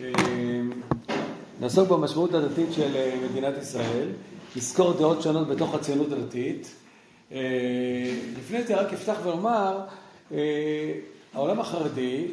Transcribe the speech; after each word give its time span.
אה, 0.00 0.12
נעסוק 1.60 1.88
במשמעות 1.88 2.34
הדתית 2.34 2.72
של 2.72 2.96
אה, 2.96 3.16
מדינת 3.30 3.54
ישראל, 3.62 4.08
נזכור 4.56 4.92
דעות 4.92 5.22
שונות 5.22 5.48
בתוך 5.48 5.74
הציונות 5.74 6.12
הדתית. 6.12 6.74
אה, 7.32 7.38
לפני 8.38 8.62
זה 8.62 8.76
רק 8.76 8.92
אפתח 8.92 9.16
ואומר, 9.24 9.80
העולם 11.34 11.60
החרדי, 11.60 12.26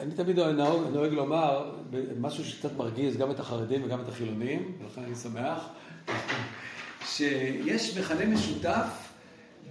אני 0.00 0.14
תמיד 0.14 0.38
נוהג, 0.38 0.56
נוהג 0.92 1.12
לומר 1.12 1.72
משהו 2.20 2.44
שקצת 2.44 2.76
מרגיז 2.76 3.16
גם 3.16 3.30
את 3.30 3.40
החרדים 3.40 3.84
וגם 3.84 4.00
את 4.00 4.08
החילונים, 4.08 4.72
ולכן 4.82 5.02
אני 5.02 5.14
שמח, 5.14 5.68
שיש 7.16 7.98
מכנה 7.98 8.26
משותף 8.26 9.12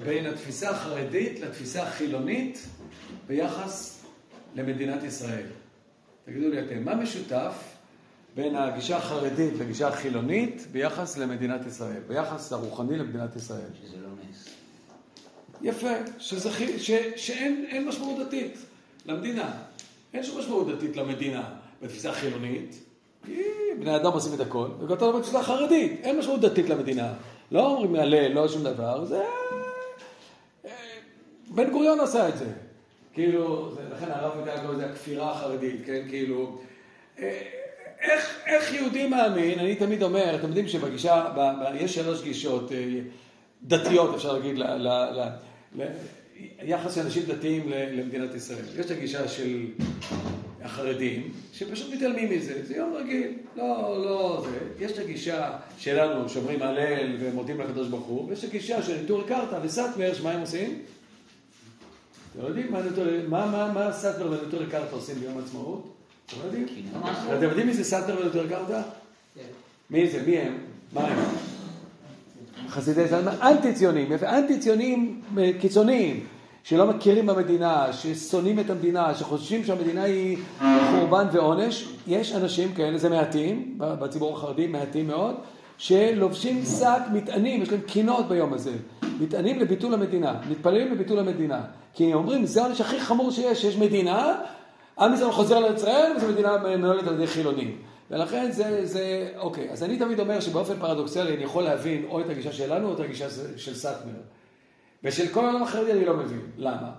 בין 0.06 0.26
התפיסה 0.26 0.70
החרדית 0.70 1.40
לתפיסה 1.40 1.84
החילונית 1.84 2.66
ביחס 3.28 4.04
למדינת 4.56 5.04
ישראל. 5.04 5.46
תגידו 6.30 6.50
לי 6.50 6.60
אתם, 6.62 6.86
מה 6.86 6.96
משותף 6.96 7.54
בין 8.36 8.56
הגישה 8.56 8.98
החרדית 8.98 9.54
לגישה 9.60 9.88
החילונית 9.88 10.68
ביחס 10.72 11.18
למדינת 11.18 11.66
ישראל, 11.66 12.02
ביחס 12.08 12.54
הרוחני 12.54 12.98
למדינת 12.98 13.36
ישראל? 13.36 13.70
שזה 13.82 13.96
לא 13.98 14.10
נס. 14.30 14.50
יפה, 15.62 15.92
שזה, 16.20 16.50
ש, 16.78 16.92
שאין 17.16 17.88
משמעות 17.88 18.20
דתית 18.20 18.58
למדינה. 19.06 19.52
אין 20.14 20.24
שום 20.24 20.40
משמעות 20.40 20.68
דתית 20.68 20.98
למדינה 20.98 21.44
בתפיסה 21.82 22.10
החילונית, 22.10 22.84
כי 23.26 23.42
בני 23.80 23.96
אדם 23.96 24.12
עושים 24.12 24.34
את 24.34 24.40
הכל, 24.40 24.68
וכתוב 24.80 25.18
בתפיסה 25.18 25.40
החרדית, 25.40 26.00
אין 26.04 26.20
משמעות 26.20 26.42
דתית 26.42 26.70
למדינה. 26.70 27.14
לא 27.52 27.68
אומרים 27.68 27.94
מהלל, 27.94 28.32
לא 28.32 28.48
שום 28.48 28.64
דבר, 28.64 29.06
זה... 29.06 29.22
אה, 30.66 30.72
בן 31.50 31.72
גוריון 31.72 32.00
עשה 32.00 32.30
את 32.30 32.38
זה. 32.38 32.69
כאילו, 33.14 33.72
לכן 33.92 34.12
הרב 34.12 34.40
יודע 34.40 34.62
קורא 34.62 34.74
לזה 34.74 34.86
הכפירה 34.86 35.32
החרדית, 35.32 35.82
כן, 35.86 36.02
כאילו, 36.10 36.60
אה, 37.20 37.42
איך, 38.02 38.40
איך 38.46 38.74
יהודי 38.74 39.08
מאמין, 39.08 39.60
אני 39.60 39.76
תמיד 39.76 40.04
אומר, 40.04 40.36
אתם 40.36 40.48
יודעים 40.48 40.68
שבגישה, 40.68 41.30
ב, 41.36 41.40
ב, 41.40 41.76
יש 41.76 41.96
שלוש 41.96 42.24
גישות 42.24 42.72
אה, 42.72 43.00
דתיות, 43.64 44.16
אפשר 44.16 44.34
להגיד, 44.34 44.58
ל, 44.58 44.64
ל, 44.64 44.88
ל, 44.88 45.30
ל, 45.76 45.84
יחס 46.64 46.96
של 46.96 47.02
אנשים 47.02 47.24
דתיים 47.24 47.70
למדינת 47.70 48.36
ישראל. 48.36 48.66
יש 48.80 48.86
את 48.86 48.92
הגישה 48.92 49.28
של 49.28 49.66
החרדים, 50.62 51.32
שפשוט 51.54 51.94
מתעלמים 51.94 52.30
מזה, 52.30 52.66
זה 52.66 52.76
יום 52.76 52.94
רגיל, 52.94 53.34
לא, 53.56 54.06
לא 54.06 54.46
זה. 54.50 54.86
יש 54.86 54.92
את 54.92 54.98
הגישה 54.98 55.52
שלנו, 55.78 56.30
שאומרים 56.30 56.62
הלל 56.62 57.16
ומודים 57.20 57.62
לקדוש 57.62 57.88
ברוך 57.88 58.06
הוא, 58.06 58.30
ויש 58.30 58.44
את 58.44 58.50
הגישה 58.50 58.84
של 58.84 59.08
טורי 59.08 59.24
קרתא 59.28 59.60
וסאטמר, 59.64 60.14
שמה 60.14 60.32
הם 60.32 60.42
עושים? 60.42 60.82
אתם 62.40 62.48
יודעים 62.48 62.72
מה, 63.30 63.46
מה, 63.46 63.72
מה 63.74 63.92
סאטמר 63.92 64.32
ונטורי 64.32 64.66
קרתא 64.66 64.96
עושים 64.96 65.16
ביום 65.16 65.38
העצמאות? 65.38 65.88
אתם 66.26 66.38
יודעים? 66.46 66.66
אתם 67.38 67.44
יודעים 67.44 67.68
מי 67.68 67.74
זה 67.74 67.84
סאטמר 67.84 68.22
ונטורי 68.22 68.50
קרתא? 68.50 68.82
כן. 69.36 69.42
מי 69.90 70.10
זה? 70.10 70.24
מי 70.26 70.38
הם? 70.38 70.58
מה 70.94 71.02
הם? 71.02 71.18
חסידי 72.70 73.08
זלמן, 73.08 73.32
אנטי 73.42 73.74
ציונים, 73.74 74.08
אנטי 74.24 74.60
ציונים 74.60 75.22
אה, 75.38 75.52
קיצוניים, 75.60 76.26
שלא 76.64 76.88
מכירים 76.88 77.26
במדינה, 77.26 77.94
ששונאים 77.94 78.60
את 78.60 78.70
המדינה, 78.70 79.16
שחושבים 79.16 79.64
שהמדינה 79.64 80.04
היא 80.04 80.38
חורבן 80.92 81.28
ועונש, 81.32 81.90
יש 82.08 82.36
אנשים 82.36 82.74
כאלה, 82.74 82.98
זה 82.98 83.10
מעטים, 83.10 83.76
בציבור 83.78 84.38
החרדי 84.38 84.68
מעטים 84.68 85.08
מאוד, 85.08 85.36
שלובשים 85.78 86.64
שק 86.66 87.02
מטענים, 87.14 87.62
יש 87.62 87.72
להם 87.72 87.82
קינות 87.82 88.28
ביום 88.28 88.54
הזה, 88.54 88.74
מטענים 89.20 89.60
לביטול 89.60 89.94
המדינה, 89.94 90.40
מתפללים 90.50 90.92
לביטול 90.92 91.20
המדינה, 91.20 91.62
כי 91.94 92.14
אומרים, 92.14 92.46
זה 92.46 92.62
העונש 92.62 92.82
הכי 92.82 93.00
חמור 93.00 93.32
שיש, 93.32 93.62
שיש 93.62 93.78
מדינה, 93.78 94.42
עם 95.00 95.14
ישראל 95.14 95.32
חוזר 95.32 95.60
לישראל, 95.60 96.14
וזו 96.18 96.28
מדינה 96.28 96.58
מנוהלת 96.58 97.08
על 97.08 97.14
ידי 97.14 97.28
חילונים. 97.28 97.78
ולכן 98.12 98.52
זה, 98.52 98.86
זה, 98.86 99.32
אוקיי, 99.38 99.72
אז 99.72 99.84
אני 99.84 99.98
תמיד 99.98 100.20
אומר 100.20 100.40
שבאופן 100.40 100.80
פרדוקסלי 100.80 101.36
אני 101.36 101.44
יכול 101.44 101.64
להבין 101.64 102.06
או 102.10 102.22
את 102.22 102.30
הגישה 102.30 102.52
שלנו 102.52 102.88
או 102.88 102.94
את 102.94 103.00
הגישה 103.00 103.30
של 103.58 103.76
סאטמר. 103.76 104.20
ושל 105.04 105.28
כל 105.28 105.46
העולם 105.46 105.64
החרדי 105.64 105.92
אני 105.92 106.06
לא 106.06 106.18
מבין. 106.18 106.42
למה? 106.58 106.92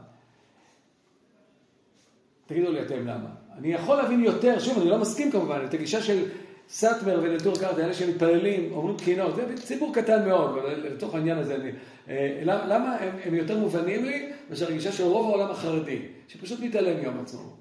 תגידו 2.47 2.73
לי 2.73 2.83
אתם 2.83 3.07
למה. 3.07 3.29
אני 3.59 3.73
יכול 3.73 3.97
להבין 3.97 4.25
יותר, 4.25 4.59
שוב, 4.59 4.79
אני 4.79 4.91
לא 4.91 4.99
מסכים 4.99 5.31
כמובן, 5.31 5.61
את 5.69 5.75
הגישה 5.75 6.03
של 6.03 6.25
סאטמר 6.71 7.21
ונטור 7.23 7.59
קארטה, 7.59 7.85
אלה 7.85 7.95
שמתפללים, 7.95 8.73
אומרים 8.73 8.97
קינות, 8.97 9.37
זה 9.37 9.63
ציבור 9.65 9.95
קטן 9.95 10.29
מאוד, 10.29 10.59
אבל 10.59 10.75
לתוך 10.75 11.15
העניין 11.15 11.39
הזה, 11.39 11.55
אני, 11.55 11.71
אה, 12.09 12.41
למה 12.45 12.97
הם, 12.97 13.17
הם 13.25 13.35
יותר 13.35 13.59
מובנים 13.59 14.05
לי 14.05 14.33
מאשר 14.51 14.69
הגישה 14.69 14.93
של 14.93 15.05
רוב 15.05 15.27
העולם 15.27 15.51
החרדי, 15.51 15.99
שפשוט 16.29 16.61
מתעלם 16.61 17.01
מיום 17.01 17.21
עצמאות. 17.21 17.61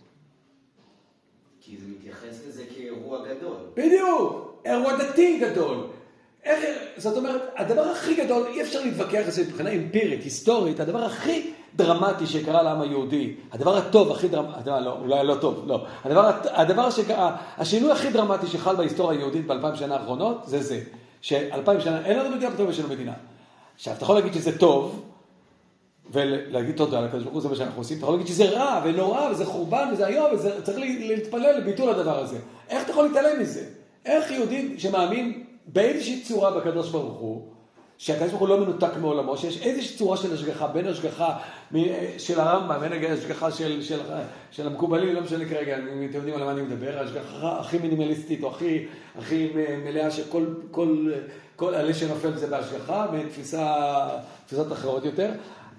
כי 1.62 1.78
זה 1.78 1.88
מתייחס 1.88 2.48
לזה 2.48 2.64
כאירוע 2.75 3.28
גדול. 3.28 3.58
בדיוק, 3.74 4.62
אירוע 4.66 4.98
דתי 4.98 5.40
גדול. 5.40 5.88
איך, 6.44 6.66
זאת 6.98 7.18
אומרת, 7.18 7.42
הדבר 7.56 7.81
הכי 7.81 8.16
גדול, 8.16 8.48
אי 8.48 8.62
אפשר 8.62 8.84
להתווכח 8.84 9.25
על 9.25 9.31
זה 9.31 9.44
מבחינה 9.44 9.69
אמפירית, 9.69 10.24
היסטורית, 10.24 10.80
הדבר 10.80 11.03
הכי 11.03 11.52
דרמטי 11.75 12.28
שקרה 12.28 12.63
לעם 12.63 12.81
היהודי, 12.81 13.35
הדבר 13.52 13.78
הטוב 13.78 14.12
הכי 14.12 14.28
דרמטי, 14.28 14.69
לא, 14.69 14.97
אולי 15.02 15.28
לא 15.28 15.35
טוב, 15.35 15.63
לא, 15.68 15.85
הדבר, 16.03 16.31
הדבר 16.46 16.90
שקרה, 16.90 17.35
השינוי 17.57 17.91
הכי 17.91 18.09
דרמטי 18.09 18.47
שחל 18.47 18.75
בהיסטוריה 18.75 19.18
היהודית 19.18 19.47
באלפיים 19.47 19.75
שנה 19.75 19.96
האחרונות, 19.96 20.41
זה 20.46 20.62
זה, 20.62 20.81
שאלפיים 21.22 21.81
שנה, 21.81 22.06
אין 22.06 22.19
לנו 22.19 22.35
מדינה 22.35 22.52
פתאום 22.52 22.69
יש 22.69 22.80
לנו 22.80 22.90
מדינה. 22.90 23.13
עכשיו, 23.75 23.94
אתה 23.94 24.03
יכול 24.03 24.16
להגיד 24.16 24.34
שזה 24.34 24.57
טוב, 24.57 25.06
ולהגיד 26.12 26.75
תודה 26.75 27.02
לקדוש 27.02 27.24
ברוך 27.24 27.34
הוא, 27.34 27.41
זה 27.41 27.50
מה 27.50 27.56
שאנחנו 27.56 27.81
עושים, 27.81 27.97
אתה 27.97 28.06
יכול 28.06 28.16
להגיד 28.16 28.28
שזה 28.28 28.50
רע 28.50 28.81
ונורא 28.86 29.30
וזה 29.31 29.46
חורבן 29.46 29.90
וזה 29.94 30.07
היום 30.07 30.28
וצריך 30.34 30.78
להתפלל 31.00 31.57
לביטול 31.57 31.90
הדבר 31.90 32.19
הזה. 32.19 32.38
איך 32.69 32.84
אתה 32.84 32.91
יכול 32.91 33.06
להתעלם 33.06 33.41
מזה? 33.41 33.66
איך 34.06 34.31
יהודי 34.31 34.75
שמאמין 34.80 35.44
באיזושהי 35.66 36.22
צורה 36.22 36.51
בקדוש 36.51 36.90
ברוך 36.90 37.19
הוא, 37.19 37.47
שהקדוש 38.00 38.30
ברוך 38.30 38.42
הוא 38.42 38.50
לא 38.50 38.60
מנותק 38.60 38.92
מעולמו, 39.02 39.38
שיש 39.38 39.62
איזושהי 39.62 39.98
צורה 39.98 40.18
של 40.18 40.34
השגחה, 40.34 40.68
בין 40.68 40.88
השגחה 40.88 41.38
של 42.18 42.40
הרמב"ם, 42.40 42.80
בין 42.80 43.12
השגחה 43.12 43.52
של, 43.52 43.82
של, 43.82 44.00
של 44.52 44.68
המקובלים, 44.68 45.16
לא 45.16 45.22
משנה 45.22 45.46
כרגע, 45.46 45.78
אם 45.78 46.08
אתם 46.10 46.18
יודעים 46.18 46.36
על 46.36 46.44
מה 46.44 46.52
אני 46.52 46.62
מדבר, 46.62 47.00
השגחה 47.00 47.60
הכי 47.60 47.78
מינימליסטית 47.78 48.44
או 48.44 48.50
הכי, 48.50 48.86
הכי 49.18 49.50
מלאה 49.84 50.12
שכל 50.12 50.46
כל, 50.72 51.12
כל 51.56 51.76
עלה 51.76 51.94
שנופל 51.94 52.38
זה 52.38 52.48
בהשגחה, 52.48 53.08
מתפיסות 53.12 54.72
אחרות 54.72 55.06
יותר. 55.06 55.31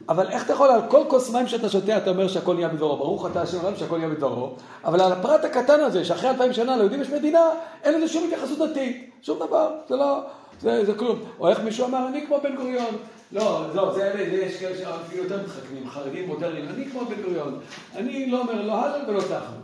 אבל 0.08 0.28
איך 0.28 0.44
אתה 0.44 0.52
יכול 0.52 0.68
על 0.68 0.80
כל 0.88 1.02
כוס 1.08 1.30
מים 1.30 1.48
שאתה 1.48 1.68
שותה, 1.68 1.96
אתה 1.96 2.10
אומר 2.10 2.28
שהכל 2.28 2.54
נהיה 2.54 2.68
בדברו. 2.68 2.96
ברוך 2.96 3.26
אתה 3.26 3.42
השם 3.42 3.60
עולם 3.60 3.76
שהכל 3.76 3.96
נהיה 3.96 4.08
בדברו. 4.08 4.54
אבל 4.84 5.00
על 5.00 5.12
הפרט 5.12 5.44
הקטן 5.44 5.80
הזה, 5.80 6.04
שאחרי 6.04 6.30
אלפיים 6.30 6.52
שנה 6.52 6.76
ליהודים 6.76 7.00
יש 7.00 7.10
מדינה, 7.10 7.50
אין 7.82 7.94
לזה 7.94 8.08
שום 8.12 8.24
התייחסות 8.24 8.70
דתית. 8.70 9.10
שום 9.22 9.38
דבר. 9.38 9.70
זה 9.88 9.96
לא, 9.96 10.20
זה, 10.60 10.84
זה 10.84 10.94
כלום. 10.94 11.18
או 11.40 11.48
איך 11.48 11.60
מישהו 11.60 11.86
אמר, 11.86 12.08
אני 12.08 12.26
כמו 12.26 12.38
בן 12.42 12.56
גוריון. 12.56 12.96
לא, 13.32 13.74
לא, 13.74 13.94
זה 13.94 14.12
אלה, 14.12 14.22
יש 14.22 14.56
כאלה 14.56 14.78
שאפילו 14.78 15.22
יותר 15.22 15.42
מתחכמים, 15.42 15.88
חרדים 15.88 16.28
מודרניים, 16.28 16.68
אני 16.68 16.90
כמו 16.90 17.00
בן 17.00 17.22
גוריון. 17.22 17.60
אני 17.96 18.30
לא 18.30 18.40
אומר 18.40 18.62
לא 18.62 18.74
הלל 18.74 19.10
ולא 19.10 19.20
תחנון. 19.20 19.62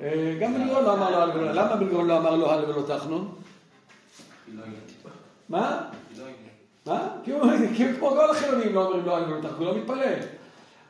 אה, 0.00 0.36
גם 0.40 0.54
בן 0.54 0.64
גוריון 0.64 0.84
לא 0.84 0.92
אמר 0.92 1.10
לא 1.10 1.16
הלל 1.16 1.38
ולא, 1.38 1.52
למה 1.52 1.76
בן 1.76 1.88
גוריון 1.88 2.08
לא 2.08 2.18
אמר 2.18 2.36
לא 2.36 2.52
הלל 2.52 2.70
ולא 2.70 2.82
תחנון? 2.86 3.34
מה? 5.48 5.80
מה? 6.86 7.08
כי 7.24 7.32
הוא 7.32 7.42
כמו 7.98 8.10
כל 8.10 8.30
החילונים 8.30 8.74
לא 8.74 8.86
אומרים 8.86 9.06
לא 9.06 9.18
אני 9.18 9.32
ולא 9.32 9.48
תחגו, 9.48 9.64
לא 9.64 9.78
מתפלל. 9.78 10.14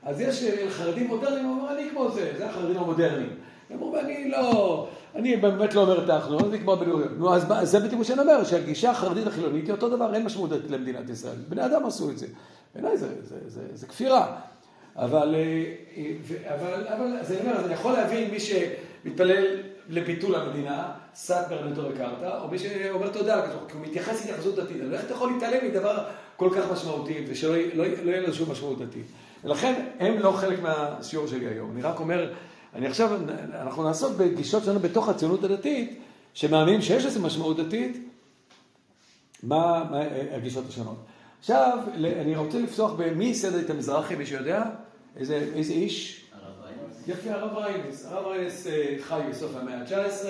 אז 0.03 0.21
יש 0.21 0.43
אה, 0.43 0.71
חרדים 0.71 1.07
מודרניים, 1.07 1.45
הוא 1.45 1.61
אומר 1.61 1.75
אני 1.75 1.91
כמו 1.91 2.11
זה, 2.11 2.33
זה 2.39 2.47
החרדים 2.47 2.77
המודרניים. 2.77 3.31
הם 3.71 3.83
אומרים 3.83 4.05
אני 4.05 4.31
לא, 4.31 4.89
אני 5.15 5.37
באמת 5.37 5.75
לא 5.75 5.81
אומר 5.81 6.19
תחנו, 6.19 6.39
אני 6.49 6.61
כמו 6.61 6.77
בן 6.77 6.91
גוריון. 6.91 7.15
נו, 7.19 7.35
אז 7.35 7.47
זה 7.63 7.81
בדיוק 7.81 7.99
מה 7.99 8.05
שאני 8.05 8.21
אומר, 8.21 8.45
שהגישה 8.45 8.91
החרדית 8.91 9.27
החילונית 9.27 9.65
היא 9.65 9.73
אותו 9.73 9.89
דבר, 9.89 10.15
אין 10.15 10.25
משמעות 10.25 10.51
למדינת 10.69 11.11
ישראל. 11.11 11.37
בני 11.49 11.67
אדם 11.67 11.87
עשו 11.87 12.11
את 12.11 12.19
זה. 12.19 12.27
בעיניי 12.75 12.97
זה, 12.97 13.09
זה, 13.23 13.37
זה, 13.47 13.61
זה 13.75 13.87
כפירה. 13.87 14.37
אבל, 14.97 15.35
אה, 15.35 16.55
אבל, 16.55 16.87
אבל, 16.87 17.17
אז 17.21 17.33
אני 17.33 17.51
אז 17.51 17.65
אני 17.65 17.75
יכול 17.75 17.93
להבין 17.93 18.31
מי 18.31 18.39
שמתפלל 18.41 19.63
לביטול 19.89 20.35
המדינה, 20.35 20.93
סאטמר 21.15 21.69
נטו 21.69 21.83
וקרתא, 21.91 22.39
או 22.43 22.49
מי 22.49 22.59
שאומר 22.59 23.09
תודה, 23.09 23.43
כי 23.69 23.77
הוא 23.77 23.87
מתייחס 23.87 24.21
להתייחסות 24.21 24.55
דתית. 24.55 24.77
אבל 24.81 24.95
איך 24.95 25.05
אתה 25.05 25.15
יכול 25.15 25.33
להתעלם 25.33 25.69
מדבר 25.69 26.05
כל 26.37 26.51
כך 26.57 26.73
משמעותי, 26.73 27.25
ושלא 27.29 27.57
לא, 27.75 27.85
לא 28.05 28.11
יהיה 28.11 28.21
לו 28.21 28.35
שום 28.35 28.51
משמעות 28.51 28.79
דתית. 28.79 29.07
ולכן 29.45 29.87
הם 29.99 30.19
לא 30.19 30.33
חלק 30.33 30.63
מהשיעור 30.63 31.27
שלי 31.27 31.47
היום. 31.47 31.73
אני 31.73 31.83
רק 31.83 32.01
אומר, 32.01 32.33
אני 32.75 32.87
עכשיו, 32.87 33.19
אנחנו 33.55 33.85
נעסוק 33.85 34.17
בגישות 34.17 34.65
שלנו 34.65 34.81
בתוך 34.81 35.09
הציונות 35.09 35.45
הדתית, 35.45 36.01
שמאמינים 36.35 36.83
שיש 36.83 37.05
לזה 37.05 37.21
משמעות 37.21 37.57
דתית, 37.57 38.09
מה, 39.43 39.85
מה 39.91 40.01
הגישות 40.33 40.65
השונות. 40.69 40.97
עכשיו, 41.41 41.79
אני 41.95 42.37
רוצה 42.37 42.59
לפתוח 42.59 42.93
במי 42.97 43.25
ייסד 43.25 43.55
את 43.55 43.71
המזרחי, 43.71 44.15
מי 44.15 44.27
שיודע? 44.27 44.63
איזה, 45.17 45.49
איזה 45.55 45.73
איש? 45.73 46.26
יפה, 47.09 47.31
הרב 47.31 47.57
ריינס. 47.57 48.07
הרב 48.07 48.27
ריינס 48.27 48.67
אה, 48.67 48.97
חי 49.01 49.21
בסוף 49.31 49.57
המאה 49.57 49.79
ה-19, 49.79 50.27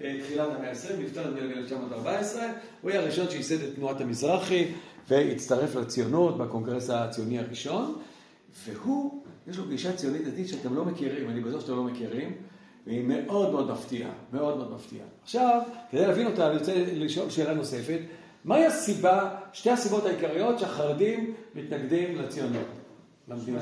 אה, 0.00 0.18
תחילת 0.24 0.48
המאה 0.58 0.70
ה-20, 0.70 1.02
נפטר 1.02 1.30
ב-1914. 1.30 2.38
הוא 2.82 2.90
היה 2.90 3.00
הראשון 3.00 3.30
שייסד 3.30 3.62
את 3.62 3.74
תנועת 3.74 4.00
המזרחי 4.00 4.66
והצטרף 5.08 5.74
לציונות 5.74 6.38
בקונגרס 6.38 6.90
הציוני 6.90 7.38
הראשון. 7.38 7.94
והוא, 8.64 9.22
יש 9.46 9.58
לו 9.58 9.68
גישה 9.68 9.96
ציונית 9.96 10.24
דתית 10.28 10.48
שאתם 10.48 10.74
לא 10.74 10.84
מכירים, 10.84 11.30
אני 11.30 11.40
בטוח 11.40 11.60
שאתם 11.60 11.76
לא 11.76 11.82
מכירים. 11.82 12.32
והיא 12.86 13.04
מאוד 13.04 13.50
מאוד 13.50 13.70
מפתיעה, 13.70 14.10
מאוד 14.32 14.56
מאוד 14.56 14.72
מפתיעה. 14.72 15.06
עכשיו, 15.22 15.60
כדי 15.90 16.00
להבין 16.00 16.26
אותה, 16.26 16.46
אני 16.46 16.58
רוצה 16.58 16.72
לשאול 16.92 17.30
שאלה 17.30 17.54
נוספת. 17.54 17.98
מהי 18.44 18.66
הסיבה, 18.66 19.30
שתי 19.52 19.70
הסיבות 19.70 20.06
העיקריות 20.06 20.58
שהחרדים 20.58 21.34
מתנגדים 21.54 22.18
לציונות, 22.18 22.66
למדינה? 23.28 23.58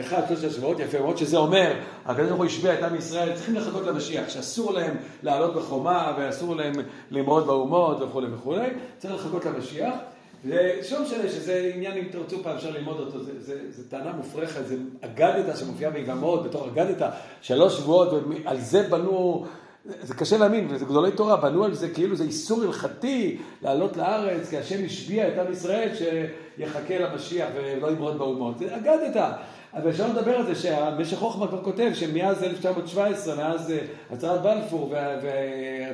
אחד, 0.00 0.22
שלושת 0.28 0.44
השבועות, 0.44 0.80
יפה 0.80 1.00
מאוד, 1.00 1.16
שזה 1.16 1.36
אומר, 1.36 1.72
הקדוש 2.04 2.28
ברוך 2.28 2.38
הוא 2.38 2.46
השביע 2.46 2.74
את 2.74 2.82
עם 2.82 2.94
ישראל, 2.94 3.34
צריכים 3.34 3.54
לחכות 3.54 3.86
למשיח, 3.86 4.28
שאסור 4.28 4.72
להם 4.72 4.96
לעלות 5.22 5.54
בחומה 5.54 6.16
ואסור 6.18 6.56
להם 6.56 6.72
למרוד 7.10 7.46
באומות 7.46 8.02
וכולי 8.02 8.26
וכולי, 8.34 8.68
צריך 8.98 9.14
לחכות 9.14 9.44
למשיח. 9.44 9.94
ושום 10.44 11.02
משנה 11.02 11.28
שזה 11.28 11.72
עניין, 11.74 11.98
אם 11.98 12.04
תרצו 12.10 12.42
פעם 12.42 12.56
אפשר 12.56 12.70
ללמוד 12.70 13.00
אותו, 13.00 13.24
זה, 13.24 13.40
זה, 13.40 13.60
זה 13.70 13.90
טענה 13.90 14.12
מופרכת, 14.12 14.66
זה 14.66 14.76
אגדתא 15.00 15.56
שמופיעה 15.56 15.90
ביבמות, 15.90 16.44
בתור 16.44 16.68
אגדתא, 16.68 17.08
שלוש 17.42 17.76
שבועות, 17.76 18.08
ועל 18.12 18.60
זה 18.60 18.82
בנו 18.82 19.46
זה 19.84 20.14
קשה 20.14 20.38
להאמין, 20.38 20.66
וזה 20.70 20.84
גדולי 20.84 21.12
תורה, 21.12 21.36
בנו 21.36 21.64
על 21.64 21.74
זה 21.74 21.88
כאילו 21.88 22.16
זה 22.16 22.24
איסור 22.24 22.62
הלכתי 22.62 23.38
לעלות 23.62 23.96
לארץ, 23.96 24.50
כי 24.50 24.58
השם 24.58 24.84
השביע 24.84 25.28
את 25.28 25.38
עם 25.38 25.52
ישראל 25.52 25.88
שיחכה 25.94 26.98
למשיח 26.98 27.48
ולא 27.54 27.90
ימרוד 27.90 28.18
באומות. 28.18 28.58
זה 28.58 28.76
אגדת. 28.76 29.22
אבל 29.74 29.90
אפשר 29.90 30.08
לדבר 30.08 30.36
על 30.36 30.46
זה 30.46 30.54
שהמשך 30.54 31.18
חוכמה 31.18 31.48
כבר 31.48 31.62
כותב 31.62 31.90
שמאז 31.94 32.42
1917, 32.42 33.36
מאז 33.36 33.70
אה, 33.70 33.78
הצהרת 34.10 34.42
בלפור 34.42 34.94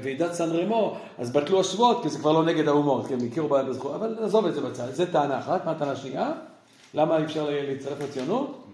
וועידת 0.02 0.32
סן 0.32 0.50
רמו, 0.50 0.96
אז 1.18 1.32
בטלו 1.32 1.60
השבועות, 1.60 2.02
כי 2.02 2.08
זה 2.08 2.18
כבר 2.18 2.32
לא 2.32 2.44
נגד 2.44 2.68
האומות, 2.68 3.06
כי 3.06 3.14
הם 3.14 3.20
הכירו 3.30 3.48
בזכות, 3.48 3.94
אבל 3.94 4.16
נעזוב 4.20 4.46
את 4.46 4.54
זה 4.54 4.60
בצד. 4.60 4.86
זה 4.92 5.12
טענה 5.12 5.38
אחת, 5.38 5.64
מה 5.64 5.70
הטענה 5.70 5.92
השנייה? 5.92 6.32
למה 6.94 7.18
אי 7.18 7.24
אפשר 7.24 7.50
להצטרף 7.50 8.00
לציונות? 8.00 8.64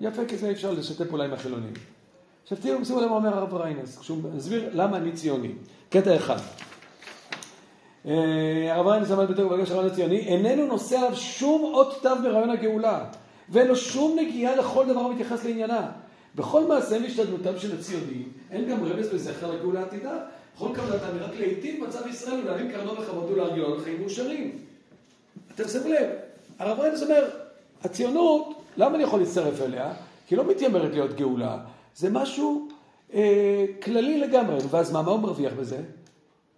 יפה, 0.00 0.24
כי 0.28 0.36
זה 0.36 0.46
אי 0.46 0.52
אפשר 0.52 0.70
לשתף 0.70 1.08
פעולה 1.08 1.24
עם 1.24 1.32
החילונים. 1.32 1.72
עכשיו 2.42 2.58
תראו, 2.62 2.84
שימו 2.84 3.00
לב 3.00 3.08
מה 3.08 3.16
אומר 3.16 3.38
הרב 3.38 3.54
ריינס, 3.54 3.98
כשהוא 3.98 4.18
מסביר 4.34 4.70
למה 4.72 4.96
אני 4.96 5.12
ציוני. 5.12 5.52
קטע 5.90 6.16
אחד. 6.16 6.38
אה, 8.06 8.74
הרב 8.74 8.86
ריינס 8.86 9.10
אמר 9.10 9.26
בתור 9.26 9.48
ברגע 9.48 9.66
שהרעיון 9.66 9.90
הציוני, 9.90 10.18
איננו 10.18 10.66
נושא 10.66 10.98
עליו 10.98 11.16
שום 11.16 11.74
אות 11.74 12.02
תו 12.02 12.10
ברעיון 12.22 12.50
הגאולה, 12.50 13.04
ואין 13.48 13.66
לו 13.66 13.76
שום 13.76 14.18
נגיעה 14.18 14.56
לכל 14.56 14.86
דבר 14.86 15.00
המתייחס 15.00 15.44
לעניינה. 15.44 15.90
בכל 16.34 16.64
מעשה 16.64 16.96
והשתדלותם 17.02 17.58
של 17.58 17.78
הציונים, 17.78 18.28
אין 18.50 18.68
גם 18.68 18.84
רמז 18.84 19.14
וזכר 19.14 19.50
לגאולה 19.50 19.82
עתידה. 19.82 20.16
בכל 20.56 20.68
קבלתם 20.74 21.18
רק 21.20 21.34
להיטיב 21.38 21.84
מצב 21.84 22.06
ישראל 22.06 22.40
ולהבין 22.44 22.72
קרנו 22.72 22.96
וכבוד 22.96 23.30
ולהרגילו 23.30 23.76
לחיים 23.76 24.00
מאושרים. 24.00 24.58
אתם 25.54 25.68
שמים 25.68 25.92
לב, 25.92 26.10
הרב 26.58 26.80
ריינס 26.80 27.02
אומר, 27.02 27.28
הציונות, 27.84 28.54
למה 28.76 28.94
אני 28.94 29.02
יכול 29.02 29.20
להצטרף 29.20 29.60
אליה? 29.60 29.92
כי 30.26 30.34
היא 30.34 30.38
לא 30.38 30.50
מתיימרת 30.50 30.90
להיות 30.92 31.16
גאולה. 31.16 31.58
זה 31.96 32.10
משהו 32.10 32.68
אה, 33.14 33.64
כללי 33.82 34.18
לגמרי. 34.18 34.58
ואז 34.70 34.92
מה, 34.92 35.02
מה 35.02 35.10
הוא 35.10 35.20
מרוויח 35.20 35.52
בזה? 35.52 35.80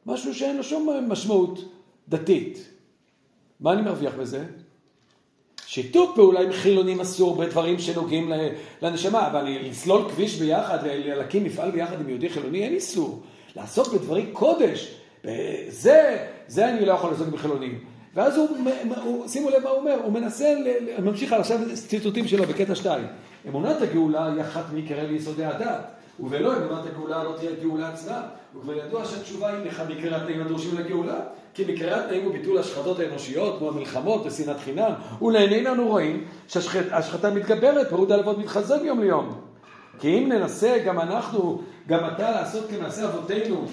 משהו 0.07 0.35
שאין 0.35 0.57
לו 0.57 0.63
שום 0.63 0.89
משמעות 1.09 1.65
דתית. 2.09 2.69
מה 3.61 3.73
אני 3.73 3.83
מרוויח 3.83 4.15
בזה? 4.15 4.45
שיתוף 5.67 6.11
פעולה 6.15 6.41
עם 6.41 6.53
חילונים 6.53 7.01
אסור 7.01 7.37
בדברים 7.37 7.79
שנוגעים 7.79 8.33
לנשמה, 8.83 9.27
אבל 9.27 9.45
לסלול 9.49 10.11
כביש 10.11 10.37
ביחד, 10.37 10.79
להקים 10.87 11.45
מפעל 11.45 11.71
ביחד 11.71 12.01
עם 12.01 12.09
יהודי 12.09 12.29
חילוני, 12.29 12.65
אין 12.65 12.73
איסור. 12.73 13.23
לעסוק 13.57 13.95
בדברי 13.95 14.27
קודש, 14.33 14.95
זה, 15.69 16.27
זה 16.49 16.69
אני 16.69 16.87
לא 16.87 16.93
יכול 16.93 17.11
לעסוק 17.11 17.29
בחילונים. 17.29 17.85
ואז 18.15 18.37
הוא, 18.37 19.29
שימו 19.29 19.51
לב 19.51 19.63
מה 19.63 19.71
הוא 19.71 19.79
אומר, 19.79 19.95
הוא 20.05 20.13
מנסה, 20.13 20.55
ממשיך 21.03 21.33
עכשיו 21.33 21.61
ציטוטים 21.89 22.29
שלו 22.29 22.45
בקטע 22.45 22.75
2. 22.75 23.07
אמונת 23.49 23.83
הגאולה 23.83 24.33
היא 24.33 24.41
אחת 24.41 24.65
מעיקרי 24.73 25.07
ליסודי 25.07 25.45
הדת, 25.45 25.85
ובלא 26.21 26.57
אמונת 26.57 26.87
הגאולה 26.87 27.25
לא 27.25 27.35
תהיה 27.39 27.51
גאולה 27.63 27.89
עצמה. 27.89 28.23
וכבר 28.57 28.77
ידוע 28.77 29.05
שהתשובה 29.05 29.49
היא 29.49 29.65
לך 29.65 29.83
מקרי 29.89 30.15
התנאים 30.15 30.41
הדרושים 30.41 30.79
לגאולה, 30.79 31.21
כי 31.55 31.65
מקרי 31.69 31.93
התנאים 31.93 32.25
הוא 32.25 32.33
ביטול 32.33 32.59
השחתות 32.59 33.01
האנושיות, 33.01 33.59
כמו 33.59 33.69
המלחמות 33.69 34.27
ושנאת 34.27 34.61
חינם, 34.61 34.93
ולעינינו 35.23 35.73
אנו 35.73 35.89
רואים 35.89 36.25
שהשחתה 36.49 37.31
מתגברת, 37.31 37.89
פירוד 37.89 38.13
הלבבות 38.13 38.39
מתחזק 38.39 38.83
מיום 38.83 39.01
ליום. 39.01 39.41
כי 39.99 40.19
אם 40.19 40.29
ננסה 40.29 40.79
גם 40.87 41.01
אנחנו, 41.01 41.63
גם 41.89 42.01
אתה, 42.15 42.31
לעשות 42.31 42.65
כמעשה 42.71 43.05
אבותינו, 43.05 43.65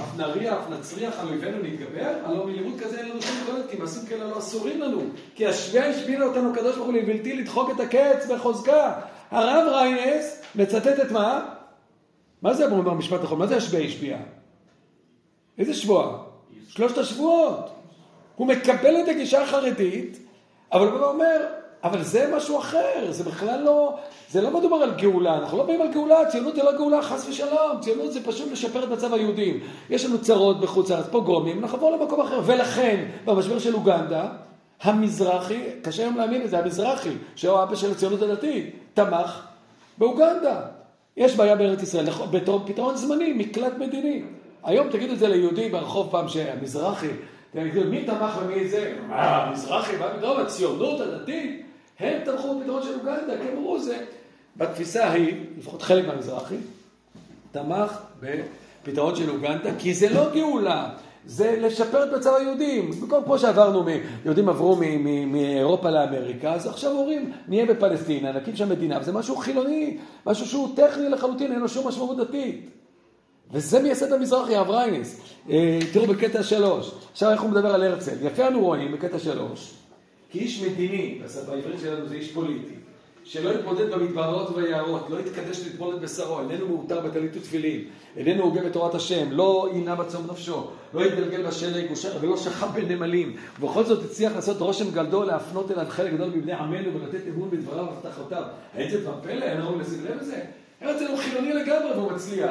אף 0.00 0.16
נריע, 0.16 0.52
אף 0.52 0.70
נצריח 0.70 1.20
על 1.20 1.28
אויבינו 1.28 1.62
להתגבר, 1.62 2.12
הלא 2.24 2.46
מלימוד 2.46 2.80
כזה 2.80 2.98
אין 2.98 3.08
לנו 3.08 3.22
שום 3.22 3.36
יכולת, 3.42 3.70
כי 3.70 3.76
מעשים 3.76 4.06
כאלה 4.06 4.24
לא 4.30 4.38
אסורים 4.38 4.80
לנו. 4.80 5.00
כי 5.34 5.46
השביעה 5.46 5.88
השבילה 5.88 6.26
אותנו 6.26 6.50
הקדוש 6.50 6.76
ברוך 6.76 6.86
הוא 6.86 6.94
לבלתי 6.94 7.36
לדחוק 7.36 7.70
את 7.70 7.80
הקץ 7.80 8.26
בחוזקה. 8.30 8.92
הרב 9.32 9.68
ריינס 9.72 10.42
מצטט 10.54 11.00
את 11.00 11.10
מה? 11.10 11.48
מה 12.42 12.54
זה 12.54 12.66
אמרו 12.66 12.82
במשפט 12.82 13.20
האחרון? 13.20 13.38
מה 13.38 13.46
זה 13.46 13.56
השביעה 13.56 13.84
השביעה? 13.84 14.20
איזה 15.58 15.74
שבועה? 15.74 16.18
שלושת 16.68 16.98
השבועות. 16.98 17.70
הוא 18.36 18.46
מקבל 18.46 19.00
את 19.04 19.08
הגישה 19.08 19.42
החרדית, 19.42 20.18
אבל 20.72 20.86
הוא 20.86 21.04
אומר, 21.04 21.46
אבל 21.84 22.02
זה 22.02 22.32
משהו 22.36 22.58
אחר, 22.58 23.06
זה 23.10 23.24
בכלל 23.24 23.62
לא, 23.62 23.96
זה 24.30 24.40
לא 24.40 24.58
מדובר 24.58 24.76
על 24.76 24.90
גאולה, 24.94 25.38
אנחנו 25.38 25.58
לא 25.58 25.64
באים 25.64 25.82
על 25.82 25.92
גאולה, 25.92 26.30
ציונות 26.30 26.56
זה 26.56 26.62
לא 26.62 26.76
גאולה 26.76 27.02
חס 27.02 27.28
ושלום, 27.28 27.80
ציונות 27.80 28.12
זה 28.12 28.24
פשוט 28.24 28.52
לשפר 28.52 28.84
את 28.84 28.88
מצב 28.88 29.14
היהודים. 29.14 29.60
יש 29.90 30.04
לנו 30.04 30.20
צרות 30.20 30.60
בחוץ 30.60 30.90
לארץ, 30.90 31.06
פוגרומים, 31.10 31.58
אנחנו 31.58 31.76
נעבור 31.76 31.96
למקום 31.96 32.20
אחר, 32.20 32.40
ולכן 32.44 33.04
במשבר 33.24 33.58
של 33.58 33.74
אוגנדה, 33.74 34.28
המזרחי, 34.82 35.62
קשה 35.82 36.02
היום 36.02 36.16
להאמין 36.16 36.42
לזה, 36.42 36.58
המזרחי, 36.58 37.10
שהוא 37.36 37.62
אבא 37.62 37.74
של 37.74 37.90
הציונות 37.90 38.22
הדתית, 38.22 38.76
תמך 38.94 39.46
באוגנדה. 39.98 40.60
יש 41.16 41.36
בעיה 41.36 41.56
בארץ 41.56 41.82
ישראל, 41.82 42.06
נכון, 42.06 42.30
בתור 42.30 42.62
פתרון 42.66 42.96
זמני, 42.96 43.32
מקלט 43.32 43.72
מדיני. 43.78 44.22
היום 44.64 44.88
תגידו 44.88 45.12
את 45.12 45.18
זה 45.18 45.28
ליהודי 45.28 45.68
ברחוב 45.68 46.10
פעם 46.10 46.28
שהמזרחי, 46.28 47.08
תגידו 47.52 47.90
מי 47.90 48.04
תמך 48.04 48.38
ומי 48.42 48.68
זה? 48.68 48.94
מה, 49.08 49.44
המזרחי, 49.44 49.96
מה 49.96 50.08
פתאום, 50.18 50.40
הציונות 50.40 51.00
הדתית? 51.00 51.66
הם 51.98 52.24
תמכו 52.24 52.58
בפתרון 52.58 52.82
של 52.82 52.94
אוגנדה, 52.94 53.38
כי 53.42 53.48
הם 53.48 53.56
אמרו 53.56 53.78
זה. 53.78 54.04
בתפיסה 54.56 55.06
ההיא, 55.06 55.34
לפחות 55.58 55.82
חלק 55.82 56.06
מהמזרחי, 56.06 56.56
תמך 57.52 57.98
בפתרון 58.20 59.16
של 59.16 59.30
אוגנדה, 59.30 59.70
כי 59.78 59.94
זה 59.94 60.08
לא 60.14 60.30
גאולה, 60.34 60.90
זה 61.26 61.56
לשפר 61.60 62.04
את 62.04 62.18
מצב 62.18 62.34
היהודים. 62.34 62.90
במקום 62.90 63.24
כמו 63.24 63.38
שעברנו, 63.38 63.84
יהודים 64.24 64.48
עברו 64.48 64.76
מאירופה 65.26 65.90
לאמריקה, 65.90 66.52
אז 66.52 66.66
עכשיו 66.66 66.92
אומרים, 66.92 67.32
נהיה 67.48 67.66
בפלסטינה, 67.66 68.32
נקים 68.32 68.56
שם 68.56 68.68
מדינה, 68.68 68.98
וזה 69.00 69.12
משהו 69.12 69.36
חילוני, 69.36 69.98
משהו 70.26 70.46
שהוא 70.46 70.76
טכני 70.76 71.08
לחלוטין, 71.08 71.52
אין 71.52 71.60
לו 71.60 71.68
שום 71.68 71.88
משמעות 71.88 72.16
דתית. 72.16 72.70
וזה 73.52 73.82
מייסד 73.82 74.12
המזרחי, 74.12 74.56
הרב. 74.56 74.70
אה, 75.50 75.78
תראו 75.92 76.06
בקטע 76.06 76.42
שלוש, 76.42 76.92
עכשיו 77.12 77.30
איך 77.30 77.40
הוא 77.40 77.50
מדבר 77.50 77.74
על 77.74 77.82
הרצל. 77.82 78.26
יפה 78.26 78.48
אנו 78.48 78.60
רואים 78.60 78.92
בקטע 78.92 79.18
שלוש, 79.18 79.74
כאיש 80.30 80.62
מדיני, 80.62 81.18
בעברית 81.46 81.80
שלנו 81.80 82.08
זה 82.08 82.14
איש 82.14 82.32
פוליטי, 82.32 82.74
שלא 83.24 83.50
יתמודד 83.50 83.90
במדברות 83.90 84.50
וביערות, 84.50 85.06
לא 85.10 85.18
יתקדש 85.20 85.66
לטבול 85.66 85.94
את 85.94 86.00
בשרו, 86.00 86.40
איננו 86.40 86.68
מעוטר 86.68 87.00
בטלית 87.00 87.30
ותפילין, 87.36 87.84
איננו 88.16 88.42
הוגה 88.42 88.62
בתורת 88.62 88.94
השם, 88.94 89.30
לא 89.30 89.68
עינה 89.72 89.94
בצום 89.94 90.26
נפשו, 90.30 90.66
לא 90.94 91.00
יתגלגל 91.04 91.46
בשלג 91.46 91.86
ולא 92.20 92.36
שכב 92.36 92.68
בנמלים, 92.74 93.36
ובכל 93.58 93.84
זאת 93.84 94.04
הצליח 94.04 94.34
לעשות 94.34 94.60
רושם 94.60 94.90
גדול 94.90 95.26
להפנות 95.26 95.70
אליו 95.70 95.86
חלק 95.88 96.12
גדול 96.12 96.28
מבני 96.28 96.52
עמנו 96.52 97.00
ולתת 97.00 97.28
אמון 97.28 97.50
בדבריו 97.50 97.86
והבטחותיו. 97.86 98.42
האם 98.74 98.90
זה 98.90 99.00
דבר 99.00 99.14
פלא? 99.22 99.44
אין 99.44 99.60
ראוי 99.60 99.78
לשים 99.78 100.04
לב 100.04 100.20
לזה? 100.20 100.44
הרצל 100.80 101.06
הוא 101.06 101.18
חילוני 101.18 101.52
לגמרי 101.52 101.92
והוא 101.92 102.12
מצליח. 102.12 102.50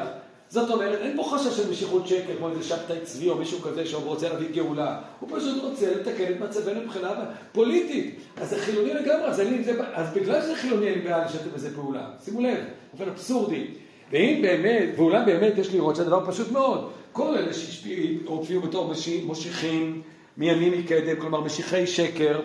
זאת 0.51 0.69
אומרת, 0.69 0.99
אין 1.01 1.17
פה 1.17 1.23
חשש 1.23 1.57
של 1.57 1.71
משיכות 1.71 2.07
שקר, 2.07 2.35
כמו 2.37 2.49
איזה 2.49 2.63
שבתאי 2.63 2.99
צבי 3.03 3.29
או 3.29 3.35
מישהו 3.35 3.59
כזה 3.61 3.85
שהוא 3.85 4.03
רוצה 4.03 4.29
להביא 4.29 4.47
גאולה. 4.53 5.01
הוא 5.19 5.29
פשוט 5.37 5.63
רוצה 5.63 5.91
לתקן 5.95 6.23
את 6.23 6.39
מצבנו 6.39 6.81
מבחינה 6.81 7.09
פוליטית. 7.51 8.15
אז 8.37 8.49
זה 8.49 8.59
חילוני 8.59 8.93
לגמרי, 8.93 9.25
אז, 9.25 9.39
אני, 9.39 9.63
זה, 9.63 9.71
אז 9.93 10.13
בגלל 10.13 10.41
שזה 10.41 10.55
חילוני 10.55 10.93
אני 10.93 11.01
בעד 11.01 11.25
לשתף 11.25 11.53
בזה 11.55 11.75
פעולה. 11.75 12.09
שימו 12.25 12.41
לב, 12.41 12.57
באופן 12.93 13.11
אבסורדי. 13.11 13.67
ואם 14.11 14.39
באמת, 14.41 14.89
ואולי 14.95 15.25
באמת 15.25 15.57
יש 15.57 15.73
לראות 15.73 15.95
שהדבר 15.95 16.31
פשוט 16.31 16.51
מאוד. 16.51 16.89
כל 17.11 17.37
אלה 17.37 17.53
שהופיעו 17.53 18.61
בתור 18.61 18.93
משיחים 19.27 20.01
מימין 20.37 20.73
מקדם, 20.73 21.15
כלומר 21.19 21.41
משיחי 21.41 21.87
שקר, 21.87 22.39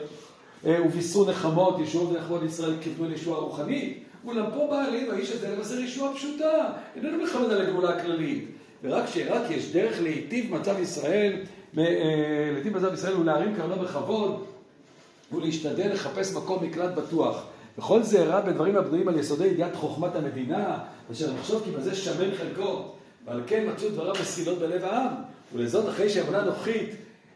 אה, 0.66 0.78
ובישרו 0.84 1.24
נחמות, 1.24 1.78
ישועו 1.80 2.08
ונחמות 2.08 2.42
ישראל 2.42 2.74
כיוונו 2.80 3.10
לישועה 3.10 3.40
רוחנית. 3.40 4.05
אולם 4.26 4.46
פה 4.54 4.66
בא 4.70 4.84
עלינו 4.84 5.12
האיש 5.12 5.30
הזה 5.30 5.48
לבשר 5.48 5.80
ישועה 5.80 6.14
פשוטה, 6.14 6.64
איננו 6.96 7.24
מכוון 7.24 7.50
על 7.50 7.60
הגאולה 7.60 7.90
הכללית. 7.90 8.44
ורק 8.82 9.04
שרק 9.06 9.50
יש 9.50 9.72
דרך 9.72 10.02
להיטיב 10.02 10.54
מצב 10.54 10.80
ישראל, 10.80 11.32
אה, 11.78 12.50
להיטיב 12.52 12.76
מצב 12.76 12.94
ישראל 12.94 13.14
ולהרים 13.14 13.54
קרנו 13.56 13.76
בכבוד, 13.76 14.44
ולהשתדל 15.32 15.92
לחפש 15.92 16.32
מקום 16.32 16.64
מקלט 16.64 16.94
בטוח. 16.94 17.44
וכל 17.78 18.02
זה 18.02 18.24
רע 18.24 18.40
בדברים 18.40 18.76
הבנויים 18.76 19.08
על 19.08 19.18
יסודי 19.18 19.46
ידיעת 19.46 19.74
חוכמת 19.74 20.16
המדינה, 20.16 20.78
אשר 21.12 21.32
נחשוב 21.32 21.62
כי 21.64 21.70
בזה 21.70 21.94
שמן 21.94 22.34
חלקו. 22.34 22.82
ועל 23.26 23.40
כן 23.46 23.64
מצאו 23.72 23.88
דבריו 23.88 24.14
מסילות 24.20 24.58
בלב 24.58 24.84
העם. 24.84 25.12
ולזאת 25.54 25.88
אחרי 25.88 26.08
שאמונה 26.10 26.42
נוחית, 26.42 26.90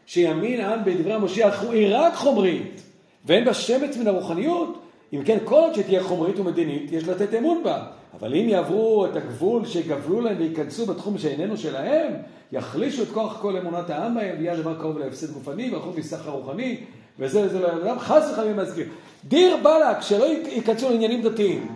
שימין 0.05 0.61
העם 0.61 0.79
בדברי 0.85 1.13
המשיח 1.13 1.63
היא 1.63 1.87
רק 1.91 2.13
חומרית, 2.15 2.81
ואין 3.25 3.45
בה 3.45 3.53
שמץ 3.53 3.97
מן 3.97 4.07
הרוחניות, 4.07 4.80
אם 5.13 5.23
כן, 5.23 5.37
כל 5.43 5.55
עוד 5.55 5.73
שתהיה 5.73 6.03
חומרית 6.03 6.39
ומדינית, 6.39 6.91
יש 6.91 7.07
לתת 7.07 7.33
אמון 7.33 7.63
בה. 7.63 7.83
אבל 8.19 8.35
אם 8.35 8.49
יעברו 8.49 9.05
את 9.05 9.15
הגבול 9.15 9.65
שיגבלו 9.65 10.21
להם 10.21 10.35
וייכנסו 10.39 10.85
בתחום 10.85 11.17
שאיננו 11.17 11.57
שלהם, 11.57 12.13
יחלישו 12.51 13.03
את 13.03 13.07
כוח 13.13 13.41
כל 13.41 13.57
אמונת 13.57 13.89
העם 13.89 14.15
בהם, 14.15 14.35
ויהיה 14.37 14.53
הדבר 14.53 14.79
קרוב 14.79 14.97
להפסד 14.97 15.33
גופני, 15.33 15.69
וילכו 15.71 15.89
מסחר 15.97 16.31
רוחני, 16.31 16.77
וזה 17.19 17.41
וזה 17.41 17.59
לא 17.59 17.67
ידעם, 17.67 17.99
חס 17.99 18.29
וחלילה 18.31 18.63
מזכיר. 18.63 18.85
דיר 19.27 19.57
באלק, 19.63 20.01
שלא 20.01 20.25
ייכנסו 20.25 20.89
לעניינים 20.89 21.21
דתיים. 21.21 21.67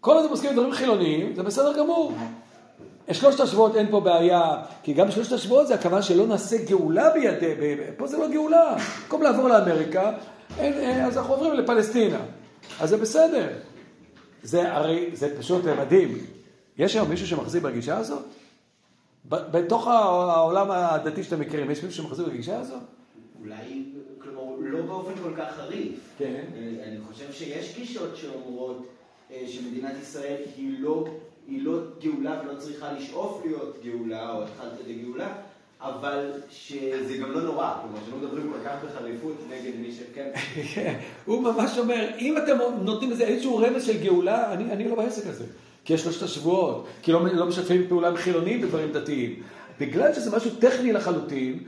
כל 0.00 0.14
עוד 0.14 0.24
הם 0.24 0.30
עוסקים 0.30 0.50
בדברים 0.50 0.72
חילוניים, 0.72 1.34
זה 1.34 1.42
בסדר 1.42 1.78
גמור. 1.78 2.12
שלושת 3.12 3.40
השבועות 3.40 3.76
אין 3.76 3.86
פה 3.90 4.00
בעיה, 4.00 4.56
כי 4.82 4.92
גם 4.92 5.10
שלושת 5.10 5.32
השבועות 5.32 5.66
זה 5.66 5.74
הכוונה 5.74 6.02
שלא 6.02 6.26
נעשה 6.26 6.56
גאולה 6.64 7.10
בידי, 7.10 7.54
פה 7.96 8.06
זה 8.06 8.18
לא 8.18 8.28
גאולה. 8.28 8.76
במקום 9.04 9.22
לעבור 9.22 9.48
לאמריקה, 9.48 10.12
אין, 10.58 11.04
אז 11.04 11.18
אנחנו 11.18 11.34
עוברים 11.34 11.54
לפלסטינה. 11.54 12.20
אז 12.80 12.88
זה 12.88 12.96
בסדר. 12.96 13.48
זה 14.42 14.72
הרי, 14.72 15.10
זה 15.12 15.38
פשוט 15.38 15.64
מדהים. 15.64 16.18
יש 16.78 16.94
היום 16.94 17.08
מישהו 17.08 17.26
שמחזיק 17.26 17.62
בגישה 17.62 17.96
הזאת? 17.96 18.24
בתוך 19.24 19.86
העולם 19.86 20.70
הדתי 20.70 21.22
שאתם 21.22 21.40
מכירים, 21.40 21.70
יש 21.70 21.84
מישהו 21.84 22.04
שמחזיק 22.04 22.26
בגישה 22.26 22.58
הזאת? 22.58 22.82
אולי, 23.40 23.84
כלומר, 24.18 24.42
לא 24.60 24.82
באופן 24.82 25.12
כל 25.22 25.32
כך 25.36 25.54
חריף. 25.56 25.98
כן. 26.18 26.44
אני 26.86 26.96
חושב 27.12 27.32
שיש 27.32 27.76
גישות 27.76 28.16
שאומרות 28.16 28.86
אה, 29.30 29.44
שמדינת 29.48 29.92
ישראל 30.02 30.42
היא 30.56 30.80
לא, 30.80 31.08
היא 31.48 31.62
לא 31.62 31.78
גאולה 32.00 32.42
ולא 32.44 32.58
צריכה 32.58 32.92
לשאוף 32.92 33.42
להיות 33.44 33.76
גאולה 33.84 34.32
או 34.32 34.42
התחלת 34.42 34.72
לגאולה, 34.88 35.36
אבל 35.80 36.30
שזה 36.50 37.16
גם 37.20 37.32
לא 37.32 37.40
נורא, 37.40 37.74
כלומר 37.82 37.98
שלא 38.06 38.16
מדברים 38.18 38.52
כל 38.52 38.68
כך 38.68 38.84
בחריפות 38.84 39.36
נגד 39.50 39.72
מי 39.80 39.92
שכן. 39.92 40.30
הוא 41.24 41.42
ממש 41.42 41.78
אומר, 41.78 42.08
אם 42.18 42.36
אתם 42.36 42.58
נותנים 42.80 43.10
לזה 43.10 43.24
איזשהו 43.24 43.58
רמז 43.58 43.84
של 43.84 44.02
גאולה, 44.02 44.52
אני, 44.52 44.72
אני 44.72 44.88
לא 44.88 44.94
בעסק 44.94 45.26
הזה. 45.26 45.44
כי 45.84 45.94
יש 45.94 46.02
שלושת 46.02 46.22
השבועות, 46.22 46.86
כי 47.02 47.12
לא, 47.12 47.26
לא 47.32 47.46
משתפים 47.46 47.88
פעולה 47.88 48.08
עם 48.08 48.16
חילונים 48.16 48.60
בדברים 48.60 48.92
דתיים. 48.92 49.42
בגלל 49.80 50.14
שזה 50.14 50.36
משהו 50.36 50.50
טכני 50.58 50.92
לחלוטין, 50.92 51.58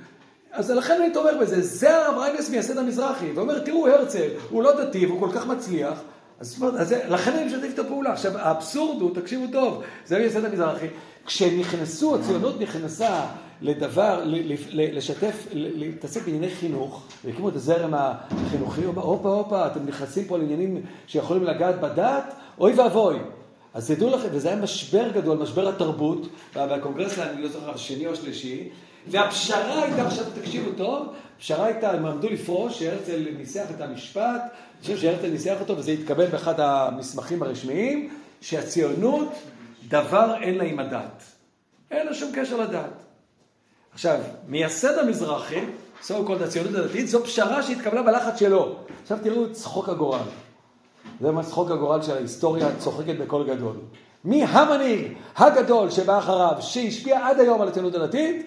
אז 0.52 0.70
לכן 0.70 1.02
אני 1.02 1.12
תומך 1.12 1.32
בזה. 1.40 1.60
זה 1.62 1.96
הרב 1.96 2.18
ריינס 2.18 2.50
מייסד 2.50 2.78
המזרחי, 2.78 3.32
ואומר, 3.32 3.58
תראו, 3.58 3.88
הרצל, 3.88 4.28
הוא 4.50 4.62
לא 4.62 4.84
דתי 4.84 5.06
והוא 5.06 5.20
כל 5.20 5.32
כך 5.34 5.46
מצליח, 5.46 6.00
אז, 6.40 6.64
אז 6.78 6.94
לכן 7.08 7.32
אני 7.32 7.44
משתף 7.44 7.68
את 7.74 7.78
הפעולה. 7.78 8.12
עכשיו, 8.12 8.38
האבסורד 8.38 9.00
הוא, 9.00 9.14
תקשיבו 9.14 9.46
טוב, 9.52 9.82
זה 10.06 10.18
מייסד 10.18 10.44
המזרחי, 10.44 10.86
כשנכנסו, 11.26 12.14
הציונות 12.14 12.60
נכנסה 12.60 13.26
לדבר, 13.60 14.24
לשתף, 14.72 15.46
להתעסק 15.52 16.24
בענייני 16.24 16.50
חינוך, 16.50 17.02
והקימו 17.24 17.48
את 17.48 17.56
הזרם 17.56 17.94
החינוכי, 17.94 18.80
הוא 18.80 18.88
אומר, 18.88 19.02
הופה, 19.02 19.28
הופה, 19.28 19.66
אתם 19.66 19.86
נכנסים 19.86 20.24
פה 20.24 20.38
לעניינים 20.38 20.82
שיכולים 21.06 21.44
לגעת 21.44 21.80
בדת, 21.80 22.34
אוי 22.58 22.72
ואבוי. 22.72 23.18
אז 23.74 23.90
תדעו 23.90 24.10
לכם, 24.10 24.28
וזה 24.32 24.48
היה 24.48 24.56
משבר 24.56 25.08
גדול, 25.12 25.38
משבר 25.38 25.68
התרבות, 25.68 26.26
בקונגרס, 26.56 27.18
אני 27.18 27.42
לא 27.42 27.48
זוכר, 27.48 27.70
השני 27.70 28.06
או 28.06 28.12
השלישי, 28.12 28.68
והפשרה 29.06 29.82
הייתה, 29.82 30.06
עכשיו 30.06 30.24
תקשיבו 30.34 30.70
טוב, 30.76 31.06
הפשרה 31.36 31.66
הייתה, 31.66 31.92
הם 31.92 32.06
עמדו 32.06 32.28
לפרוש, 32.28 32.78
שהרצל 32.78 33.26
ניסח 33.38 33.66
את 33.76 33.80
המשפט, 33.80 34.22
אני 34.24 34.82
חושב 34.82 34.96
שהרצל 34.96 35.28
ניסח 35.28 35.56
אותו, 35.60 35.76
וזה 35.76 35.90
התקבל 35.90 36.26
באחד 36.26 36.60
המסמכים 36.60 37.42
הרשמיים, 37.42 38.10
שהציונות, 38.40 39.28
דבר 39.88 40.34
אין 40.42 40.54
לה 40.54 40.64
עם 40.64 40.78
הדת. 40.78 41.22
אין 41.90 42.06
לה 42.06 42.14
שום 42.14 42.32
קשר 42.34 42.56
לדת. 42.56 43.09
עכשיו, 44.00 44.18
מייסד 44.48 44.98
המזרחי, 44.98 45.60
so 46.02 46.08
called 46.08 46.44
הציונות 46.44 46.74
הדתית, 46.74 47.08
זו 47.08 47.24
פשרה 47.24 47.62
שהתקבלה 47.62 48.02
בלחץ 48.02 48.38
שלו. 48.38 48.76
עכשיו 49.02 49.18
תראו 49.22 49.44
את 49.44 49.52
צחוק 49.52 49.88
הגורל. 49.88 50.20
זה 51.20 51.30
מה 51.30 51.42
צחוק 51.42 51.70
הגורל 51.70 52.02
של 52.02 52.12
ההיסטוריה 52.12 52.68
צוחקת 52.78 53.14
בקול 53.18 53.46
גדול. 53.46 53.76
מי 54.24 54.44
המנהיג 54.44 55.12
הגדול 55.36 55.90
שבא 55.90 56.18
אחריו, 56.18 56.56
שהשפיע 56.60 57.26
עד 57.26 57.40
היום 57.40 57.62
על 57.62 57.68
הציונות 57.68 57.94
הדתית? 57.94 58.46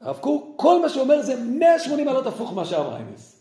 הרב 0.00 0.16
קוק, 0.16 0.52
כל 0.56 0.82
מה 0.82 0.88
שאומר 0.88 1.22
זה 1.22 1.42
180 1.44 2.06
מעלות 2.06 2.26
הפוך 2.26 2.52
ממה 2.52 2.64
שהרב 2.64 2.92
ריינס. 2.92 3.40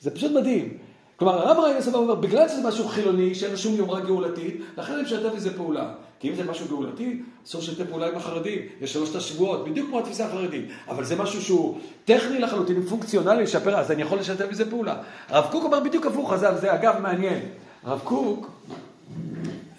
זה 0.00 0.10
פשוט 0.10 0.32
מדהים. 0.32 0.78
כלומר, 1.16 1.48
הרב 1.48 1.58
ריינס 1.58 1.94
אומר, 1.94 2.14
בגלל 2.14 2.48
שזה 2.48 2.68
משהו 2.68 2.88
חילוני, 2.88 3.34
שאין 3.34 3.50
לו 3.50 3.58
שום 3.58 3.74
יומרה 3.74 4.00
גאולתית, 4.00 4.60
לכן 4.76 4.92
אני 4.92 5.02
משתף 5.02 5.32
בזה 5.36 5.56
פעולה. 5.56 5.94
כי 6.20 6.30
אם 6.30 6.34
זה 6.34 6.44
משהו 6.44 6.66
גאולתי, 6.68 7.22
אסור 7.46 7.60
לשתף 7.60 7.84
פעולה 7.90 8.08
עם 8.08 8.16
החרדים. 8.16 8.58
יש 8.80 8.92
שלושת 8.92 9.16
השבועות, 9.16 9.68
בדיוק 9.68 9.88
כמו 9.88 9.98
התפיסה 9.98 10.26
החרדית. 10.26 10.64
אבל 10.88 11.04
זה 11.04 11.16
משהו 11.16 11.42
שהוא 11.42 11.78
טכני 12.04 12.38
לחלוטין, 12.38 12.82
פונקציונלי, 12.82 13.42
לשפר, 13.42 13.76
אז 13.76 13.90
אני 13.90 14.02
יכול 14.02 14.18
לשתף 14.18 14.46
בזה 14.50 14.70
פעולה. 14.70 14.96
הרב 15.28 15.50
קוק 15.50 15.64
אומר 15.64 15.80
בדיוק 15.80 16.06
הפוך, 16.06 16.32
אז 16.32 16.40
זה 16.60 16.74
אגב 16.74 16.98
מעניין. 17.00 17.40
הרב 17.84 18.00
קוק, 18.04 18.50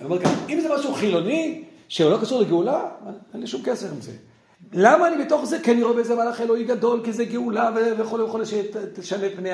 אומר 0.04 0.20
ככה, 0.20 0.34
אם 0.50 0.60
זה 0.62 0.75
משהו 0.75 0.94
חילוני, 0.94 1.63
שהוא 1.88 2.12
לא 2.12 2.18
קשור 2.22 2.42
לגאולה, 2.42 2.82
אין 3.34 3.42
לי 3.42 3.48
שום 3.48 3.62
קשר 3.65 3.88
עם 3.88 4.01
זה. 4.01 4.12
למה 4.74 5.08
אני 5.08 5.25
בתוך 5.25 5.46
זה? 5.46 5.60
כי 5.60 5.72
אני 5.72 5.84
רואה 5.84 5.98
בזה 5.98 6.15
מהלך 6.15 6.42
אלוהי 6.42 6.63
גדול, 6.63 7.01
כי 7.04 7.13
זה 7.13 7.25
גאולה 7.25 7.72
וכולי 7.98 8.24
וכולי, 8.24 8.46
שתשנה 8.46 9.25
את 9.25 9.32
פני 9.36 9.54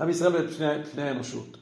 עם 0.00 0.08
ישראל 0.08 0.32
ואת 0.36 0.50
פני 0.94 1.02
האנושות. 1.02 1.56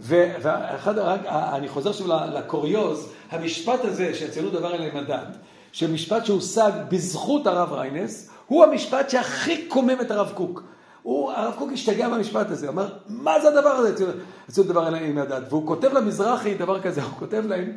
ואחד, 0.00 0.98
אני 1.28 1.68
חוזר 1.68 1.90
עכשיו 1.90 2.06
לקוריוז, 2.34 3.12
המשפט 3.30 3.84
הזה 3.84 4.14
שהציונות 4.14 4.52
דבר 4.52 4.74
אליהם 4.74 4.96
הדת, 4.96 5.36
שמשפט 5.72 6.26
שהושג 6.26 6.72
בזכות 6.88 7.46
הרב 7.46 7.72
ריינס, 7.72 8.30
הוא 8.46 8.64
המשפט 8.64 9.10
שהכי 9.10 9.68
קומם 9.68 10.00
את 10.00 10.10
הרב 10.10 10.32
קוק. 10.34 10.62
הוא, 11.02 11.32
הרב 11.32 11.54
קוק 11.58 11.72
השתגע 11.72 12.08
מהמשפט 12.08 12.50
הזה, 12.50 12.68
אמר, 12.68 12.88
מה 13.08 13.40
זה 13.40 13.48
הדבר 13.48 13.68
הזה? 13.68 14.14
הציונות 14.48 14.72
דבר 14.72 14.88
אליהם 14.88 15.18
הדת. 15.18 15.42
והוא 15.48 15.66
כותב 15.66 15.92
למזרחי 15.92 16.54
דבר 16.54 16.80
כזה, 16.80 17.02
הוא 17.02 17.12
כותב 17.18 17.44
להם, 17.46 17.72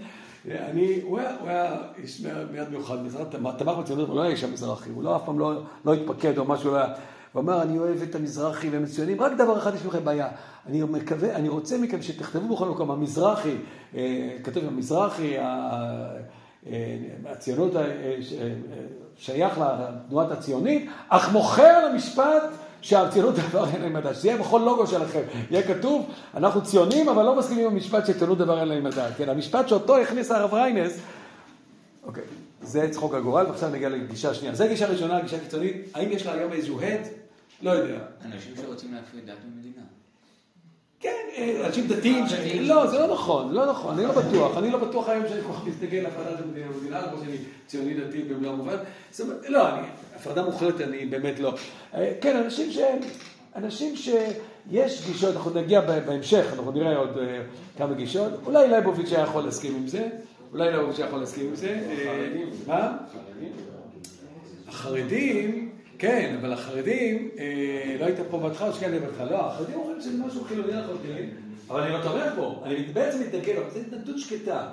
אני, 0.52 1.00
הוא 1.04 1.20
היה, 1.20 1.36
הוא 1.40 1.50
היה 1.50 1.78
איש 1.98 2.22
מיד 2.52 2.70
מיוחד, 2.70 2.96
תמך 3.30 3.74
בציונות, 3.78 4.08
הוא 4.08 4.16
לא 4.16 4.22
היה 4.22 4.32
איש 4.32 4.44
המזרחי, 4.44 4.90
הוא 4.90 5.04
לא 5.04 5.16
אף 5.16 5.22
פעם 5.26 5.40
לא, 5.40 5.54
לא 5.86 5.94
התפקד 5.94 6.38
או 6.38 6.46
משהו, 6.46 6.72
לא 6.72 6.78
היה. 6.78 6.88
הוא 7.34 7.42
אמר, 7.42 7.62
אני 7.62 7.78
אוהב 7.78 8.02
את 8.02 8.16
המזרחי 8.16 8.70
והם 8.70 8.84
מצוינים, 8.84 9.22
רק 9.22 9.32
דבר 9.38 9.58
אחד 9.58 9.76
יש 9.76 9.86
לכם 9.86 10.06
בעיה. 10.06 10.28
אני 10.68 10.84
מקווה, 10.84 11.36
אני 11.36 11.50
רוצה 11.50 11.78
מכם 11.78 12.02
שתכתבו 12.02 12.56
בכל 12.56 12.70
מקום, 12.70 12.92
המזרחי, 12.92 13.56
אה, 13.96 14.38
כתוב 14.44 14.64
המזרחי, 14.66 15.38
אה, 15.40 16.18
הציונות 17.26 17.76
אה, 17.76 17.82
שייך 19.18 19.58
לתנועת 19.58 20.32
הציונית, 20.32 20.90
אך 21.10 21.32
מוכר 21.32 21.90
למשפט 21.90 22.44
שהציונות 22.82 23.36
דבר 23.36 23.68
אין 23.74 23.82
להם 23.82 23.94
מדע. 23.94 24.14
שיהיה 24.14 24.38
בכל 24.38 24.62
לוגו 24.66 24.88
שלכם, 24.88 25.22
יהיה 25.52 25.64
כתוב, 25.64 26.10
אנחנו 26.34 26.64
ציונים, 26.64 27.10
אבל 27.10 27.24
לא 27.24 27.36
מסכימים 27.36 27.66
עם 27.66 27.72
המשפט 27.74 28.06
שציונות 28.06 28.38
דבר 28.38 28.60
אין 28.60 28.68
להם 28.68 28.84
מדע. 28.84 29.12
כן, 29.18 29.30
המשפט 29.30 29.68
שאותו 29.68 29.98
הכניס 29.98 30.32
הרב 30.32 30.54
ריינס, 30.54 31.00
אוקיי, 32.04 32.24
זה 32.62 32.90
צחוק 32.92 33.14
הגורל, 33.14 33.46
ועכשיו 33.46 33.70
נגיע 33.70 33.90
לגישה 33.90 34.34
שנייה. 34.34 34.56
זו 34.56 34.66
גישה 34.68 34.88
ראשונה, 34.88 35.22
גישה 35.22 35.40
קיצונית. 35.40 35.92
האם 35.94 36.12
יש 36.12 36.26
לה 36.26 36.34
היום 36.34 36.52
איזשהו 36.52 36.82
הד? 36.82 37.23
לא 37.64 37.72
יודע. 37.72 38.00
אנשים 38.26 38.54
שרוצים 38.62 38.94
להפריד 38.94 39.26
דת 39.26 39.38
ממדינה. 39.56 39.84
כן, 41.00 41.24
אה, 41.38 41.68
אנשים 41.68 41.88
דתיים, 41.88 42.26
לא, 42.62 42.88
זה 42.88 43.00
לא 43.00 43.14
נכון, 43.14 43.54
לא 43.54 43.66
נכון, 43.66 43.94
אני 43.94 44.04
לא 44.04 44.12
בטוח, 44.12 44.58
אני 44.58 44.72
לא 44.72 44.78
בטוח 44.78 45.10
היום 45.10 45.24
שאני 45.30 45.42
כל 45.42 45.54
כך 45.54 45.68
מסתכל 45.68 45.96
על 45.96 46.06
הפרדת 46.06 46.40
המדינה 46.40 46.68
במדינה, 46.68 47.02
כמו 47.02 47.20
שאני 47.24 47.38
ציוני 47.68 47.94
דתי 47.94 48.22
במלוא 48.24 48.52
המובן, 48.52 48.76
לא, 49.48 49.68
הפרדה 50.16 50.44
מוחלטת 50.44 50.82
אני 50.82 51.06
באמת 51.06 51.40
לא. 51.40 51.56
אה, 51.94 52.14
כן, 52.22 52.38
אנשים 52.38 52.72
שהם, 52.72 53.00
אנשים 53.56 53.96
שיש 53.96 55.06
גישות, 55.06 55.36
אנחנו 55.36 55.52
נגיע 55.52 55.82
בהמשך, 55.82 56.46
אנחנו 56.54 56.72
נראה 56.72 56.98
עוד 56.98 57.18
אה, 57.18 57.42
כמה 57.78 57.94
גישות, 57.94 58.32
אולי 58.46 58.68
לייבוביץ' 58.68 59.12
היה 59.12 59.24
יכול 59.24 59.44
להסכים 59.44 59.76
עם 59.76 59.88
זה, 59.88 60.10
אולי 60.52 60.72
לייבוביץ' 60.72 61.00
היה 61.00 61.08
יכול 61.08 61.20
להסכים 61.20 61.48
עם 61.48 61.56
זה, 61.56 61.80
מה? 62.68 62.98
החרדים, 64.68 65.73
כן, 65.98 66.36
אבל 66.42 66.54
החרדים, 66.54 67.30
אה, 67.40 67.96
לא 68.00 68.06
היית 68.06 68.20
פה 68.30 68.38
בהתחלה, 68.38 68.74
שכן 68.74 69.00
בהתחלה, 69.00 69.32
לא, 69.32 69.48
החרדים 69.48 69.76
אומרים 69.76 70.02
שזה 70.02 70.24
משהו 70.26 70.44
חילוני 70.44 70.74
לחלוטין, 70.74 71.30
אבל 71.70 71.82
אני 71.82 71.94
לא 71.94 72.02
תומך 72.04 72.36
בו, 72.36 72.62
אני 72.66 72.76
בעצם 72.76 73.22
מתנגד, 73.22 73.56
אבל 73.58 73.70
זו 73.70 73.80
התנגדות 73.80 74.20
שקטה. 74.20 74.68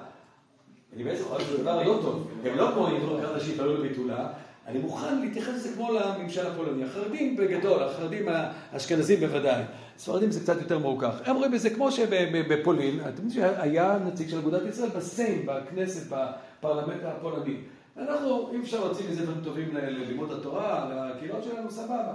אני 0.96 1.04
בעצם 1.04 1.24
חושב 1.24 1.46
שזה 1.46 1.58
דבר 1.58 1.82
לא 1.82 1.98
טוב, 2.02 2.30
הם 2.44 2.56
לא 2.56 2.70
כמו 2.74 2.86
עברו 2.86 3.18
אחד 3.18 3.38
שהתפללו 3.38 3.76
לביטולה, 3.76 4.28
אני 4.66 4.78
מוכן 4.78 5.20
להתייחס 5.20 5.54
לזה 5.54 5.68
כמו 5.74 5.92
לממשל 5.92 6.46
הפולני. 6.46 6.84
החרדים 6.84 7.36
בגדול, 7.36 7.82
החרדים 7.82 8.28
האשכנזים 8.72 9.20
בוודאי. 9.20 9.62
ספרדים 9.98 10.30
זה 10.30 10.40
קצת 10.40 10.60
יותר 10.60 10.78
מורכב. 10.78 11.10
הם 11.24 11.36
רואים 11.36 11.52
בזה 11.52 11.70
כמו 11.70 11.92
שבפולין, 11.92 13.00
אתם 13.00 13.08
יודעים 13.08 13.30
שהיה 13.30 13.98
נציג 14.06 14.28
של 14.28 14.38
אגודת 14.38 14.62
ישראל 14.68 14.88
בסיים, 14.88 15.46
בכנסת, 15.46 16.06
בפרלמנט 16.06 17.02
הפולני. 17.04 17.56
אנחנו, 17.96 18.50
אם 18.54 18.60
אפשר 18.60 18.84
להוציא 18.84 19.04
מזה 19.10 19.22
דברים 19.22 19.44
טובים 19.44 19.74
ללימוד 19.74 20.32
התורה, 20.32 20.90
לקהילות 21.16 21.44
שלנו, 21.44 21.70
סבבה. 21.70 22.14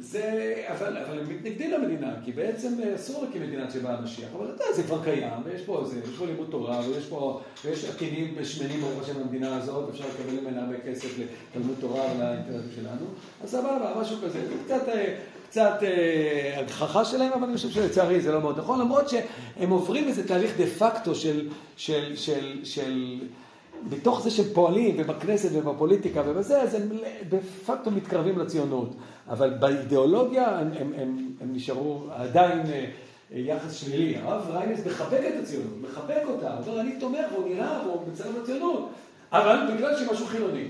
זה, 0.00 0.54
אבל, 0.68 0.96
אבל 0.96 1.18
הם 1.18 1.28
מתנגדים 1.28 1.70
למדינה, 1.70 2.14
כי 2.24 2.32
בעצם 2.32 2.74
אסור 2.94 3.24
להקים 3.24 3.42
מדינה 3.42 3.70
שבה 3.70 3.94
המשיח, 3.94 4.28
אבל 4.36 4.44
אתה 4.44 4.52
יודע, 4.52 4.76
זה 4.76 4.82
כבר 4.82 5.04
קיים, 5.04 5.32
ויש 5.44 5.62
פה 5.62 5.84
זה, 5.86 6.00
יש 6.04 6.16
פה 6.18 6.26
לימוד 6.26 6.48
תורה, 6.50 6.80
ויש 6.88 7.06
פה, 7.06 7.40
ויש 7.64 7.84
עקינים 7.84 8.34
ושמנים 8.36 8.80
ברוך 8.80 9.02
השם 9.02 9.20
במדינה 9.22 9.56
הזאת, 9.56 9.88
אפשר 9.90 10.04
לקבל 10.04 10.40
ממנה 10.40 10.64
הרבה 10.64 10.80
כסף 10.86 11.08
לתלמוד 11.18 11.76
תורה 11.80 12.02
ולאינטרנטים 12.16 12.70
שלנו, 12.74 13.06
אז 13.44 13.50
סבבה, 13.50 13.92
משהו 14.00 14.16
כזה, 14.24 14.40
קצת, 14.64 14.82
קצת 15.50 15.78
אה, 15.82 16.60
הגחכה 16.60 17.04
שלהם, 17.04 17.32
אבל 17.32 17.44
אני 17.44 17.56
חושב 17.56 17.70
שלצערי 17.70 18.20
זה 18.20 18.32
לא 18.32 18.40
מאוד 18.40 18.58
נכון, 18.58 18.80
למרות 18.80 19.08
שהם 19.08 19.70
עוברים 19.70 20.08
איזה 20.08 20.28
תהליך 20.28 20.52
דה 20.58 20.66
פקטו 20.66 21.14
של, 21.14 21.48
של, 21.76 22.16
של, 22.16 22.60
של 22.64 23.18
בתוך 23.88 24.22
זה 24.22 24.30
שהם 24.30 24.46
פועלים, 24.54 24.96
ובכנסת 24.98 25.48
ובפוליטיקה 25.52 26.22
ובזה, 26.26 26.62
אז 26.62 26.74
הם 26.74 26.88
דה 27.28 27.36
פקטו 27.66 27.90
מתקרבים 27.90 28.38
לציונות. 28.38 28.94
אבל 29.28 29.50
באידיאולוגיה 29.50 30.58
הם, 30.58 30.70
הם, 30.80 30.92
הם, 30.96 31.32
הם 31.40 31.54
נשארו 31.54 32.02
עדיין 32.10 32.60
אה, 32.66 32.84
יחס 33.30 33.74
שלילי. 33.74 34.16
הרב 34.16 34.50
ריינס 34.50 34.86
מחבק 34.86 35.20
את 35.28 35.42
הציונות, 35.42 35.72
מחבק 35.82 36.22
אותה, 36.28 36.54
הוא 36.54 36.66
אומר, 36.66 36.80
אני 36.80 37.00
תומך, 37.00 37.26
הוא 37.36 37.48
נראה, 37.48 37.82
הוא 37.82 38.02
מצטרף 38.12 38.30
לציונות. 38.42 38.88
אבל 39.32 39.74
בגלל 39.74 39.96
שהם 39.96 40.12
משהו 40.12 40.26
חילוני. 40.26 40.68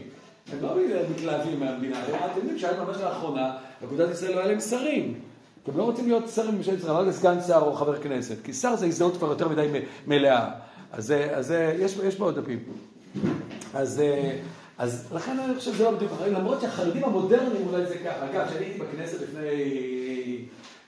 הם 0.53 0.59
לא 0.63 0.75
מתלהבים 1.11 1.61
מהמדינה. 1.61 2.03
אתם 2.03 2.37
יודעים 2.37 2.59
שהיה 2.59 2.85
ממש 2.85 2.97
לאחרונה, 2.97 3.57
אגודת 3.85 4.11
ישראל 4.11 4.35
לא 4.35 4.39
היה 4.39 4.49
להם 4.49 4.61
שרים. 4.61 5.15
אתם 5.63 5.79
לא 5.79 5.83
רוצים 5.83 6.07
להיות 6.07 6.29
שרים 6.29 6.55
בממשלת 6.55 6.79
ישראל, 6.79 6.93
רק 6.93 7.11
סגן 7.11 7.41
שר 7.47 7.59
או 7.59 7.73
חבר 7.73 7.97
כנסת. 7.97 8.37
כי 8.45 8.53
שר 8.53 8.77
זה 8.77 8.87
הזדמנות 8.87 9.17
כבר 9.17 9.29
יותר 9.29 9.49
מדי 9.49 9.69
מלאה. 10.07 10.51
אז, 10.93 11.15
אז 11.33 11.55
יש, 11.79 11.97
יש 12.05 12.15
פה 12.15 12.25
עוד 12.25 12.39
דפים. 12.39 12.59
אז, 13.75 14.03
אז 14.79 15.13
לכן 15.13 15.39
אני 15.39 15.55
חושב 15.55 15.73
שזה 15.73 15.85
לא 15.85 15.91
בדיוק 15.91 16.13
אחרים, 16.13 16.35
למרות 16.35 16.61
שהחרדים 16.61 17.05
המודרניים 17.05 17.67
אולי 17.67 17.87
זה 17.87 17.99
ככה. 17.99 18.31
אגב, 18.31 18.49
כשאני 18.49 18.65
הייתי 18.65 18.79
בכנסת 18.79 19.21
לפני 19.23 19.41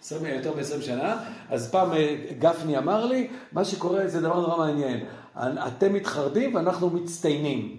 20, 0.03 0.25
יותר 0.25 0.55
מ-20 0.55 0.83
שנה, 0.83 1.17
אז 1.51 1.71
פעם 1.71 1.93
אה, 1.93 2.17
גפני 2.39 2.79
אמר 2.79 3.07
לי, 3.07 3.29
מה 3.53 3.65
שקורה 3.65 4.09
זה 4.09 4.21
דבר 4.21 4.41
נורא 4.41 4.59
מעניין. 4.59 5.05
אתם 5.37 5.93
מתחרדים 5.93 6.55
ואנחנו 6.55 6.91
מצטיינים. 6.91 7.77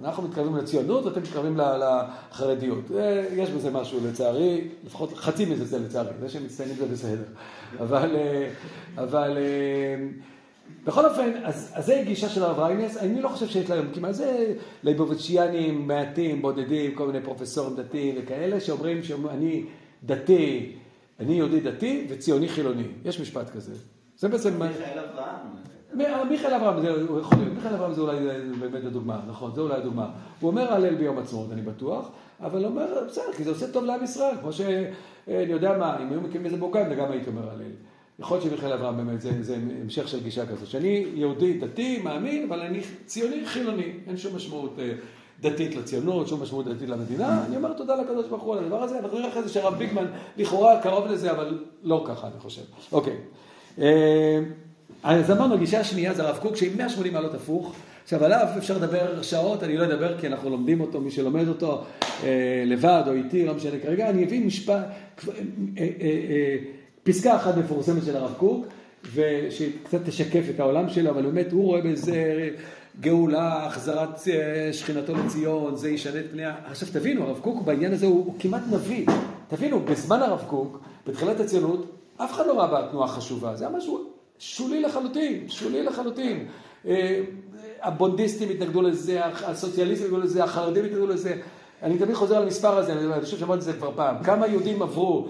אנחנו 0.00 0.22
מתקרבים 0.22 0.56
לציונות 0.56 1.06
ואתם 1.06 1.20
מתקרבים 1.20 1.56
לחרדיות. 1.56 2.84
יש 3.32 3.50
בזה 3.50 3.70
משהו 3.70 4.00
לצערי, 4.08 4.68
לפחות 4.84 5.16
חצי 5.16 5.44
מזה 5.44 5.64
זה 5.64 5.78
לצערי, 5.78 6.10
זה 6.20 6.28
שהם 6.28 6.44
מצטיינים 6.44 6.76
זה 6.76 6.86
בסדר. 6.86 7.24
אבל, 7.80 8.16
אה, 8.16 8.48
אבל 8.96 9.36
אה, 9.36 10.06
בכל 10.84 11.06
אופן, 11.06 11.30
אז, 11.44 11.72
אז 11.74 11.86
זה 11.86 12.02
גישה 12.06 12.28
של 12.28 12.42
הרב 12.42 12.58
ריינס, 12.58 12.96
אני 12.96 13.22
לא 13.22 13.28
חושב 13.28 13.46
שיש 13.46 13.70
להם 13.70 13.88
כמעט, 13.94 14.14
זה 14.14 14.54
ליבוביציאנים 14.82 15.88
מעטים, 15.88 16.42
בודדים, 16.42 16.94
כל 16.94 17.06
מיני 17.06 17.20
פרופסורים 17.24 17.76
דתיים 17.76 18.14
וכאלה, 18.18 18.60
שאומרים 18.60 19.02
שאני 19.02 19.64
דתי, 20.04 20.72
אני 21.20 21.34
יהודי 21.34 21.60
דתי 21.60 22.06
וציוני 22.08 22.48
חילוני. 22.48 22.86
יש 23.04 23.20
משפט 23.20 23.50
כזה. 23.50 23.74
זה 24.18 24.28
בעצם... 24.28 24.62
מיכאל 24.62 24.98
אברהם. 24.98 26.28
מיכאל 26.28 26.54
אברהם, 26.54 26.80
זה 26.80 26.88
יכול 27.20 27.38
להיות, 27.38 27.54
מיכאל 27.54 27.74
אברהם 27.74 27.92
זה 27.92 28.00
אולי 28.00 28.16
באמת 28.60 28.84
הדוגמה, 28.84 29.20
נכון, 29.28 29.54
זה 29.54 29.60
אולי 29.60 29.74
הדוגמה. 29.74 30.10
הוא 30.40 30.50
אומר 30.50 30.72
הלל 30.72 30.94
ביום 30.94 31.18
עצמאות, 31.18 31.52
אני 31.52 31.62
בטוח, 31.62 32.10
אבל 32.40 32.64
אומר, 32.64 32.86
בסדר, 33.08 33.32
כי 33.36 33.44
זה 33.44 33.50
עושה 33.50 33.72
טוב 33.72 33.84
לעם 33.84 34.04
ישראל, 34.04 34.34
כמו 34.40 34.52
שאני 34.52 34.86
יודע 35.28 35.78
מה, 35.78 35.98
אם 36.02 36.10
היו 36.10 36.20
מקימים 36.20 36.46
איזה 36.46 36.56
בוגד, 36.56 36.84
גם 36.98 37.12
הייתי 37.12 37.30
אומר 37.30 37.50
הלל. 37.50 37.62
יכול 38.18 38.38
להיות 38.38 38.50
שמיכאל 38.50 38.72
אברהם 38.72 38.96
באמת 38.96 39.20
זה, 39.20 39.42
זה 39.42 39.56
המשך 39.82 40.08
של 40.08 40.22
גישה 40.22 40.46
כזאת, 40.46 40.68
שאני 40.68 41.06
יהודי 41.14 41.58
דתי, 41.58 41.98
מאמין, 42.02 42.44
אבל 42.48 42.60
אני 42.60 42.80
ציוני 43.06 43.46
חילוני, 43.46 43.92
אין 44.06 44.16
שום 44.16 44.36
משמעות 44.36 44.78
אה, 44.78 44.92
דתית 45.40 45.74
לציונות, 45.76 46.28
שום 46.28 46.42
משמעות 46.42 46.66
דתית 46.66 46.88
למדינה, 46.88 47.46
אני 47.46 47.56
אומר 47.56 47.72
תודה 47.72 47.94
לקדוש 47.96 48.26
ברוך 48.26 48.42
הוא 48.42 48.56
על 48.56 48.64
הדבר 48.64 48.82
הזה, 48.82 48.98
אנחנו 48.98 49.18
נראה 49.18 49.30
אחרי 49.30 49.42
זה 49.42 49.48
שהרב 49.48 49.74
ביגמן 49.74 50.06
לכאורה 50.36 50.80
קרוב 50.82 51.06
לזה, 51.06 51.30
אבל 51.30 51.58
לא 51.82 52.04
ככה 52.08 52.26
אני 52.26 52.40
חושב. 52.40 52.62
אוקיי, 52.92 53.16
אה, 53.78 54.40
אז 55.02 55.30
אמרנו, 55.30 55.54
הגישה 55.54 55.80
השנייה 55.80 56.14
זה 56.14 56.22
הרב 56.22 56.38
קוק, 56.38 56.56
שעם 56.56 56.76
180 56.76 57.12
מעלות 57.12 57.34
הפוך. 57.34 57.74
עכשיו 58.02 58.24
עליו 58.24 58.46
אפשר 58.58 58.76
לדבר 58.76 59.22
שעות, 59.22 59.62
אני 59.62 59.76
לא 59.76 59.84
אדבר 59.84 60.18
כי 60.18 60.26
אנחנו 60.26 60.50
לומדים 60.50 60.80
אותו, 60.80 61.00
מי 61.00 61.10
שלומד 61.10 61.48
אותו 61.48 61.84
אה, 62.24 62.62
לבד 62.66 63.02
או 63.06 63.12
איתי, 63.12 63.46
לא 63.46 63.54
משנה 63.54 63.78
כרגע, 63.82 64.10
אני 64.10 64.24
אביא 64.24 64.46
משפט, 64.46 64.84
אה, 65.28 65.32
אה, 65.78 65.88
אה, 66.00 66.56
פסקה 67.06 67.36
אחת 67.36 67.56
מפורסמת 67.56 68.04
של 68.04 68.16
הרב 68.16 68.34
קוק, 68.38 68.66
ושקצת 69.14 69.98
תשקף 70.04 70.44
את 70.54 70.60
העולם 70.60 70.88
שלו, 70.88 71.10
אבל 71.10 71.22
באמת 71.22 71.52
הוא 71.52 71.64
רואה 71.64 71.80
בזה 71.80 72.48
גאולה, 73.00 73.66
החזרת 73.66 74.28
אה, 74.28 74.72
שכינתו 74.72 75.14
לציון, 75.14 75.76
זה 75.76 75.90
ישנה 75.90 76.20
את 76.20 76.24
פני 76.30 76.44
ה... 76.44 76.54
עכשיו 76.64 76.88
תבינו, 76.92 77.22
הרב 77.24 77.38
קוק 77.38 77.62
בעניין 77.62 77.92
הזה 77.92 78.06
הוא, 78.06 78.24
הוא 78.24 78.34
כמעט 78.38 78.62
נביא. 78.72 79.06
תבינו, 79.48 79.80
בזמן 79.80 80.22
הרב 80.22 80.44
קוק, 80.46 80.80
בתחילת 81.06 81.40
הציונות, 81.40 81.86
אף 82.16 82.32
אחד 82.32 82.46
לא 82.46 82.58
ראה 82.58 82.66
בה 82.66 82.88
תנועה 82.90 83.08
חשובה. 83.08 83.56
זה 83.56 83.66
היה 83.66 83.76
משהו 83.76 84.10
שולי 84.38 84.80
לחלוטין, 84.80 85.48
שולי 85.48 85.82
לחלוטין. 85.82 86.46
אה, 86.86 87.20
הבונדיסטים 87.82 88.50
התנגדו 88.50 88.82
לזה, 88.82 89.24
הסוציאליסטים 89.24 90.06
התנגדו 90.06 90.24
לזה, 90.24 90.44
החרדים 90.44 90.84
התנגדו 90.84 91.06
לזה. 91.06 91.36
אני 91.82 91.98
תמיד 91.98 92.14
חוזר 92.14 92.36
על 92.36 92.42
המספר 92.42 92.78
הזה, 92.78 92.92
אני 92.92 93.24
חושב 93.24 93.38
שאמרתי 93.38 93.58
את 93.58 93.64
זה 93.64 93.72
כבר 93.72 93.90
פעם. 93.96 94.24
כמה 94.24 94.46
יהודים 94.46 94.82
עברו 94.82 95.28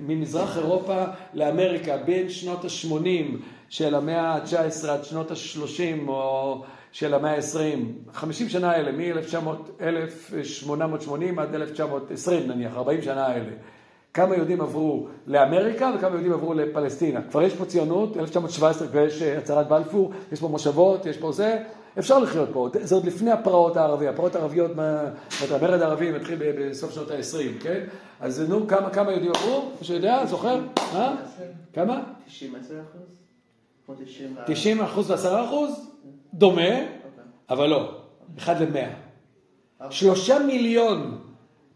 ממזרח 0.00 0.58
אירופה 0.58 1.04
לאמריקה 1.34 1.96
בין 1.96 2.28
שנות 2.28 2.64
ה-80 2.64 3.36
של 3.68 3.94
המאה 3.94 4.20
ה-19 4.20 4.88
עד 4.88 5.04
שנות 5.04 5.30
ה-30 5.30 6.08
או 6.08 6.62
של 6.92 7.14
המאה 7.14 7.34
ה-20, 7.34 8.12
50 8.12 8.48
שנה 8.48 8.70
האלה, 8.70 8.92
מ-1880 8.92 11.40
עד 11.40 11.54
1920 11.54 12.48
נניח, 12.48 12.76
40 12.76 13.02
שנה 13.02 13.26
האלה. 13.26 13.50
כמה 14.14 14.36
יהודים 14.36 14.60
עברו 14.60 15.06
לאמריקה 15.26 15.92
וכמה 15.96 16.14
יהודים 16.14 16.32
עברו 16.32 16.54
לפלסטינה. 16.54 17.20
כבר 17.30 17.42
יש 17.42 17.54
פה 17.54 17.64
ציונות, 17.64 18.16
1917 18.16 18.88
כבר 18.88 19.00
יש 19.00 19.22
הצהרת 19.22 19.68
בלפור, 19.68 20.12
יש 20.32 20.40
פה 20.40 20.48
מושבות, 20.48 21.06
יש 21.06 21.16
פה 21.16 21.32
זה, 21.32 21.58
אפשר 21.98 22.18
לחיות 22.18 22.48
פה, 22.52 22.68
זה 22.82 22.94
עוד 22.94 23.04
לפני 23.04 23.30
הפרעות 23.30 23.76
הערביות, 23.76 24.14
הפרעות 24.14 24.34
הערביות, 24.34 24.70
המרד 25.50 25.82
הערבי 25.82 26.12
מתחיל 26.12 26.38
בסוף 26.58 26.94
שנות 26.94 27.10
ה-20, 27.10 27.62
כן? 27.62 27.84
אז 28.20 28.44
נו, 28.48 28.66
כמה, 28.68 28.90
כמה 28.90 29.10
יהודים 29.12 29.30
עברו? 29.30 29.70
מי 29.80 29.86
שיודע, 29.86 30.26
זוכר? 30.26 30.60
אה? 30.78 31.14
כמה? 31.72 32.02
90 32.26 32.54
אחוז? 32.56 33.02
90 34.46 34.80
אחוז 34.80 35.10
ו-10 35.10 35.44
אחוז? 35.44 35.90
דומה, 36.34 36.70
אבל 37.50 37.66
לא, 37.66 37.94
אחד 38.38 38.60
למאה. 38.60 38.90
שלושה 39.90 40.38
מיליון 40.38 41.18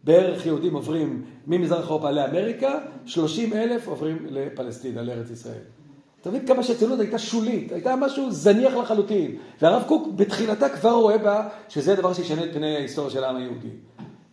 בערך 0.05 0.47
יהודים 0.47 0.75
עוברים 0.75 1.25
ממזרח 1.47 1.85
אירופה 1.87 2.11
לאמריקה, 2.11 2.79
30 3.07 3.53
אלף 3.53 3.89
עוברים 3.89 4.27
לפלסטינה, 4.31 5.03
לארץ 5.03 5.31
ישראל. 5.31 5.63
מבין 6.31 6.47
כמה 6.47 6.63
שהציונות 6.63 7.01
הייתה 7.01 7.19
שולית, 7.19 7.73
הייתה 7.73 7.97
משהו 7.97 8.31
זניח 8.31 8.75
לחלוטין. 8.75 9.37
והרב 9.63 9.83
קוק 9.87 10.09
בתחילתה 10.17 10.69
כבר 10.69 10.93
רואה 10.93 11.19
בה 11.19 11.49
שזה 11.69 11.95
דבר 11.95 12.13
שישנה 12.13 12.45
את 12.45 12.53
פני 12.53 12.77
ההיסטוריה 12.77 13.11
של 13.11 13.25
העם 13.25 13.37
היהודי. 13.37 13.69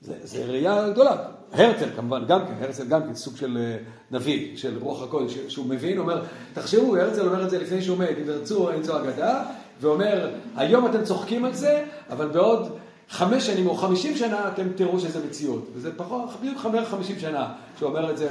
זה, 0.02 0.14
זה 0.24 0.46
ראייה 0.46 0.90
גדולה. 0.90 1.16
הרצל 1.52 1.90
כמובן, 1.96 2.26
גם 2.28 2.46
כן, 2.46 2.54
הרצל 2.62 2.86
גם 2.86 3.02
כן 3.04 3.16
סוג 3.16 3.38
של 3.38 3.58
אה, 3.58 3.78
נביא, 4.12 4.58
של 4.58 4.78
רוח 4.82 5.04
הקודש, 5.04 5.38
שהוא 5.48 5.66
מבין, 5.66 5.98
אומר, 5.98 6.24
תחשבו, 6.54 6.98
הרצל 6.98 7.28
אומר 7.28 7.44
את 7.46 7.50
זה 7.50 7.60
לפני 7.60 7.82
שהוא 7.82 7.98
מת, 7.98 8.10
אם 8.18 8.24
תרצו, 8.26 8.72
אין 8.72 8.84
זו 8.84 9.00
אגדה, 9.00 9.44
ואומר, 9.82 10.30
היום 10.56 10.86
אתם 10.86 11.04
צוחקים 11.04 11.46
על 11.46 11.54
זה, 11.54 11.86
אבל 12.10 12.28
בעוד 12.28 12.78
חמש 13.10 13.48
שנים 13.48 13.68
או 13.68 13.76
חמישים 13.76 14.16
שנה 14.16 14.48
אתם 14.48 14.68
תראו 14.76 15.00
שזה 15.00 15.26
מציאות. 15.26 15.66
וזה 15.76 15.92
פחות, 15.98 16.30
בדיוק 16.40 16.58
חמישים 16.90 17.20
שנה 17.20 17.54
שהוא 17.78 17.90
אומר 17.90 18.12
את 18.12 18.18
זה 18.18 18.28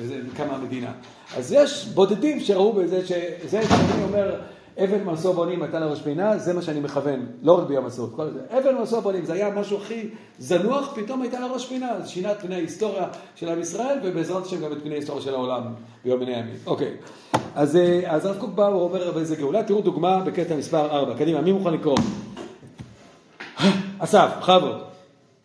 וזה 0.00 0.20
קמה 0.36 0.54
המדינה. 0.54 0.92
אז 1.36 1.52
יש 1.52 1.86
בודדים 1.94 2.40
שראו 2.40 2.72
בזה, 2.72 3.06
שזה 3.06 3.62
שאני 3.68 4.02
אומר, 4.04 4.40
אבן 4.84 5.04
מסור 5.04 5.34
בונים 5.34 5.62
הייתה 5.62 5.78
לראש 5.80 6.00
פינה, 6.00 6.38
זה 6.38 6.52
מה 6.52 6.62
שאני 6.62 6.80
מכוון, 6.80 7.26
לא 7.42 7.58
רק 7.58 7.68
ביום 7.68 7.86
הסוף, 7.86 8.10
כל 8.16 8.30
זה. 8.30 8.58
אבן 8.58 8.82
מסור 8.82 9.00
בונים, 9.00 9.24
זה 9.24 9.32
היה 9.32 9.50
משהו 9.50 9.76
הכי 9.76 10.08
זנוח, 10.38 10.92
פתאום 10.94 11.22
הייתה 11.22 11.40
לראש 11.40 11.66
פינה, 11.66 11.92
זה 12.02 12.08
שינה 12.08 12.32
את 12.32 12.40
פני 12.40 12.54
ההיסטוריה 12.54 13.08
של 13.34 13.48
עם 13.48 13.60
ישראל, 13.60 13.98
ובעזרת 14.02 14.46
השם 14.46 14.60
גם 14.60 14.72
את 14.72 14.82
פני 14.82 14.94
ההיסטוריה 14.94 15.22
של 15.22 15.34
העולם 15.34 15.62
ביום 16.04 16.20
מן 16.20 16.28
הימים. 16.28 16.56
אוקיי, 16.66 16.94
אז, 17.54 17.76
אה, 17.76 18.00
הרב 18.06 18.36
קוק 18.40 18.50
בא 18.50 18.62
ואומר 18.62 19.10
באיזה 19.10 19.36
גאולה, 19.36 19.62
תראו 19.62 19.80
דוגמה 19.80 20.20
בקטע 20.20 20.56
מספר 20.56 20.90
4, 20.90 21.14
קדימה, 21.14 21.40
מי 21.40 21.52
מוכן 21.52 21.72
לקרוא? 21.72 21.96
אסף, 23.98 24.30
בכבוד. 24.38 24.82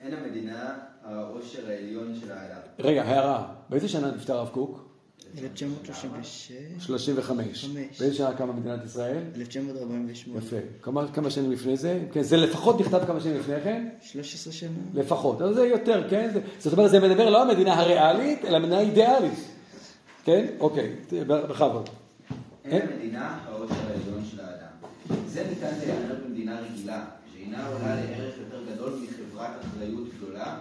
אין 0.01 0.13
המדינה 0.13 0.73
העושר 1.05 1.69
העליון 1.69 2.15
של 2.21 2.31
האדם. 2.31 2.61
רגע, 2.79 3.03
הערה. 3.03 3.47
באיזה 3.69 3.89
שנה 3.89 4.11
נפטר 4.11 4.37
הרב 4.37 4.49
קוק? 4.49 4.89
1936. 5.37 6.51
35. 6.79 7.65
באיזה 7.99 8.15
שנה 8.15 8.33
קמה 8.33 8.53
מדינת 8.53 8.85
ישראל? 8.85 9.23
1948. 9.35 10.37
יפה. 10.37 10.55
כמה, 10.81 11.07
כמה 11.13 11.29
שנים 11.29 11.51
לפני 11.51 11.77
זה? 11.77 11.99
כן, 12.11 12.21
זה 12.21 12.37
לפחות 12.37 12.79
נכתב 12.79 13.01
כמה 13.07 13.19
שנים 13.19 13.37
לפני 13.37 13.61
כן? 13.63 13.89
13 14.01 14.53
שנה. 14.53 14.69
לפחות. 14.93 15.41
אז 15.41 15.55
זה 15.55 15.65
יותר, 15.65 16.09
כן? 16.09 16.29
זאת 16.59 16.73
אומרת, 16.73 16.91
זה 16.91 16.99
מדבר 16.99 17.29
לא 17.29 17.41
המדינה 17.41 17.73
הריאלית, 17.73 18.45
אלא 18.45 18.57
המדינה 18.57 18.77
האידיאלית. 18.77 19.39
כן? 20.23 20.45
אוקיי, 20.59 20.95
בכבוד. 21.27 21.89
אין 22.65 22.81
המדינה 22.81 23.37
העושר 23.45 23.73
העליון 23.73 24.25
של 24.31 24.39
האדם. 24.39 24.69
זה 25.27 25.45
ניתן 25.49 25.71
להיאמר 25.79 26.15
במדינה 26.25 26.59
רגילה, 26.59 27.05
שאינה 27.39 27.67
עולה 27.67 27.95
לערך 27.95 28.33
יותר 28.37 28.73
גדול 28.73 28.93
מחברת 29.03 29.65
אחריות 29.65 30.07
גדולה, 30.17 30.59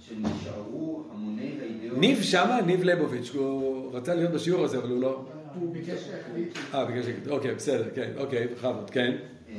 שנשארו 0.00 1.04
המוני 1.12 1.58
האידאות... 1.60 1.98
ניב 1.98 2.22
שמה? 2.22 2.60
ניב 2.60 2.82
ליבוביץ', 2.82 3.30
הוא 3.34 3.92
רצה 3.92 4.14
להיות 4.14 4.32
בשיעור 4.32 4.64
הזה, 4.64 4.78
אבל 4.78 4.88
הוא 4.88 5.00
לא... 5.00 5.26
הוא 5.54 5.72
ביקש 5.72 6.08
להקליט. 6.12 6.56
אה, 6.74 6.84
בגלל 6.84 7.02
ש... 7.02 7.06
אוקיי, 7.28 7.54
בסדר, 7.54 7.88
כן, 7.94 8.12
אוקיי, 8.16 8.46
בכבוד, 8.46 8.90
כן. 8.90 9.16
אמ, 9.48 9.54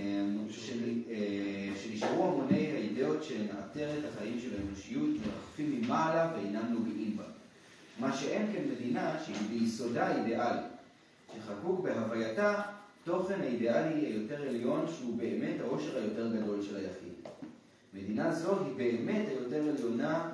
אה, 1.10 1.70
שנשארו 1.84 2.24
המוני 2.24 2.72
האידאות 2.72 3.24
שהן 3.24 3.46
עטרת 3.60 4.04
החיים 4.14 4.40
של 4.40 4.50
האנושיות, 4.58 5.10
מרחפים 5.10 5.82
ממעלה 5.82 6.32
ואינם 6.36 6.74
נוגעים 6.74 7.18
בה. 7.18 7.24
מה 8.00 8.18
שאין 8.18 8.48
כן 8.54 8.62
מדינה 8.72 9.16
שהיא 9.26 9.36
ביסודה 9.50 10.18
אידיאלית, 10.18 10.66
שחקוק 11.36 11.80
בהווייתה 11.80 12.62
תוכן 13.08 13.42
האידיאלי 13.42 14.06
היותר 14.06 14.42
עליון 14.42 14.86
שהוא 14.98 15.18
באמת 15.18 15.56
העושר 15.60 15.98
היותר 15.98 16.36
גדול 16.36 16.62
של 16.64 16.76
היחיד. 16.76 17.14
מדינה 17.94 18.36
זו 18.36 18.60
היא 18.66 18.76
באמת 18.78 19.28
היותר 19.28 19.64
עליונה 19.70 20.32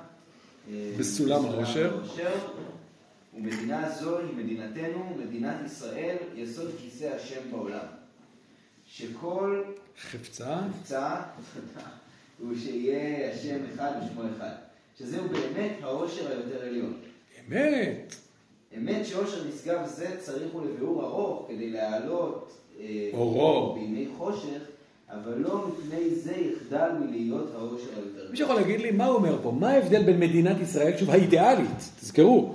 אה, 0.70 0.92
בסולם 0.98 1.44
העושר. 1.44 1.98
ומדינה 3.36 3.90
זו 3.90 4.18
היא 4.18 4.36
מדינתנו, 4.36 5.16
מדינת 5.18 5.56
ישראל, 5.66 6.16
יסוד 6.34 6.70
כיסא 6.80 7.04
השם 7.04 7.50
בעולם. 7.50 7.86
שכל 8.86 9.62
חפצה? 10.00 10.60
מבצע 10.66 11.22
הוא 12.40 12.54
שיהיה 12.58 13.30
השם 13.32 13.58
אחד 13.74 13.92
ושמו 14.02 14.22
אחד. 14.36 14.54
שזהו 14.98 15.28
באמת 15.28 15.72
העושר 15.82 16.28
היותר 16.28 16.62
עליון. 16.62 17.00
אמת. 17.48 18.14
אמת 18.76 19.06
שעושר 19.06 19.44
נשגב 19.48 19.86
זה 19.86 20.16
צריך 20.20 20.52
הוא 20.52 20.66
לביאור 20.66 21.02
ארוך 21.04 21.48
כדי 21.48 21.70
להעלות 21.70 22.63
אורו. 23.12 23.74
בימי 23.74 24.06
חושך, 24.18 24.60
אבל 25.10 25.38
לא 25.38 25.66
מפני 25.68 26.14
זה 26.14 26.32
יחדל 26.32 26.88
מלהיות 27.00 27.52
העושר 27.54 27.88
היותר 27.96 28.30
מישהו 28.30 28.46
יכול 28.46 28.56
להגיד 28.56 28.80
לי 28.80 28.90
מה 28.90 29.06
הוא 29.06 29.16
אומר 29.16 29.38
פה? 29.42 29.50
מה 29.50 29.70
ההבדל 29.70 30.02
בין 30.02 30.20
מדינת 30.20 30.60
ישראל, 30.60 30.96
שוב, 30.96 31.10
האידיאלית, 31.10 31.90
תזכרו. 32.00 32.54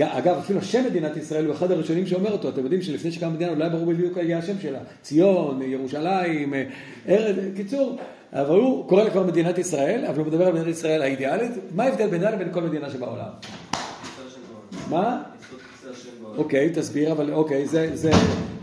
אגב, 0.00 0.36
אפילו 0.38 0.58
השם 0.58 0.84
מדינת 0.84 1.16
ישראל 1.16 1.46
הוא 1.46 1.54
אחד 1.54 1.70
הראשונים 1.70 2.06
שאומר 2.06 2.32
אותו. 2.32 2.48
אתם 2.48 2.62
יודעים 2.62 2.82
שלפני 2.82 3.12
שקמה 3.12 3.30
מדינה, 3.30 3.50
אולי 3.50 3.70
ברור 3.70 3.86
בדיוק 3.86 4.16
יהיה 4.16 4.38
השם 4.38 4.60
שלה. 4.60 4.78
ציון, 5.02 5.62
ירושלים, 5.62 6.54
אה, 6.54 6.64
ארץ, 7.08 7.36
קיצור. 7.56 7.98
אבל 8.32 8.58
הוא 8.58 8.88
קורא 8.88 9.04
לה 9.04 9.10
כבר 9.10 9.22
מדינת 9.22 9.58
ישראל, 9.58 10.04
אבל 10.04 10.18
הוא 10.18 10.26
מדבר 10.26 10.46
על 10.46 10.52
מדינת 10.52 10.68
ישראל 10.68 11.02
האידיאלית. 11.02 11.52
מה 11.74 11.84
ההבדל 11.84 12.06
בינה 12.06 12.30
לבין 12.30 12.48
כל 12.52 12.62
מדינה 12.62 12.90
שבעולם? 12.90 13.28
מה? 14.90 15.22
אוקיי, 16.36 16.70
תסביר, 16.74 17.12
אבל 17.12 17.32
אוקיי, 17.32 17.66
זה, 17.66 17.90
זה, 17.96 18.10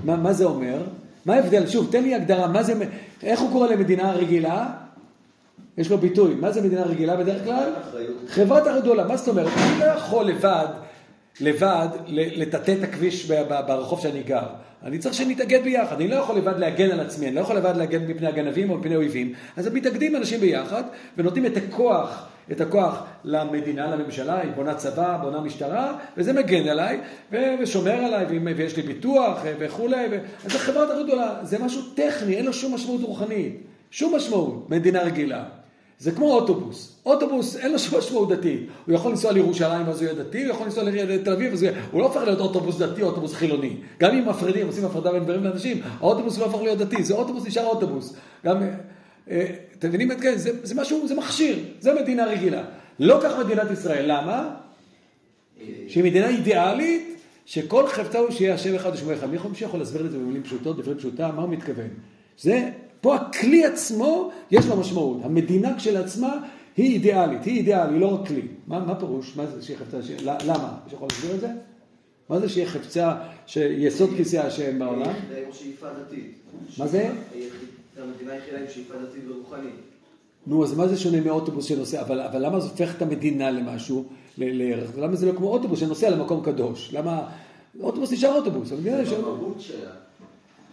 מה, 0.05 0.15
מה 0.15 0.33
זה 0.33 0.45
אומר? 0.45 0.81
מה 1.25 1.35
ההבדל? 1.35 1.67
שוב, 1.67 1.87
תן 1.91 2.03
לי 2.03 2.15
הגדרה, 2.15 2.47
מה 2.47 2.63
זה, 2.63 2.73
איך 3.23 3.39
הוא 3.39 3.51
קורא 3.51 3.67
למדינה 3.67 4.11
רגילה? 4.11 4.67
יש 5.77 5.89
לו 5.89 5.97
ביטוי, 5.97 6.35
מה 6.35 6.51
זה 6.51 6.61
מדינה 6.61 6.83
רגילה 6.83 7.15
בדרך 7.15 7.43
כלל? 7.43 7.69
חברת 8.27 8.63
אחריות 8.63 8.83
גדולה, 8.83 9.07
מה 9.07 9.17
זאת 9.17 9.27
אומרת? 9.27 9.47
אני 9.57 9.79
לא 9.79 9.85
יכול 9.85 10.25
לבד, 10.25 10.67
לבד, 11.41 11.87
לטאטא 12.07 12.75
את 12.79 12.83
הכביש 12.83 13.31
ברחוב 13.67 13.99
שאני 13.99 14.23
גר. 14.23 14.47
אני 14.83 14.97
צריך 14.97 15.15
שנתאגד 15.15 15.63
ביחד, 15.63 15.95
אני 15.95 16.07
לא 16.07 16.15
יכול 16.15 16.37
לבד 16.37 16.59
להגן 16.59 16.91
על 16.91 16.99
עצמי, 16.99 17.27
אני 17.27 17.35
לא 17.35 17.41
יכול 17.41 17.55
לבד 17.55 17.73
להגן 17.77 18.07
מפני 18.07 18.27
הגנבים 18.27 18.69
או 18.69 18.77
מפני 18.77 18.95
אויבים, 18.95 19.33
אז 19.57 19.67
מתאגדים 19.73 20.15
אנשים 20.15 20.39
ביחד 20.39 20.83
ונותנים 21.17 21.45
את 21.45 21.57
הכוח, 21.57 22.27
את 22.51 22.61
הכוח 22.61 23.03
למדינה, 23.23 23.95
לממשלה, 23.95 24.39
היא 24.39 24.51
בונה 24.55 24.75
צבא, 24.75 25.17
בונה 25.21 25.39
משטרה, 25.39 25.97
וזה 26.17 26.33
מגן 26.33 26.67
עליי, 26.67 26.99
ושומר 27.61 27.91
עליי, 27.91 28.25
ויש 28.55 28.77
לי 28.77 28.83
ביטוח 28.83 29.45
אה, 29.45 29.53
וכולי, 29.59 30.07
ו... 30.11 30.17
אז 30.45 30.51
זה 30.51 30.59
חברת 30.59 30.89
אחריות 30.89 31.07
גדולה, 31.07 31.35
זה 31.41 31.59
משהו 31.59 31.81
טכני, 31.95 32.35
אין 32.35 32.45
לו 32.45 32.53
שום 32.53 32.75
משמעות 32.75 33.01
רוחנית, 33.01 33.61
שום 33.91 34.15
משמעות, 34.15 34.69
מדינה 34.69 35.01
רגילה. 35.01 35.43
זה 35.99 36.11
כמו 36.11 36.33
אוטובוס. 36.33 36.95
אוטובוס 37.05 37.55
אין 37.57 37.71
לו 37.71 37.79
שום 37.79 37.99
משמעות 37.99 38.29
דתית. 38.29 38.67
הוא 38.85 38.95
יכול 38.95 39.11
לנסוע 39.11 39.31
לירושלים 39.31 39.87
ואז 39.87 40.01
הוא 40.01 40.09
יהיה 40.09 40.23
דתי, 40.23 40.43
הוא 40.43 40.51
יכול 40.51 40.65
לנסוע 40.65 40.83
לתל 40.83 41.31
אביב 41.31 41.51
ואז 41.51 41.63
הוא. 41.63 41.71
הוא 41.91 42.01
לא 42.01 42.05
הופך 42.05 42.21
להיות 42.21 42.39
אוטובוס 42.39 42.77
דתי 42.77 43.01
או 43.01 43.07
אוטובוס 43.07 43.33
חילוני. 43.33 43.75
גם 43.99 44.11
אם 44.11 44.29
מפרידים, 44.29 44.67
עושים 44.67 44.85
הפרדה 44.85 45.11
בין 45.11 45.23
גברים 45.23 45.43
לאנשים, 45.43 45.81
האוטובוס 45.99 46.37
לא 46.37 46.45
הופך 46.45 46.61
להיות 46.61 46.77
דתי, 46.77 47.03
זה 47.03 47.13
אוטובוס 47.13 47.45
נשאר 47.45 47.65
אוטובוס. 47.65 48.15
גם, 48.45 48.57
אתם 49.27 49.87
מבינים 49.89 50.11
את 50.11 50.19
זה? 50.19 50.37
זה? 50.37 50.51
זה 50.65 50.75
משהו, 50.75 51.07
זה 51.07 51.15
מכשיר, 51.15 51.59
זה 51.79 51.93
מדינה 52.01 52.25
רגילה. 52.25 52.63
לא 52.99 53.19
כך 53.23 53.39
מדינת 53.45 53.71
ישראל, 53.71 54.05
למה? 54.07 54.55
שהיא 55.87 56.03
מדינה 56.03 56.27
אידיאלית, 56.29 57.21
שכל 57.45 57.87
חפצה 57.87 58.19
הוא 58.19 58.31
שיהיה 58.31 58.53
השם 58.53 58.75
אחד 58.75 58.91
ושמו 58.93 59.13
אחד. 59.13 59.29
מי 59.29 59.35
יכול- 59.61 59.79
להסביר 59.79 60.05
את 60.05 60.11
זה 60.11 60.17
במילים 60.17 60.43
פשוטות, 60.43 60.77
דברי 60.77 60.95
פשוטה, 60.95 61.31
מה 61.31 61.41
הוא 61.41 61.49
מתכוון? 61.49 61.87
זה, 62.39 62.69
פה 63.01 63.15
הכלי 63.15 63.65
עצמו, 63.65 64.31
יש 64.51 64.65
לו 64.65 64.77
משמעות. 64.77 65.17
המדינה 65.23 65.77
כשלעצמה 65.77 66.37
היא 66.77 66.93
אידיאלית, 66.93 67.43
היא 67.45 67.57
אידיאל, 67.57 67.89
היא 67.89 67.99
לא 67.99 68.07
רק 68.21 68.27
כלי. 68.27 68.41
מה, 68.67 68.79
מה 68.79 68.95
פירוש? 68.99 69.33
מה 69.35 69.45
זה 69.45 69.61
שיהיה 69.61 69.79
חפצה? 69.79 70.01
ש... 70.03 70.09
ל- 70.11 70.29
למה? 70.45 70.77
מישהו 70.83 70.97
יכול 70.97 71.07
להסביר 71.11 71.35
את 71.35 71.39
זה? 71.39 71.47
מה 72.29 72.39
זה 72.39 72.49
שיהיה 72.49 72.67
חפצה, 72.67 73.15
שיסוד 73.45 74.09
כיסא 74.17 74.37
השם 74.37 74.79
בעולם? 74.79 75.01
עם 75.11 75.53
שאיפה 75.53 75.87
דתית. 75.89 76.33
מה 76.77 76.87
זה? 76.87 77.09
המדינה 78.01 78.31
היחידה 78.31 78.59
עם 78.59 78.65
שאיפה 78.73 78.93
דתית 78.93 79.23
ורוחנית. 79.29 79.75
נו, 80.47 80.63
אז 80.63 80.73
מה 80.73 80.87
זה 80.87 80.97
שונה 80.97 81.21
מאוטובוס 81.21 81.65
שנוסע? 81.65 82.01
אבל, 82.01 82.21
אבל 82.21 82.45
למה 82.45 82.59
זה 82.59 82.69
הופך 82.69 82.95
את 82.97 83.01
המדינה 83.01 83.51
למשהו, 83.51 84.05
ל- 84.37 84.63
לערך? 84.63 84.89
למה 84.97 85.15
זה 85.15 85.25
לא 85.25 85.37
כמו 85.37 85.47
אוטובוס 85.47 85.79
שנוסע 85.79 86.09
למקום 86.09 86.43
קדוש? 86.43 86.93
למה... 86.93 87.27
אוטובוס 87.81 88.11
נשאר 88.11 88.35
אוטובוס, 88.35 88.71
המדינה 88.71 89.01
נשאר... 89.01 89.21
במהות 89.21 89.61
שלה. 89.61 89.91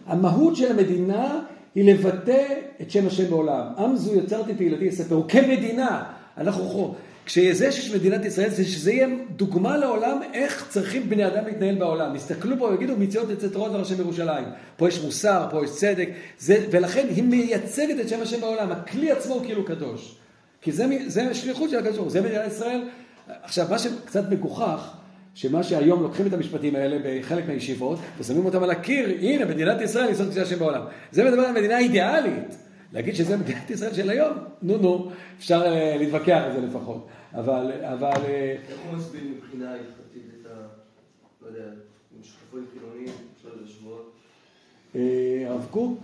המהות 0.05 0.55
של 0.55 0.71
המדינה 0.71 1.39
היא 1.75 1.93
לבטא 1.93 2.45
את 2.81 2.91
שם 2.91 3.07
השם 3.07 3.29
בעולם. 3.29 3.65
עם 3.77 3.95
זו 3.95 4.15
יצרתי 4.15 4.55
תהילתי 4.55 4.85
יספרו 4.85 5.23
כמדינה. 5.27 6.03
אנחנו 6.37 6.63
חו... 6.63 6.93
כשזה 7.25 7.71
שיש 7.71 7.91
מדינת 7.91 8.25
ישראל, 8.25 8.49
זה 8.49 8.65
שזה 8.65 8.91
יהיה 8.91 9.07
דוגמה 9.35 9.77
לעולם 9.77 10.19
איך 10.33 10.65
צריכים 10.69 11.09
בני 11.09 11.27
אדם 11.27 11.45
להתנהל 11.45 11.75
בעולם. 11.75 12.15
יסתכלו 12.15 12.55
פה 12.59 12.65
ויגידו 12.65 12.97
מציאות 12.97 13.29
יצא 13.29 13.47
תורת 13.47 13.71
דבר 13.71 13.81
השם 13.81 13.95
בירושלים. 13.95 14.45
פה 14.77 14.87
יש 14.87 15.01
מוסר, 15.01 15.47
פה 15.51 15.63
יש 15.63 15.71
צדק, 15.71 16.09
זה, 16.39 16.65
ולכן 16.71 17.07
היא 17.09 17.23
מייצגת 17.23 17.99
את 17.99 18.09
שם 18.09 18.21
השם 18.21 18.41
בעולם. 18.41 18.71
הכלי 18.71 19.11
עצמו 19.11 19.33
הוא 19.33 19.45
כאילו 19.45 19.65
קדוש. 19.65 20.15
כי 20.61 20.71
זה, 20.71 20.85
זה 21.07 21.29
השליחות 21.29 21.69
של 21.69 21.77
הקדוש 21.77 21.95
ברוך 21.95 22.03
הוא, 22.03 22.11
זה 22.11 22.21
מדינת 22.21 22.47
ישראל. 22.47 22.81
עכשיו, 23.43 23.67
מה 23.69 23.79
שקצת 23.79 24.29
מגוחך, 24.29 24.91
שמה 25.35 25.63
שהיום 25.63 26.03
לוקחים 26.03 26.27
את 26.27 26.33
המשפטים 26.33 26.75
האלה 26.75 26.97
בחלק 27.03 27.47
מהישיבות 27.47 27.99
ושמים 28.19 28.45
אותם 28.45 28.63
על 28.63 28.69
הקיר, 28.69 29.09
הנה 29.21 29.45
מדינת 29.45 29.81
ישראל 29.81 30.07
היא 30.07 30.15
זאת 30.15 30.37
השם 30.37 30.59
בעולם. 30.59 30.81
זה 31.11 31.23
מדבר 31.23 31.41
על 31.41 31.53
מדינה 31.53 31.77
אידיאלית. 31.77 32.55
להגיד 32.93 33.15
שזה 33.15 33.37
מדינת 33.37 33.69
ישראל 33.69 33.93
של 33.93 34.09
היום, 34.09 34.33
נו 34.61 34.77
נו, 34.77 35.11
אפשר 35.37 35.61
אה, 35.65 35.95
להתווכח 35.99 36.41
על 36.45 36.53
זה 36.53 36.61
לפחות. 36.61 37.07
אבל, 37.35 37.71
אבל, 37.81 38.11
אה, 38.25 38.55
איך 38.69 38.79
הוא 38.89 38.97
מסביר 38.97 39.21
מבחינה 39.37 39.71
הלכתית 39.71 40.23
את 40.41 40.45
ה... 40.45 40.49
לא 41.41 41.47
יודע, 41.47 41.63
עם 42.17 42.23
שותפות 42.23 42.59
חילונית, 42.73 43.11
אפשר 43.37 43.49
להשוות. 43.61 44.11
אה, 44.95 45.01
הרב 45.49 45.67
קוק, 45.71 45.99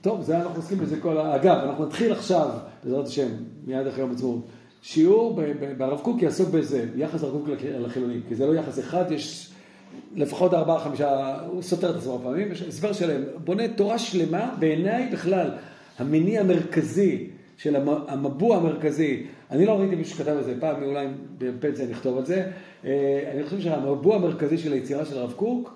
טוב, 0.00 0.22
זה 0.22 0.36
אנחנו 0.36 0.56
עוסקים 0.56 0.78
בזה 0.78 1.00
כל 1.00 1.18
ה... 1.18 1.36
אגב, 1.36 1.56
אנחנו 1.58 1.86
נתחיל 1.86 2.12
עכשיו, 2.12 2.50
בעזרת 2.84 3.06
השם, 3.06 3.28
מיד 3.66 3.86
אחרי 3.86 4.00
יום 4.00 4.10
עצמאות, 4.12 4.46
שיעור 4.82 5.40
ברב 5.78 6.00
קוק 6.00 6.22
יעסוק 6.22 6.48
בזה, 6.48 6.86
יחס 6.96 7.22
הרב 7.22 7.32
קוק 7.32 7.48
לח- 7.48 7.58
לחילונים, 7.80 8.20
כי 8.28 8.34
זה 8.34 8.46
לא 8.46 8.54
יחס 8.54 8.78
אחד, 8.78 9.04
יש 9.12 9.52
לפחות 10.16 10.54
ארבעה, 10.54 10.80
חמישה, 10.80 11.40
הוא 11.46 11.62
סותר 11.62 11.90
את 11.90 11.96
עצמו 11.96 12.20
פעמים, 12.22 12.52
יש 12.52 12.62
הסבר 12.62 12.92
שלם, 12.92 13.22
בונה 13.44 13.68
תורה 13.68 13.98
שלמה, 13.98 14.54
בעיניי 14.58 15.08
בכלל, 15.12 15.50
המניע 15.98 16.40
המרכזי 16.40 17.26
של 17.56 17.76
המ- 17.76 18.04
המבוע 18.08 18.56
המרכזי, 18.56 19.26
אני 19.50 19.66
לא 19.66 19.72
ראיתי 19.72 19.94
מישהו 19.94 20.16
שכתב 20.16 20.28
על 20.36 20.44
זה, 20.44 20.54
פעם 20.60 20.82
אולי 20.82 21.06
בפנסיה 21.38 21.86
נכתוב 21.86 22.18
על 22.18 22.26
זה, 22.26 22.50
אה, 22.84 23.30
אני 23.34 23.44
חושב 23.44 23.60
שהמבוע 23.60 24.16
המרכזי 24.16 24.58
של 24.58 24.72
היצירה 24.72 25.04
של 25.04 25.18
הרב 25.18 25.32
קוק, 25.32 25.74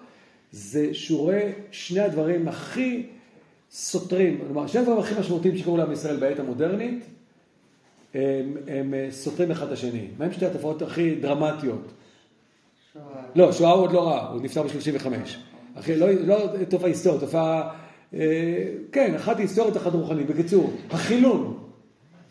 זה 0.52 0.94
שהוא 0.94 1.18
רואה 1.18 1.52
שני 1.70 2.00
הדברים 2.00 2.48
הכי 2.48 3.07
סותרים, 3.70 4.38
כלומר, 4.46 4.66
שני 4.66 4.81
הדברים 4.81 4.98
הכי 4.98 5.20
משמעותיים 5.20 5.57
שקרו 5.57 5.76
לעם 5.76 5.92
ישראל 5.92 6.16
בעת 6.16 6.38
המודרנית, 6.38 7.05
הם, 8.14 8.20
הם 8.68 8.94
אה, 8.94 9.09
סותרים 9.11 9.50
אחד 9.50 9.66
את 9.66 9.72
השני. 9.72 10.07
מה 10.18 10.24
הם 10.24 10.33
שתי 10.33 10.46
התופעות 10.46 10.83
הכי 10.83 11.14
דרמטיות? 11.14 11.92
לא, 13.35 13.52
שואה 13.52 13.70
הוא 13.70 13.83
עוד 13.83 13.92
לא 13.92 14.09
ראה, 14.09 14.29
הוא 14.31 14.40
נפטר 14.42 14.62
ב-35. 14.62 15.07
אחי, 15.74 15.96
לא, 15.96 16.11
לא 16.11 16.37
תופעה 16.68 16.88
היסטורית, 16.88 17.20
תופעה, 17.20 17.74
כן, 18.92 19.14
אחת 19.16 19.38
היסטורית, 19.38 19.77
אחת 19.77 19.92
רוחנית. 19.95 20.27
בקיצור, 20.27 20.71
החילון 20.90 21.59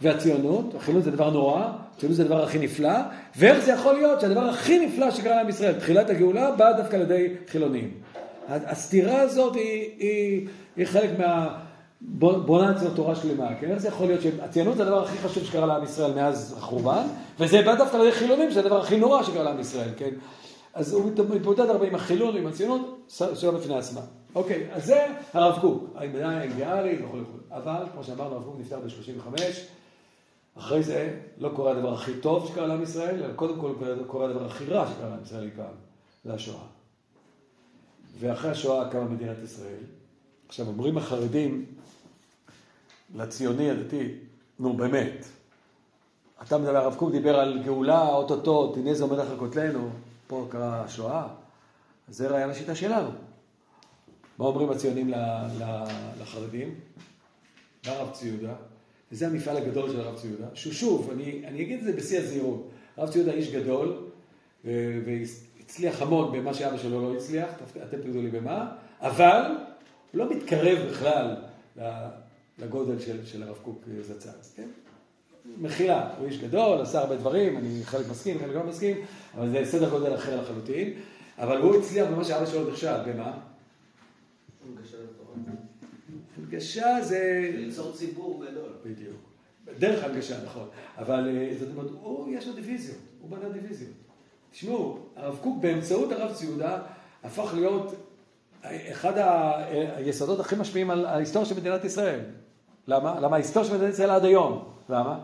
והציונות, 0.01 0.75
החילון 0.75 1.01
זה 1.01 1.11
דבר 1.11 1.29
נורא, 1.29 1.65
הציונות 1.95 2.15
זה 2.17 2.23
הדבר 2.23 2.43
הכי 2.43 2.59
נפלא, 2.59 2.93
ואיך 3.37 3.65
זה 3.65 3.71
יכול 3.71 3.93
להיות 3.95 4.21
שהדבר 4.21 4.41
הכי 4.43 4.85
נפלא 4.87 5.11
שקרה 5.11 5.35
לעם 5.35 5.49
ישראל, 5.49 5.73
תחילת 5.79 6.09
הגאולה, 6.09 6.51
באה 6.51 6.73
דווקא 6.73 6.95
על 6.95 7.01
ידי 7.01 7.27
חילונים. 7.47 7.91
הסתירה 8.47 9.21
הזאת 9.21 9.55
היא, 9.55 9.89
היא, 9.99 10.47
היא 10.77 10.85
חלק 10.85 11.09
מה... 11.19 11.57
בונה 12.45 12.71
אצלו 12.71 12.89
תורה 12.89 13.15
שלמה, 13.15 13.47
כן? 13.61 13.71
איך 13.71 13.79
זה 13.79 13.87
יכול 13.87 14.07
להיות 14.07 14.21
שהציונות 14.21 14.77
זה 14.77 14.83
הדבר 14.83 15.03
הכי 15.03 15.17
חשוב 15.17 15.43
שקרה 15.43 15.65
לעם 15.65 15.83
ישראל 15.83 16.13
מאז 16.13 16.55
החורבן, 16.57 17.07
וזה 17.39 17.61
בא 17.61 17.75
דווקא 17.75 17.97
על 17.97 18.03
ידי 18.03 18.11
חילונים, 18.11 18.51
שזה 18.51 18.59
הדבר 18.59 18.79
הכי 18.81 18.97
נורא 18.97 19.23
שקרה 19.23 19.43
לעם 19.43 19.59
ישראל, 19.59 19.89
כן? 19.97 20.09
אז 20.73 20.93
הוא 20.93 21.05
מת- 21.11 21.19
מתמודד 21.19 21.59
הרבה 21.69 21.87
עם 21.87 21.95
החילון 21.95 22.35
ועם 22.35 22.47
הציונות, 22.47 23.05
ש- 23.09 23.23
שלא 23.41 23.51
בפני 23.51 23.77
עצמה. 23.77 24.01
אוקיי, 24.35 24.67
אז 24.73 24.85
זה 24.85 25.05
הרב 25.33 25.61
קוק, 25.61 25.83
המדינה 25.95 26.39
האידיאלית 26.39 26.99
וכו' 27.01 27.17
וכו'. 27.17 27.37
אבל, 27.51 27.83
כמו 27.93 28.03
שאמרנו, 28.03 28.35
הרב 28.35 28.43
קוק 28.43 28.55
נפטר 28.59 28.79
ב-35, 28.79 29.41
אחרי 30.57 30.83
זה 30.83 31.19
לא 31.37 31.49
קורה 31.55 31.71
הדבר 31.71 31.93
הכי 31.93 32.13
טוב 32.21 32.47
שקרה 32.47 32.67
לעם 32.67 32.83
ישראל, 32.83 33.23
אלא 33.23 33.33
קודם 33.33 33.59
כל 33.59 33.73
קורה 34.07 34.25
הדבר 34.25 34.45
הכי 34.45 34.65
רע 34.65 34.87
שקרה 34.87 35.09
לעם 35.09 35.23
ישראל 35.23 35.49
פעם, 35.55 35.73
זה 36.25 36.33
השואה. 36.33 36.65
ואחרי 38.19 38.51
השואה 38.51 38.89
קמה 38.89 39.03
מדינת 39.03 39.37
ישראל. 39.43 39.83
עכשיו 40.47 40.67
אומרים 40.67 40.97
החרדים 40.97 41.65
לציוני 43.15 43.71
הדתי, 43.71 44.11
נו 44.59 44.73
באמת, 44.73 45.25
אתה 46.41 46.57
מדבר, 46.57 46.77
הרב 46.77 46.95
קוק 46.95 47.11
דיבר 47.11 47.39
על 47.39 47.63
גאולה, 47.63 48.07
אוטוטו, 48.07 48.75
זה 48.91 49.03
עומד 49.03 49.19
אחר 49.19 49.37
כותלנו, 49.37 49.89
פה 50.27 50.47
קרה 50.49 50.81
השואה, 50.81 51.27
זה 52.07 52.27
רעיון 52.27 52.49
השיטה 52.49 52.75
שלנו. 52.75 53.09
מה 54.37 54.45
אומרים 54.45 54.69
הציונים 54.69 55.11
לחרדים? 56.21 56.75
בא 57.85 57.91
הרב 57.91 58.11
ציודה, 58.11 58.53
וזה 59.11 59.27
המפעל 59.27 59.57
הגדול 59.57 59.91
של 59.91 59.99
הרב 59.99 60.15
ציודה, 60.17 60.47
שהוא 60.53 60.73
שוב, 60.73 61.09
אני, 61.11 61.41
אני 61.47 61.61
אגיד 61.61 61.79
את 61.79 61.85
זה 61.85 61.93
בשיא 61.93 62.19
הזהירות, 62.19 62.69
הרב 62.97 63.09
ציודה 63.09 63.31
איש 63.31 63.51
גדול, 63.51 63.97
והצליח 64.65 66.01
המון 66.01 66.37
במה 66.37 66.53
שאבא 66.53 66.77
שלו 66.77 67.01
לא 67.01 67.17
הצליח, 67.17 67.49
אתם 67.83 68.01
תגידו 68.01 68.21
לי 68.21 68.29
במה, 68.29 68.71
אבל 69.01 69.41
הוא 70.11 70.19
לא 70.19 70.29
מתקרב 70.29 70.77
בכלל 70.89 71.35
לגודל 72.59 72.99
של, 72.99 73.25
של 73.25 73.43
הרב 73.43 73.57
קוק 73.61 73.83
זצ"ל, 74.01 74.29
כן? 74.55 74.67
מחילה, 75.61 76.09
הוא 76.19 76.27
איש 76.27 76.37
גדול, 76.37 76.81
עשה 76.81 76.99
הרבה 76.99 77.15
דברים, 77.15 77.57
אני 77.57 77.79
חלק 77.83 78.09
מסכים, 78.09 78.39
חלק 78.39 78.55
לא 78.55 78.63
מסכים, 78.63 78.97
אבל 79.37 79.49
זה 79.49 79.61
סדר 79.65 79.89
גודל 79.89 80.15
אחר 80.15 80.41
לחלוטין, 80.41 80.93
אבל 81.37 81.61
הוא 81.61 81.75
הצליח 81.75 82.07
במה 82.07 82.23
שאבא 82.23 82.45
שלו 82.45 82.69
נכשל, 82.69 82.97
במה? 83.07 83.37
הנגשה 86.37 87.01
זה... 87.01 87.51
ליצור 87.55 87.91
ציבור 87.91 88.45
גדול. 88.45 88.69
בדיוק. 88.85 89.17
דרך 89.79 90.03
הנגשה, 90.03 90.35
נכון. 90.45 90.67
אבל 90.97 91.37
אה, 91.37 91.53
זאת 91.59 91.69
אומרת, 91.71 91.91
הוא, 92.01 92.29
יש 92.33 92.47
לו 92.47 92.53
דיוויזיות, 92.53 92.99
הוא 93.21 93.29
בנה 93.29 93.49
דיוויזיות. 93.49 93.93
תשמעו, 94.51 94.99
הרב 95.15 95.37
קוק 95.41 95.57
באמצעות 95.61 96.11
הרב 96.11 96.33
ציודה 96.33 96.81
הפך 97.23 97.53
להיות 97.55 97.95
אחד 98.91 99.13
היסודות 99.95 100.39
הכי 100.39 100.55
משפיעים 100.55 100.91
על 100.91 101.05
ההיסטוריה 101.05 101.45
של 101.49 101.55
מדינת 101.55 101.83
ישראל. 101.83 102.19
למה? 102.87 103.19
למה 103.19 103.35
ההיסטוריה 103.35 103.69
של 103.69 103.75
מדינת 103.77 103.93
ישראל 103.93 104.09
עד 104.09 104.25
היום? 104.25 104.63
למה? 104.89 105.19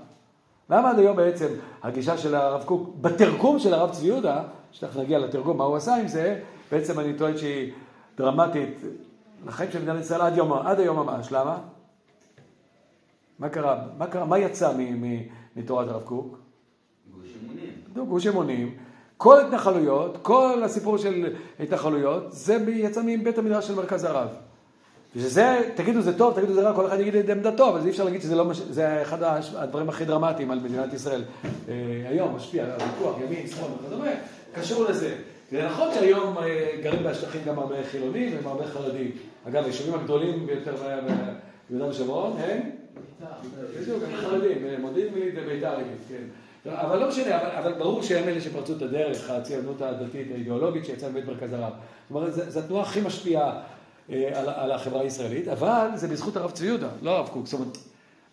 למה 0.70 0.90
עד 0.90 1.00
היום 1.00 1.18
בעצם 1.18 1.48
הגישה 1.84 2.18
של 2.18 2.36
הרב 2.36 2.64
קוק, 2.64 2.90
בתרגום 3.02 3.60
של 3.60 3.74
הרב 3.74 3.92
צבי 3.92 4.08
יהודה, 4.08 4.44
שתכף 4.72 4.98
נגיע 4.98 5.20
לתרגום, 5.20 5.58
מה 5.58 5.64
הוא 5.64 5.76
עשה 5.76 5.96
עם 5.96 6.08
זה, 6.08 6.40
בעצם 6.72 7.00
אני 7.00 7.14
טוען 7.14 7.38
שהיא 7.38 7.72
דרמטית 8.18 8.82
לחיים 9.46 9.72
של 9.72 9.82
מדינת 9.82 10.02
ישראל 10.02 10.22
עד, 10.22 10.38
יום, 10.38 10.54
עד 10.54 10.80
היום 10.80 10.98
ממש. 10.98 11.32
למה? 11.32 11.58
מה 13.40 13.50
קרה? 13.50 13.84
מה 13.98 14.08
קרה? 14.08 14.26
מה 14.26 14.40
יצא 14.40 14.74
מתורת 15.56 15.88
הרב 15.88 16.02
קוק? 16.04 16.38
גוש 17.14 17.30
אמונים. 17.44 18.10
גוש 18.10 18.28
אמונים. 18.28 18.76
כל 19.18 19.42
התנחלויות, 19.42 20.18
כל 20.22 20.62
הסיפור 20.64 20.98
של 20.98 21.36
התנחלויות, 21.60 22.24
זה 22.30 22.58
יצא 22.68 23.02
מבית 23.06 23.38
המדרש 23.38 23.68
של 23.68 23.76
מרכז 23.76 24.04
הרב. 24.04 24.28
ושזה, 25.16 25.70
תגידו 25.76 26.02
זה 26.02 26.18
טוב, 26.18 26.36
תגידו 26.36 26.54
זה 26.54 26.62
רע, 26.62 26.76
כל 26.76 26.88
אחד 26.88 27.00
יגיד 27.00 27.16
את 27.16 27.30
עמדתו, 27.30 27.70
אבל 27.70 27.80
אי 27.86 27.90
אפשר 27.90 28.04
להגיד 28.04 28.22
שזה 28.22 28.36
לא, 28.36 28.52
זה 28.54 29.02
אחד 29.02 29.24
הדברים 29.56 29.90
הכי 29.90 30.06
דרמטיים 30.06 30.52
על 30.52 30.60
מדינת 30.60 30.94
ישראל. 30.94 31.24
אה, 31.70 31.74
היום 32.10 32.36
משפיע, 32.36 32.66
הוויכוח, 32.66 33.16
ימין, 33.26 33.48
שמאל 33.48 33.70
וכדומה, 33.80 34.10
קשור 34.54 34.84
לזה. 34.84 35.16
זה 35.52 35.66
נכון 35.66 35.94
שהיום 35.94 36.38
אה, 36.38 36.72
גרים 36.84 37.04
בשטחים 37.04 37.42
גם 37.46 37.60
הרבה 37.60 37.76
חילונים 37.92 38.38
והרבה 38.44 38.68
חרדים. 38.68 39.12
אגב, 39.48 39.64
היישובים 39.64 39.94
הגדולים 39.94 40.46
ביותר 40.46 40.76
ביהודה 41.70 41.90
ושומרון 41.90 42.38
הם? 42.38 42.70
בדיוק, 43.80 44.04
הם 44.04 44.16
חרדים, 44.16 44.82
מודיעין 44.82 45.14
עילית 45.14 45.34
וביתר 45.38 45.76
עילית, 45.76 45.98
כן. 46.10 46.24
אבל 46.70 47.00
לא 47.00 47.08
משנה, 47.08 47.60
אבל, 47.60 47.74
ברור 47.74 48.04
שהם 48.04 48.30
אלה 48.30 48.42
שפרצו 48.42 48.78
את 48.78 48.82
הדרך, 48.82 49.30
הציונות 49.30 49.82
הדתית 49.82 50.28
האידיאולוגית 50.32 50.86
שיצאה 50.86 51.10
מבית 51.10 51.26
מרכז 51.26 51.54
הרב. 51.54 51.74
זאת 52.10 52.16
אומרת, 52.16 52.34
זו 52.34 52.60
התנועה 52.60 52.84
הכי 52.84 53.02
משפיעה 53.02 53.62
אה, 54.10 54.30
על, 54.64 54.72
החברה 54.72 55.02
הישראלית, 55.02 55.48
אבל 55.48 55.88
זה 55.96 56.08
בזכות 56.08 56.38
הרב 56.38 56.52
צבי 56.52 56.68
יהודה, 56.68 56.90
לא 57.02 57.12
הרב 57.18 57.28
קוק. 57.28 57.46
זאת 57.46 57.54
אומרת, 57.54 57.78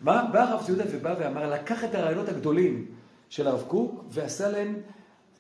בא 0.00 0.50
הרב 0.50 0.62
צבי 0.62 0.72
יהודה 0.72 0.90
ובא 0.92 1.14
ואמר, 1.18 1.50
לקח 1.50 1.85
את 1.85 1.94
הרעיונות 1.94 2.28
הגדולים 2.28 2.87
של 3.28 3.48
הרב 3.48 3.64
קוק 3.68 4.04
ועשה 4.09 4.48
להם, 4.48 4.74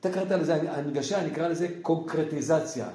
אתה 0.00 0.10
קראת 0.10 0.30
לזה 0.30 0.54
הנגשה, 0.70 1.20
אני 1.20 1.30
אקרא 1.30 1.48
לזה 1.48 1.68
קונקרטיזציה. 1.82 2.88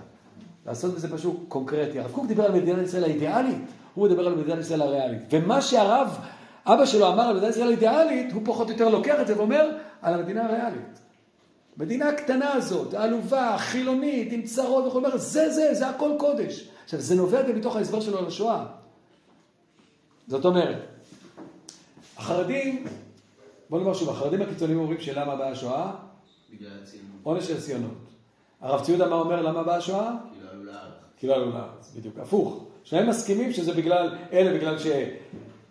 לעשות 0.65 0.95
בזה 0.95 1.15
משהו 1.15 1.39
קונקרטי. 1.47 1.99
הרב 1.99 2.11
קוק 2.11 2.25
דיבר 2.25 2.45
על 2.45 2.51
מדינת 2.51 2.87
ישראל 2.87 3.03
האידיאלית, 3.03 3.57
הוא 3.93 4.07
מדבר 4.07 4.27
על 4.27 4.35
מדינת 4.35 4.59
ישראל 4.59 4.81
הריאלית. 4.81 5.21
ומה 5.31 5.61
שהרב, 5.61 6.17
אבא 6.65 6.85
שלו 6.85 7.07
אמר 7.07 7.23
על 7.23 7.37
מדינת 7.37 7.51
ישראל 7.51 7.67
האידיאלית, 7.67 8.33
הוא 8.33 8.41
פחות 8.45 8.67
או 8.67 8.73
יותר 8.73 8.89
לוקח 8.89 9.15
את 9.21 9.27
זה 9.27 9.37
ואומר 9.37 9.69
על 10.01 10.13
המדינה 10.13 10.45
הריאלית. 10.45 10.99
מדינה 11.77 12.09
הקטנה 12.09 12.53
הזאת, 12.53 12.93
העלובה, 12.93 13.55
החילונית, 13.55 14.33
עם 14.33 14.41
צרות 14.41 14.85
וכו', 14.85 14.97
אומר, 14.97 15.17
זה 15.17 15.49
זה, 15.49 15.73
זה 15.73 15.89
הכל 15.89 16.11
קודש. 16.19 16.69
עכשיו, 16.83 16.99
זה 16.99 17.15
נובע 17.15 17.41
גם 17.41 17.55
מתוך 17.55 17.75
ההסבר 17.75 18.01
שלו 18.01 18.17
על 18.17 18.27
השואה. 18.27 18.65
זאת 20.27 20.45
אומרת, 20.45 20.77
החרדים, 22.17 22.85
בוא 23.69 23.79
נאמר 23.79 23.93
שוב, 23.93 24.09
החרדים 24.09 24.41
הקיצוניים 24.41 24.79
אומרים 24.79 24.99
שלמה 24.99 25.35
באה 25.35 25.49
השואה? 25.49 25.91
עונש 27.23 27.47
של 27.47 27.57
הציונות. 27.57 27.97
הרב 28.61 28.85
ציודה 28.85 29.07
מה 29.07 29.15
אומר 29.15 29.41
למה 29.41 29.63
באה 29.63 29.77
השואה? 29.77 30.11
כי 30.33 30.39
לא 30.43 30.51
עלו 30.51 30.63
לארץ. 30.63 30.93
כי 31.17 31.27
לא 31.27 31.35
עלו 31.35 31.51
לארץ, 31.51 31.93
בדיוק, 31.95 32.19
הפוך. 32.19 32.65
שניהם 32.83 33.09
מסכימים 33.09 33.53
שזה 33.53 33.73
בגלל, 33.73 34.15
אלה 34.33 34.57
בגלל 34.57 34.79
ש... 34.79 34.87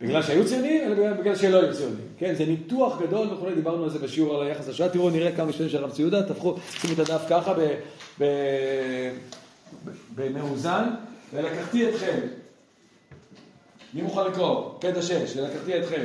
בגלל 0.01 0.23
שהיו 0.23 0.47
ציונים, 0.47 0.85
אלא 0.85 1.13
בגלל, 1.13 1.37
שלא 1.37 1.63
היו 1.63 1.75
ציונים. 1.75 2.07
כן, 2.19 2.35
זה 2.35 2.45
ניתוח 2.47 3.01
גדול 3.03 3.29
וכולי, 3.33 3.55
דיברנו 3.55 3.85
על 3.85 3.91
זה 3.91 3.99
בשיעור 3.99 4.35
על 4.35 4.47
היחס 4.47 4.69
לשואה. 4.69 4.89
תראו, 4.89 5.11
נראה 5.11 5.37
כמה 5.37 5.53
שנים 5.53 5.69
של 5.69 5.79
הרב 5.85 5.91
ציודה, 5.91 6.29
תפחו, 6.29 6.57
שימו 6.71 6.95
את 6.95 6.99
הדף 6.99 7.23
ככה 7.29 7.55
במאוזן, 10.15 10.91
ולקחתי 11.33 11.89
אתכם. 11.89 12.21
מי 13.95 14.03
מוכן 14.03 14.25
לקרוא? 14.25 14.79
קטע 14.81 15.03
שש, 15.03 15.37
ולקחתי 15.37 15.79
אתכם. 15.79 16.05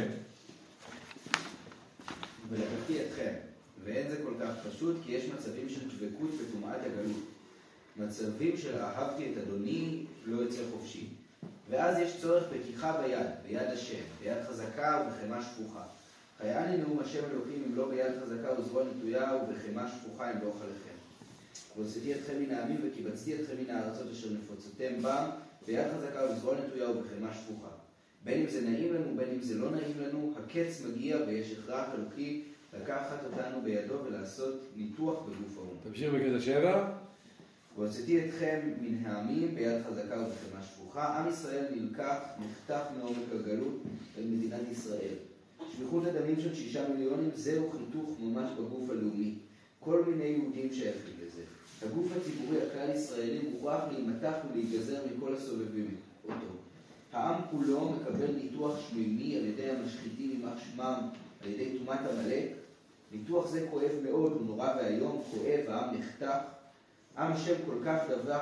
ולקחתי 2.50 2.94
אתכם, 3.02 3.34
ואין 3.88 4.10
זה 4.10 4.18
כל 4.24 4.34
כך 4.40 4.68
פשוט, 4.70 4.96
כי 5.06 5.12
יש 5.12 5.26
מצבים 5.26 5.70
של 5.70 5.82
דבקות 5.90 6.30
בטומאת 6.32 6.80
הגלות. 6.86 7.24
מצבים 7.98 8.58
של 8.58 8.78
אהבתי 8.78 9.32
את 9.32 9.38
אדוני, 9.38 10.06
לא 10.26 10.44
יצא 10.44 10.62
חופשי. 10.72 11.08
ואז 11.70 11.98
יש 11.98 12.22
צורך 12.22 12.44
בקיחה 12.54 13.02
ביד, 13.02 13.28
ביד 13.48 13.68
השם, 13.68 14.04
ביד 14.20 14.38
חזקה 14.48 15.04
ובחמה 15.08 15.44
שפוכה. 15.44 15.84
חייני 16.38 16.78
נאום 16.78 17.00
השם 17.00 17.24
אלוקים 17.32 17.64
אם 17.68 17.76
לא 17.76 17.90
ביד 17.90 18.12
חזקה 18.24 18.60
וזרוע 18.60 18.84
נטויה 18.84 19.32
ובחמה 19.36 19.92
שפוכה 19.92 20.32
אם 20.32 20.38
לא 20.44 20.52
חלכם. 20.52 20.98
והוצאתי 21.76 22.16
אתכם 22.16 22.34
מן 22.40 22.52
העמים 22.52 22.78
וקיבצתי 22.84 23.36
אתכם 23.36 23.54
מן 23.64 23.70
הארצות 23.70 24.12
אשר 24.12 24.28
נפוצתם 24.34 25.02
בם, 25.02 25.30
ביד 25.68 25.86
חזקה 25.98 26.26
ובזרוע 26.26 26.56
נטויה 26.66 26.90
ובחמה 26.90 27.34
שפוכה. 27.34 27.70
בין 28.24 28.42
אם 28.42 28.50
זה 28.50 28.62
נעים 28.62 28.94
לנו, 28.94 29.16
בין 29.16 29.30
אם 29.30 29.42
זה 29.42 29.56
לא 29.56 29.72
נעים 29.72 30.00
לנו, 30.00 30.34
הקץ 30.38 30.82
מגיע 30.86 31.18
ויש 31.28 31.52
הכרח 31.52 31.86
אלוקי 31.94 32.44
לקחת 32.74 33.24
אותנו 33.26 33.62
בידו 33.62 33.94
ולעשות 34.06 34.54
ניתוח 34.76 35.20
בגוף 35.24 35.58
האו"ם. 35.58 35.78
תמשיך 35.84 36.14
בקטע 36.14 36.40
שבע. 36.40 36.94
והוצאתי 37.78 38.26
אתכם 38.26 38.60
מן 38.82 39.06
העמים 39.06 39.56
ביד 39.56 39.84
חזקה 39.90 40.20
ובחמה 40.20 40.64
שפוכה. 40.64 41.20
עם 41.20 41.30
ישראל 41.30 41.66
נלקח, 41.76 42.18
נחתך 42.40 42.84
מעומק 42.98 43.18
הגלות 43.34 43.82
אל 44.18 44.24
מדינת 44.24 44.62
ישראל. 44.72 45.14
שפיכות 45.72 46.06
הדמים 46.06 46.36
של 46.42 46.56
שישה 46.56 46.90
מיליונים 46.90 47.30
זהו 47.36 47.72
חיתוך 47.72 48.18
ממש 48.20 48.52
בגוף 48.52 48.90
הלאומי. 48.90 49.36
כל 49.80 50.04
מיני 50.08 50.24
יהודים 50.24 50.74
שייכים 50.74 51.14
לזה. 51.26 51.42
הגוף 51.82 52.12
הציבורי 52.18 52.58
הכלל 52.62 52.90
ישראלי 52.96 53.40
מוכרח 53.50 53.82
להימתח 53.92 54.34
ולהיגזר 54.52 55.02
מכל 55.06 55.34
הסובבים 55.34 55.96
אותו. 56.24 56.48
העם 57.14 57.42
כולו 57.52 57.90
מקבל 57.90 58.32
ניתוח 58.44 58.90
שמימי 58.90 59.38
על 59.38 59.46
ידי 59.46 59.70
המשחיתים 59.70 60.32
יימח 60.32 60.60
שמם 60.60 61.00
על 61.44 61.50
ידי 61.50 61.78
טומאת 61.80 62.00
עמלק. 62.00 62.46
ניתוח 63.12 63.48
זה 63.48 63.68
כואב 63.72 63.92
מאוד, 64.04 64.32
הוא 64.32 64.46
נורא 64.46 64.74
ואיום, 64.78 65.22
כואב, 65.32 65.60
העם 65.68 65.96
נחתך. 65.96 66.36
עם 67.18 67.32
השם 67.32 67.54
כל 67.66 67.76
כך 67.86 67.98
דבק 68.10 68.42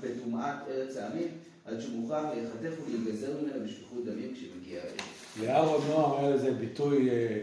בטומאת 0.00 0.56
ארץ 0.68 0.96
העמים, 0.96 1.28
עד 1.66 1.80
שמוכרח 1.80 2.24
להיחטף 2.34 2.80
ולהיגזר 2.86 3.30
ממנה 3.42 3.64
בשפיכות 3.64 4.04
דמים 4.04 4.34
כשמגיע 4.34 4.80
העת. 4.82 5.02
לאהרון 5.40 5.80
נועם 5.88 6.24
היה 6.24 6.34
לזה 6.34 6.52
ביטוי 6.52 7.10
אה, 7.10 7.38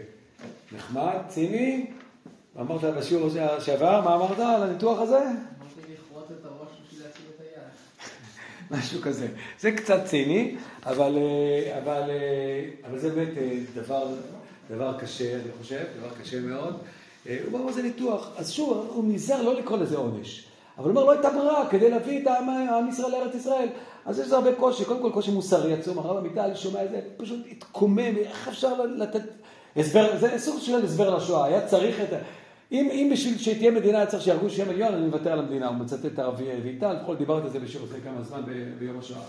נחמד, 0.72 1.16
ציני. 1.28 1.86
אמרת 2.60 2.84
בשיעור 2.84 3.28
שעבר, 3.60 4.00
מה 4.00 4.14
אמרת 4.14 4.38
על 4.38 4.62
הניתוח 4.62 5.00
הזה? 5.00 5.18
אמרתי 5.18 5.92
לכרות 5.92 6.30
את 6.40 6.44
הראש 6.44 6.68
בשביל 6.86 7.06
להציל 7.06 7.24
את 7.36 7.40
היד. 7.40 8.78
משהו 8.78 9.00
כזה. 9.00 9.28
זה 9.60 9.72
קצת 9.72 10.04
ציני, 10.04 10.56
אבל, 10.86 11.16
אה, 11.16 11.78
אבל, 11.78 12.10
אה, 12.10 12.70
אבל 12.90 12.98
זה 12.98 13.10
באמת 13.10 13.64
דבר, 13.74 14.14
דבר 14.70 14.98
קשה, 14.98 15.34
אני 15.34 15.52
חושב, 15.58 15.84
דבר 15.98 16.08
קשה 16.20 16.40
מאוד. 16.40 16.76
אה, 17.28 17.38
הוא 17.44 17.52
אומר, 17.52 17.66
מה 17.66 17.72
זה 17.72 17.82
ניתוח? 17.82 18.30
אז 18.36 18.50
שוב, 18.50 18.90
הוא 18.94 19.04
נזהר 19.04 19.42
לא 19.42 19.54
לקרוא 19.54 19.78
לזה 19.78 19.96
עונש. 19.96 20.46
אבל 20.78 20.90
הוא 20.90 20.90
אומר, 20.90 21.04
לא 21.04 21.12
הייתה 21.12 21.30
ברירה 21.30 21.68
כדי 21.70 21.90
להביא 21.90 22.22
את 22.22 22.26
העם 22.26 22.88
ישראל 22.88 23.10
לארץ 23.10 23.34
ישראל. 23.34 23.68
אז 24.06 24.18
יש 24.18 24.26
לזה 24.26 24.36
הרבה 24.36 24.54
קושי, 24.54 24.84
קודם 24.84 25.02
כל 25.02 25.10
קושי 25.12 25.30
מוסרי 25.30 25.74
עצום, 25.74 25.98
הרב 25.98 26.16
עמיטל 26.16 26.54
שומע 26.54 26.84
את 26.84 26.90
זה, 26.90 27.00
פשוט 27.16 27.40
התקומם, 27.50 28.16
איך 28.16 28.48
אפשר 28.48 28.82
לתת, 28.84 29.22
הסבר, 29.76 30.18
זה 30.20 30.38
סוג 30.38 30.60
של 30.60 30.84
הסבר 30.84 31.16
לשואה, 31.16 31.44
היה 31.44 31.66
צריך 31.66 32.00
את 32.00 32.12
ה... 32.12 32.16
אם, 32.72 32.88
אם 32.92 33.08
בשביל 33.12 33.38
שתהיה 33.38 33.70
מדינה 33.70 33.98
היה 33.98 34.06
צריך 34.06 34.22
שיהרגו 34.22 34.50
שישה 34.50 34.64
מיליון, 34.64 34.94
אני 34.94 35.06
מוותר 35.06 35.32
על 35.32 35.38
המדינה, 35.38 35.68
הוא 35.68 35.76
מצטט 35.76 36.06
את 36.06 36.18
הרב 36.18 36.40
ויטל, 36.62 36.92
לפחות 36.92 37.18
דיברתי 37.18 37.46
על 37.46 37.52
זה 37.52 37.58
לפני 37.58 38.00
כמה 38.04 38.22
זמן 38.22 38.42
ביום 38.78 38.98
השואה. 38.98 39.20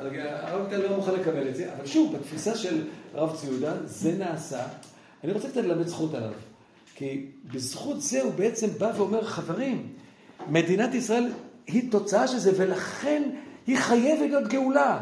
הרב 0.00 0.64
ויטל 0.64 0.82
לא 0.82 0.96
מוכן 0.96 1.14
לקבל 1.14 1.48
את 1.48 1.56
זה, 1.56 1.72
אבל 1.76 1.86
שוב, 1.86 2.16
בתפיסה 2.16 2.56
של 2.56 2.82
הרב 3.14 3.36
ציודה, 3.36 3.72
זה 3.84 4.12
נעשה, 4.12 4.62
אני 5.24 5.32
רוצה 5.32 5.48
קצת 5.48 5.56
ללמד 5.56 5.86
זכות 5.86 6.14
עליו. 6.14 6.32
כי 6.94 7.26
בזכות 7.52 8.02
זה 8.02 8.22
הוא 8.22 8.32
בעצם 8.32 8.66
בא 8.78 8.92
ואומר, 8.96 9.24
חברים, 9.24 9.88
מדינת 10.48 10.94
ישראל 10.94 11.28
היא 11.66 11.90
תוצאה 11.90 12.28
של 12.28 12.38
זה, 12.38 12.52
ולכן 12.56 13.22
היא 13.66 13.76
חייבת 13.76 14.20
להיות 14.20 14.48
גאולה. 14.48 14.98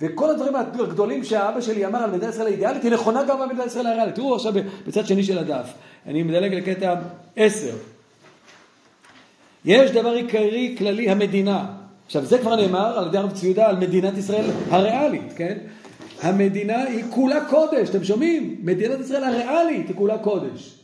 וכל 0.00 0.30
הדברים 0.30 0.56
הגדולים 0.56 1.24
שהאבא 1.24 1.60
שלי 1.60 1.86
אמר 1.86 1.98
על 1.98 2.10
מדינת 2.10 2.34
ישראל 2.34 2.46
האידיאלית, 2.46 2.82
היא 2.82 2.92
נכונה 2.92 3.24
גם 3.24 3.40
במדינת 3.40 3.66
ישראל 3.66 3.86
הריאלית. 3.86 4.14
תראו 4.14 4.34
עכשיו 4.34 4.52
בצד 4.86 5.06
שני 5.06 5.24
של 5.24 5.38
הדף. 5.38 5.66
אני 6.06 6.22
מדלג 6.22 6.54
לקטע 6.54 6.94
10. 7.36 7.76
יש 9.64 9.90
דבר 9.90 10.10
עיקרי 10.10 10.74
כללי, 10.78 11.10
המדינה. 11.10 11.77
עכשיו, 12.08 12.24
זה 12.24 12.38
כבר 12.38 12.56
נאמר 12.56 12.98
על 12.98 13.06
ידי 13.06 13.18
הרב 13.18 13.32
ציודה 13.32 13.68
על 13.68 13.76
מדינת 13.76 14.18
ישראל 14.18 14.44
הריאלית, 14.70 15.32
כן? 15.36 15.58
המדינה 16.22 16.82
היא 16.82 17.04
כולה 17.10 17.44
קודש, 17.44 17.90
אתם 17.90 18.04
שומעים? 18.04 18.56
מדינת 18.62 19.00
ישראל 19.00 19.24
הריאלית 19.24 19.88
היא 19.88 19.96
כולה 19.96 20.18
קודש. 20.18 20.78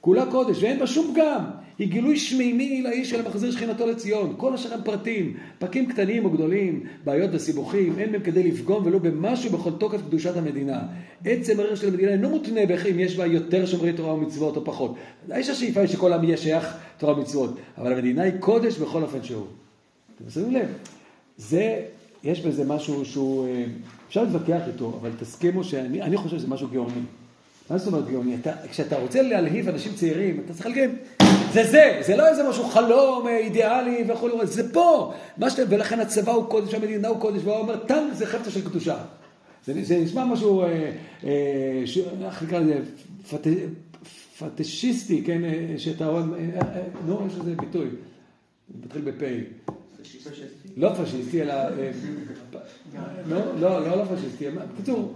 כולה 0.00 0.26
קודש, 0.26 0.62
ואין 0.62 0.78
בה 0.78 0.86
שום 0.86 1.14
פגם. 1.14 1.44
היא 1.78 1.88
גילוי 1.88 2.16
שמימי 2.16 2.82
לאיש 2.82 3.10
של 3.10 3.26
המחזיר 3.26 3.50
שכינתו 3.50 3.86
לציון. 3.86 4.34
כל 4.36 4.54
השאר 4.54 4.74
הם 4.74 4.80
פרטים, 4.84 5.36
פרקים 5.58 5.86
קטנים 5.86 6.24
או 6.24 6.30
גדולים, 6.30 6.84
בעיות 7.04 7.30
וסיבוכים, 7.32 7.98
אין 7.98 8.12
בהם 8.12 8.22
כדי 8.22 8.42
לפגום 8.42 8.86
ולו 8.86 9.00
במשהו 9.00 9.50
בכל 9.50 9.70
תוקף 9.78 10.00
קדושת 10.08 10.36
המדינה. 10.36 10.80
עצם 11.24 11.60
הערך 11.60 11.76
של 11.76 11.88
המדינה 11.88 12.12
אינו 12.12 12.30
מותנה 12.30 12.66
באיך 12.66 12.86
אם 12.86 12.98
יש 12.98 13.16
בה 13.16 13.26
יותר 13.26 13.66
שומרי 13.66 13.92
תורה 13.92 14.14
ומצוות 14.14 14.56
או 14.56 14.64
פחות. 14.64 14.94
יש 15.36 15.48
השאיפה 15.48 15.86
שכל 15.86 16.12
עם 16.12 16.24
יהיה 16.24 16.36
שייך 16.36 16.76
תורה 16.98 17.18
ומצוות, 17.18 17.56
אבל 17.78 17.92
המדינה 17.92 18.22
היא 18.22 18.32
קודש 18.40 18.78
בכל 18.78 19.02
אופן 19.02 19.22
שהוא. 19.22 19.46
אתם 20.22 20.30
שמים 20.30 20.50
לב, 20.54 20.68
זה, 21.36 21.82
יש 22.24 22.40
בזה 22.40 22.64
משהו 22.64 23.04
שהוא, 23.04 23.46
אה, 23.48 23.64
אפשר 24.08 24.22
להתווכח 24.24 24.60
איתו, 24.66 24.98
אבל 25.00 25.10
תסכימו 25.20 25.64
שאני 25.64 26.02
אני 26.02 26.16
חושב 26.16 26.38
שזה 26.38 26.48
משהו 26.48 26.68
גאוני. 26.68 27.00
מה 27.70 27.78
זאת 27.78 27.86
אומרת 27.86 28.08
גאוני? 28.10 28.34
אתה, 28.34 28.52
כשאתה 28.70 28.98
רוצה 28.98 29.22
להלהיב 29.22 29.68
אנשים 29.68 29.92
צעירים, 29.94 30.40
אתה 30.44 30.54
צריך 30.54 30.66
להגיד, 30.66 30.90
זה 31.52 31.64
זה, 31.70 32.00
זה 32.06 32.16
לא 32.16 32.28
איזה 32.28 32.48
משהו 32.48 32.64
חלום 32.64 33.26
אה, 33.28 33.36
אידיאלי 33.38 34.04
וכו', 34.08 34.28
זה 34.46 34.72
פה. 34.72 35.12
מה 35.38 35.50
שאתה, 35.50 35.62
ולכן 35.68 36.00
הצבא 36.00 36.32
הוא 36.32 36.44
קודש, 36.44 36.74
המדינה 36.74 37.08
הוא 37.08 37.20
קודש, 37.20 37.40
והוא 37.44 37.56
אומר, 37.56 37.76
טנק 37.76 38.12
זה 38.14 38.26
חפצה 38.26 38.50
של 38.50 38.64
קדושה. 38.64 38.98
זה, 39.66 39.74
זה 39.82 39.98
נשמע 39.98 40.24
משהו, 40.24 40.62
אה, 40.62 40.90
אה, 41.24 41.82
ש- 41.84 41.98
איך 42.24 42.42
נקרא 42.42 42.58
לזה, 42.58 42.78
פט, 43.30 43.46
פטישיסטי, 44.38 45.22
כן, 45.24 45.44
אה, 45.44 45.74
שאתה 45.78 46.06
רואה, 46.06 46.22
אה, 46.22 46.60
אה, 46.76 46.82
נו, 47.06 47.26
יש 47.26 47.38
לזה 47.38 47.54
ביטוי, 47.54 47.88
מתחיל 48.84 49.02
בפ'. 49.02 49.22
לא 50.76 50.92
פשיסטי, 51.04 51.42
אלא... 51.42 51.52
אה, 51.52 51.90
לא, 53.30 53.38
לא, 53.60 53.86
לא, 53.88 53.96
לא 53.98 54.04
פשיסטי. 54.04 54.44
בקיצור, 54.50 55.14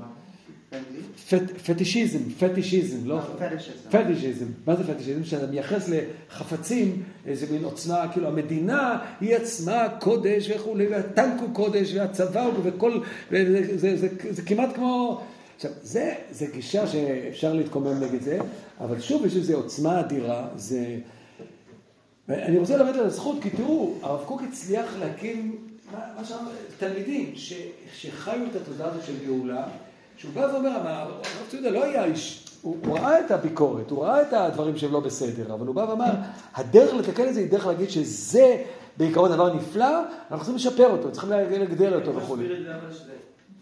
פט- 1.30 1.58
פטישיזם, 1.66 2.18
פטישיזם, 2.38 3.08
לא... 3.08 3.20
פטישיזם. 3.90 4.46
מה 4.66 4.76
זה 4.76 4.94
פטישיזם? 4.94 5.24
שאתה 5.24 5.46
מייחס 5.46 5.88
לחפצים 5.88 7.02
איזה 7.26 7.46
מין 7.50 7.64
עוצמה, 7.64 8.06
כאילו 8.12 8.28
המדינה 8.28 8.98
היא 9.20 9.36
עצמה 9.36 9.86
קודש 10.00 10.50
וכולי, 10.50 10.86
והטנק 10.86 11.40
הוא 11.40 11.54
קודש, 11.54 11.94
והצבא 11.94 12.42
הוא, 12.44 12.54
וכל... 12.62 13.00
זה 14.30 14.42
כמעט 14.46 14.74
כמו... 14.74 15.20
עכשיו, 15.56 15.70
זה, 15.82 16.14
זה 16.30 16.46
גישה 16.54 16.86
שאפשר 16.86 17.52
להתקומם 17.52 18.00
נגד 18.00 18.22
זה, 18.22 18.38
אבל 18.80 19.00
שוב, 19.00 19.26
יש 19.26 19.36
איזו 19.36 19.54
עוצמה 19.54 20.00
אדירה, 20.00 20.48
זה... 20.56 20.96
אני 22.28 22.58
רוצה 22.58 22.76
ללמד 22.76 22.96
על 22.96 23.06
הזכות, 23.06 23.36
כי 23.42 23.50
תראו, 23.50 23.94
הרב 24.02 24.24
קוק 24.26 24.42
הצליח 24.42 24.86
להקים, 25.00 25.58
מה, 25.92 25.98
מה 26.16 26.24
שאמר, 26.24 26.50
תלמידים 26.78 27.32
ש, 27.34 27.52
שחיו 27.94 28.46
את 28.50 28.56
התודעה 28.56 28.88
הזאת 28.88 29.04
של 29.04 29.12
גאולה, 29.26 29.66
שהוא 30.16 30.32
בא 30.34 30.40
ואומר, 30.40 30.88
הרב 30.88 31.10
ציודה 31.50 31.70
לא 31.70 31.84
היה 31.84 32.04
איש, 32.04 32.44
הוא, 32.62 32.76
הוא 32.86 32.98
ראה 32.98 33.20
את 33.26 33.30
הביקורת, 33.30 33.90
הוא 33.90 34.04
ראה 34.04 34.22
את 34.22 34.32
הדברים 34.32 34.76
שהם 34.76 34.92
לא 34.92 35.00
בסדר, 35.00 35.54
אבל 35.54 35.66
הוא 35.66 35.74
בא 35.74 35.80
ואמר, 35.80 36.12
הדרך 36.54 36.94
לתקן 36.94 37.28
את 37.28 37.34
זה 37.34 37.40
היא 37.40 37.50
דרך 37.50 37.66
להגיד 37.66 37.90
שזה 37.90 38.62
בעיקרון 38.96 39.30
דבר 39.32 39.54
נפלא, 39.54 40.00
אנחנו 40.30 40.36
צריכים 40.38 40.54
לשפר 40.54 40.90
אותו, 40.90 41.12
צריכים 41.12 41.30
לגדל 41.30 41.94
אותו 41.94 42.16
וכו'. 42.16 42.36
מסביר 42.36 42.58
את 42.58 42.64
זה 42.64 42.74
אבל 42.76 42.92
שזה- 42.92 43.12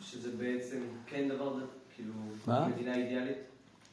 שזה 0.00 0.28
בעצם 0.38 0.76
כן 1.06 1.28
דבר, 1.28 1.52
כאילו, 1.96 2.12
מה? 2.46 2.68
מדינה 2.68 2.94
אידיאלית? 2.94 3.36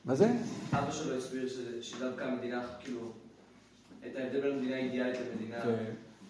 מה 0.06 0.16
זה? 0.16 0.30
אבא 0.74 0.92
שלו 0.92 1.18
הסביר 1.18 1.50
שדווקא 1.82 2.24
המדינה, 2.24 2.62
כאילו, 2.84 3.00
את 4.08 4.16
ההבדל 4.16 4.42
בין 4.42 4.58
מדינה 4.58 4.78
אידיאלית 4.78 5.16
למדינה... 5.34 5.58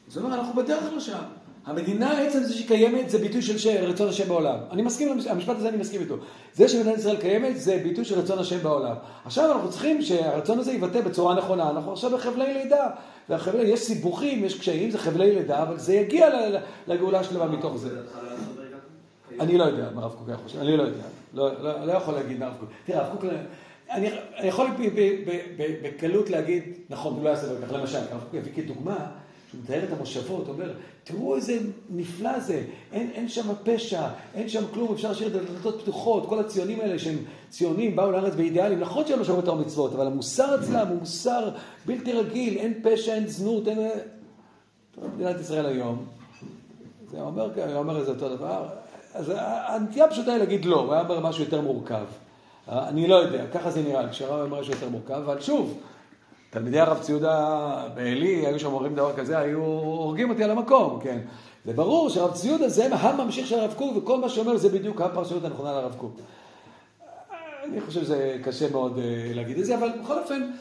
זאת 0.08 0.24
אומרת, 0.24 0.40
אנחנו 0.40 0.62
בדרך 0.64 0.94
לשם. 0.98 1.20
המדינה, 1.66 2.22
עצם 2.22 2.44
זה 2.44 2.54
שהיא 2.54 2.68
קיימת, 2.68 3.10
זה 3.10 3.18
ביטוי 3.18 3.42
של 3.42 3.70
רצון 3.86 4.10
השם 4.10 4.28
בעולם. 4.28 4.58
אני 4.72 4.82
מסכים, 4.82 5.20
המשפט 5.30 5.56
הזה 5.56 5.70
אני 5.70 5.78
מסכים 5.78 6.02
איתו. 6.02 6.16
זה 6.54 6.68
שמדינת 6.68 6.98
ישראל 6.98 7.18
קיימת, 7.18 7.60
זה 7.60 7.82
ביטוי 7.84 8.06
של 8.06 8.20
רצון 8.20 8.40
השם 8.40 8.58
בעולם. 8.58 8.96
עכשיו 9.26 9.52
אנחנו 9.52 9.70
צריכים 9.70 10.02
שהרצון 10.02 10.60
הזה 10.60 10.72
יבטא 10.72 11.02
בצורה 11.02 11.36
נכונה. 11.36 11.70
אנחנו 11.70 11.92
עכשיו 11.92 12.12
בחבלי 12.12 12.54
לידה. 12.54 12.90
והחבלי, 13.30 13.64
יש 13.64 13.80
סיבוכים, 13.80 14.46
יש 14.46 14.60
קשיים, 14.60 14.92
זה 14.92 14.98
חבלי 14.98 15.36
לידה, 15.36 15.64
אבל 15.64 15.78
זה 15.78 15.94
יגיע 15.94 16.30
לגאולה 16.88 17.24
שלמה 17.24 17.46
מתוך 17.46 17.78
זה. 17.78 17.96
לא? 17.96 18.02
אני 19.40 19.58
לא 19.58 19.64
יודע 19.64 19.90
מה 19.96 20.02
הרב 20.02 20.12
קוק 20.12 20.28
היה 20.28 20.38
חושב, 20.38 20.60
אני 20.60 20.78
לא 20.78 20.84
יודע. 20.84 21.04
לא, 21.34 21.64
לא, 21.64 21.86
לא 21.86 21.92
יכול 21.92 22.14
להגיד 22.14 22.40
מה 22.40 22.46
הרב 22.46 22.56
קוק. 22.60 22.70
תראה, 22.86 23.00
הרב 23.00 23.12
קוק, 23.12 23.26
אני, 23.90 24.10
אני 24.38 24.48
יכול 24.48 24.68
בקלות 25.84 26.30
להגיד, 26.30 26.64
נכון, 26.90 27.14
הוא 27.14 27.24
לא 27.24 27.30
יעשה 27.30 27.48
דבר 27.48 27.68
כך. 27.68 27.74
למשל, 27.74 28.00
קוק 28.00 28.36
הביא 28.36 28.52
כדוגמה, 28.56 28.98
שהוא 29.52 29.62
מתאר 29.64 29.84
את 29.84 29.94
המושבות, 29.98 30.48
אומר, 30.48 30.74
תראו 31.04 31.36
איזה 31.36 31.60
נפלא 31.90 32.40
זה, 32.40 32.64
אין, 32.94 33.10
אין 33.14 33.30
שם 33.30 33.48
פשע, 33.64 34.08
אין 34.36 34.50
שם 34.50 34.64
כלום, 34.74 34.94
אפשר 34.94 35.10
להשאיר 35.10 35.28
את 35.28 35.36
הדלתות 35.36 35.82
פתוחות, 35.82 36.26
כל 36.30 36.40
הציונים 36.40 36.80
האלה 36.80 37.00
שהם 37.00 37.18
ציונים, 37.50 37.96
באו 37.96 38.12
לארץ 38.12 38.36
באידיאלים, 38.36 38.80
נכון 38.80 39.08
שהם 39.08 39.20
לא 39.20 39.26
שמעו 39.26 39.40
את 39.40 39.48
המצוות, 39.48 39.94
אבל 39.94 40.08
המוסר 40.08 40.56
אצלם 40.56 40.88
הוא 40.88 40.98
מוסר 41.00 41.50
בלתי 41.86 42.14
רגיל, 42.14 42.58
אין 42.58 42.74
פשע, 42.84 43.14
אין 43.14 43.28
זנות, 43.28 43.68
אין... 43.68 43.80
מדינת 45.16 45.40
ישראל 45.40 45.66
היום, 45.66 46.06
זה 47.12 47.22
אומר, 47.22 47.76
אומר 47.76 48.00
איזה 48.00 48.12
אותו 48.12 48.36
דבר. 48.36 48.68
אז 49.14 49.32
הנטייה 49.68 50.06
הפשוטה 50.06 50.32
היא 50.32 50.40
להגיד 50.40 50.66
לא, 50.66 50.80
הוא 50.80 50.94
היה 50.94 51.02
אומר 51.02 51.20
משהו 51.20 51.44
יותר 51.44 51.62
מורכב. 51.62 52.06
אני 52.70 53.08
לא 53.08 53.16
יודע, 53.16 53.48
ככה 53.54 53.72
זה 53.72 53.82
נראה 53.82 54.10
כשהרב 54.10 54.46
אומר 54.46 54.62
משהו 54.62 54.74
יותר 54.74 54.90
מורכב, 54.90 55.14
אבל 55.14 55.42
שוב, 55.42 55.80
תלמידי 56.50 56.80
הרב 56.80 57.00
ציודה 57.02 57.88
בעלי, 57.96 58.46
היו 58.48 58.60
שם 58.60 58.66
אומרים 58.66 58.96
דבר 58.96 59.16
כזה, 59.16 59.40
היו 59.40 59.60
הורגים 59.64 60.30
אותי 60.30 60.44
על 60.44 60.52
המקום, 60.52 61.00
כן. 61.04 61.20
זה 61.66 61.74
ברור 61.74 62.10
שהרב 62.10 62.34
ציודה 62.34 62.70
זה 62.70 62.96
הממשיך 62.96 63.48
של 63.48 63.60
הרב 63.60 63.74
קוק, 63.74 63.98
וכל 63.98 64.20
מה 64.20 64.30
שאומר 64.30 64.58
זה 64.58 64.70
בדיוק 64.70 65.02
הפרשנות 65.02 65.46
הנכונה 65.46 65.72
לרב 65.72 65.96
קוק. 65.98 66.20
אני 67.64 67.82
חושב 67.82 68.02
שזה 68.02 68.38
קשה 68.44 68.72
מאוד 68.72 68.98
אה, 68.98 69.32
להגיד 69.34 69.58
את 69.58 69.66
זה, 69.66 69.78
אבל 69.78 69.90
בכל 70.04 70.20
אופן, 70.20 70.52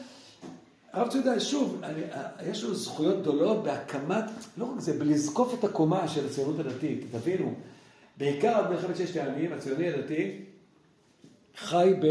הרב 0.93 1.07
ציודה, 1.07 1.39
שוב, 1.39 1.81
אה, 1.83 2.49
יש 2.51 2.63
לו 2.63 2.75
זכויות 2.75 3.21
גדולות 3.21 3.63
בהקמת, 3.63 4.25
לא 4.57 4.65
רק 4.65 4.79
זה, 4.79 4.99
בלזקוף 4.99 5.53
את 5.59 5.63
הקומה 5.63 6.07
של 6.07 6.25
הציונות 6.25 6.59
הדתית, 6.59 7.05
תבינו, 7.11 7.53
בעיקר 8.17 8.63
במלחמת 8.63 8.97
ששת 8.97 9.15
הימים, 9.15 9.53
הציוני 9.53 9.89
הדתי 9.89 10.48
חי 11.59 11.93
ב... 12.01 12.05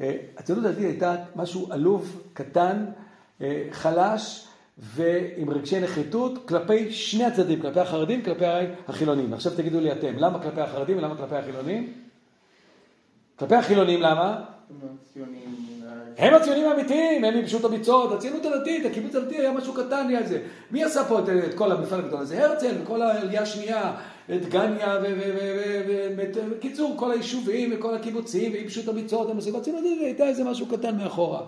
אה, 0.00 0.16
הציונות 0.36 0.64
הדתית 0.64 0.84
הייתה 0.84 1.16
משהו 1.36 1.66
עלוב, 1.70 2.22
קטן, 2.32 2.84
אה, 3.40 3.68
חלש 3.70 4.46
ועם 4.78 5.50
רגשי 5.50 5.80
נחיתות 5.80 6.48
כלפי 6.48 6.92
שני 6.92 7.24
הצדדים, 7.24 7.60
כלפי 7.60 7.80
החרדים, 7.80 8.22
כלפי 8.22 8.44
החילונים. 8.88 9.34
עכשיו 9.34 9.52
תגידו 9.56 9.80
לי 9.80 9.92
אתם, 9.92 10.16
למה 10.16 10.42
כלפי 10.42 10.60
החרדים 10.60 10.98
ולמה 10.98 11.16
כלפי 11.16 11.36
החילונים? 11.36 11.92
כלפי 13.36 13.54
החילונים 13.54 14.02
למה? 14.02 14.44
הם 16.18 16.34
הציונים 16.34 16.68
האמיתיים, 16.68 17.24
הם 17.24 17.34
ייבשו 17.34 17.58
את 17.58 17.64
הביצות, 17.64 18.12
הציונות 18.12 18.46
הדתית, 18.46 18.86
הקיבוץ 18.86 19.14
הדתי 19.14 19.36
היה 19.36 19.52
משהו 19.52 19.74
קטן 19.74 20.06
ליד 20.06 20.26
זה. 20.26 20.42
מי 20.70 20.84
עשה 20.84 21.04
פה 21.04 21.18
את, 21.18 21.28
את 21.28 21.54
כל 21.54 21.72
המפעל 21.72 22.00
הגדול 22.00 22.20
הזה? 22.20 22.44
הרצל, 22.44 22.74
וכל 22.82 23.02
העלייה 23.02 23.42
השנייה, 23.42 23.92
את 24.34 24.48
גניה, 24.48 24.98
ובקיצור, 26.36 26.94
כל 26.96 27.10
היישובים 27.10 27.72
וכל 27.74 27.94
הקיבוצים, 27.94 28.52
וייבשו 28.52 28.80
את 28.80 28.88
הביצות, 28.88 29.30
הם 29.30 29.36
עושים, 29.36 29.56
הציונות 29.56 29.84
הדתית 29.84 30.02
הייתה 30.02 30.24
איזה 30.24 30.44
משהו 30.44 30.66
קטן 30.66 30.96
מאחורה. 30.96 31.40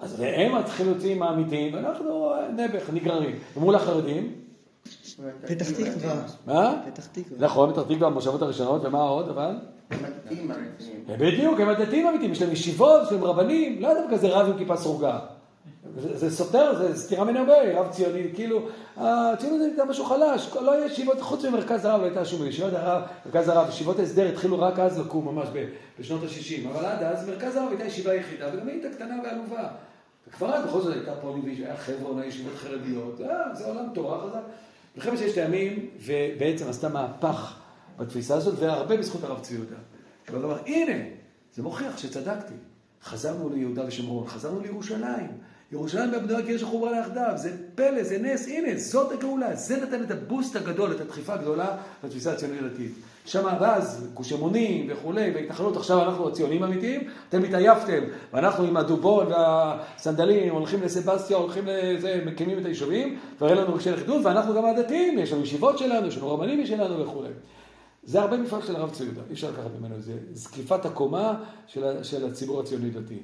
אז 0.00 0.20
הם 0.20 0.54
החילוצים 0.54 1.22
האמיתיים, 1.22 1.74
ואנחנו 1.74 2.32
נעבך, 2.56 2.90
נגררים. 2.92 3.36
ומול 3.56 3.74
החרדים, 3.74 4.32
פתח 5.46 5.70
תקווה. 5.70 6.14
מה? 6.46 6.82
פתח 6.86 7.06
תקווה. 7.06 7.46
נכון, 7.46 7.72
פתח 7.72 7.82
תקווה 7.82 8.06
המושבות 8.06 8.42
הראשונות, 8.42 8.84
ומה 8.84 9.00
עוד, 9.02 9.28
אבל? 9.28 9.56
בדיוק, 11.18 11.60
הם 11.60 11.68
הדתיים 11.68 12.06
האמיתיים, 12.06 12.32
יש 12.32 12.42
להם 12.42 12.52
ישיבות, 12.52 13.02
יש 13.06 13.12
להם 13.12 13.24
רבנים, 13.24 13.82
לא 13.82 13.94
דבר 13.94 14.16
כזה 14.16 14.28
רב 14.28 14.46
עם 14.46 14.58
כיפה 14.58 14.76
סרוגה. 14.76 15.18
זה 15.98 16.16
זה 16.18 16.36
סותר, 16.36 16.74
זה 16.78 16.96
סתירה 16.96 17.24
מן 17.24 17.36
הרבה, 17.36 17.80
רב 17.80 17.88
ציוני, 17.90 18.30
כאילו, 18.34 18.68
הציונות 18.96 19.60
הייתה 19.60 19.84
משהו 19.84 20.04
חלש, 20.04 20.50
לא 20.62 20.72
היה 20.72 20.86
ישיבות, 20.86 21.20
חוץ 21.20 21.44
ממרכז 21.44 21.84
הרב 21.84 22.00
לא 22.00 22.04
הייתה 22.04 22.24
שום 22.24 22.46
ישיבות 22.46 22.72
הרב, 22.72 23.02
מרכז 23.26 23.48
הרב, 23.48 23.68
ישיבות 23.68 23.98
ההסדר 23.98 24.28
התחילו 24.28 24.60
רק 24.60 24.78
אז 24.78 24.98
לקום, 24.98 25.24
ממש 25.24 25.48
ב- 25.52 25.68
בשנות 26.00 26.22
ה-60, 26.22 26.68
אבל 26.68 26.84
עד 26.84 27.02
אז 27.02 27.28
מרכז 27.28 27.56
הרב 27.56 27.68
הייתה 27.68 27.84
ישיבה 27.84 28.14
יחידה, 28.14 28.46
וגם 28.52 28.68
היא 28.68 28.82
הייתה 28.82 28.96
קטנה 28.96 29.14
ועלובה. 29.24 29.68
עד 30.40 30.66
בכל 30.66 30.80
זאת 30.80 30.94
הייתה 30.94 31.12
פועלים, 31.20 31.44
היה 31.44 31.76
חבר'ה, 31.76 32.20
היה 32.20 32.28
ישיבות 32.28 32.54
חרדיות, 32.56 33.20
אה, 33.20 33.54
זה 33.54 33.66
עולם 33.66 33.84
תורה 33.94 34.20
חזק. 34.20 34.40
מלחמת 34.98 35.18
ששת 35.18 35.36
הימים, 35.38 35.90
ובעצם 36.00 36.68
עשתה 36.68 36.88
מהפך 36.88 37.58
בתפיסה 37.98 38.34
הזאת, 38.36 38.58
והרבה 38.58 38.96
בזכות 38.96 39.24
הרב 39.24 39.40
צבי 39.40 39.54
יהודה. 39.54 39.76
הוא 40.28 40.38
אמר, 40.38 40.58
הנה, 40.66 41.04
זה 41.54 41.62
מוכיח 41.62 41.98
שצדקתי. 41.98 42.54
חזרנו 43.02 43.48
ליהודה 43.48 43.84
ושומרון, 43.86 44.26
חזרנו 44.26 44.60
לירושלים. 44.60 45.30
ירושלים 45.72 46.12
והבנויה 46.12 46.46
קרש 46.46 46.62
החוברה 46.62 46.90
ליחדיו, 46.90 47.32
זה 47.36 47.56
פלא, 47.74 48.02
זה 48.02 48.18
נס, 48.18 48.48
הנה, 48.48 48.68
זאת 48.76 49.12
הגאולה. 49.12 49.54
זה 49.54 49.76
נתן 49.76 50.02
את 50.02 50.10
הבוסט 50.10 50.56
הגדול, 50.56 50.92
את 50.92 51.00
הדחיפה 51.00 51.34
הגדולה 51.34 51.76
לתפיסה 52.04 52.32
הציונית 52.32 52.62
הדתית. 52.62 52.92
שם 53.24 53.48
ואז 53.60 54.08
גוש 54.14 54.32
אמונים 54.32 54.86
וכולי, 54.90 55.30
והתנחלות, 55.34 55.76
עכשיו 55.76 56.02
אנחנו 56.02 56.28
הציונים 56.28 56.62
האמיתיים, 56.62 57.00
אתם 57.28 57.44
התעייפתם, 57.44 58.00
ואנחנו 58.32 58.64
עם 58.64 58.76
הדובון 58.76 59.26
והסנדלים 59.26 60.52
הולכים 60.52 60.82
לסבסטיה, 60.82 61.36
הולכים 61.36 61.64
לזה, 61.66 62.22
מקימים 62.26 62.58
את 62.58 62.64
היישובים, 62.64 63.18
והראה 63.40 63.54
לנו 63.54 63.74
רגשי 63.74 63.90
לכידות, 63.90 64.24
ואנחנו 64.24 64.54
גם 64.54 64.64
הדתיים, 64.64 65.18
יש 65.18 65.32
לנו 65.32 65.42
ישיבות 65.42 65.78
שלנו, 65.78 66.06
יש 66.06 66.16
לנו 66.16 66.30
רבנים 66.30 66.62
משלנו 66.62 67.00
וכולי. 67.00 67.28
זה 68.04 68.20
הרבה 68.20 68.36
מפעל 68.36 68.62
של 68.62 68.76
הרב 68.76 68.90
צבי 68.90 69.04
יהודה, 69.04 69.20
אי 69.28 69.32
אפשר 69.32 69.50
לקחת 69.50 69.70
ממנו 69.80 69.94
את 69.96 70.02
זה. 70.02 70.12
זקיפת 70.32 70.86
הקומה 70.86 71.34
של, 71.66 72.02
של 72.02 72.26
הציבור 72.26 72.60
הציוני 72.60 72.90
דתי. 72.90 73.18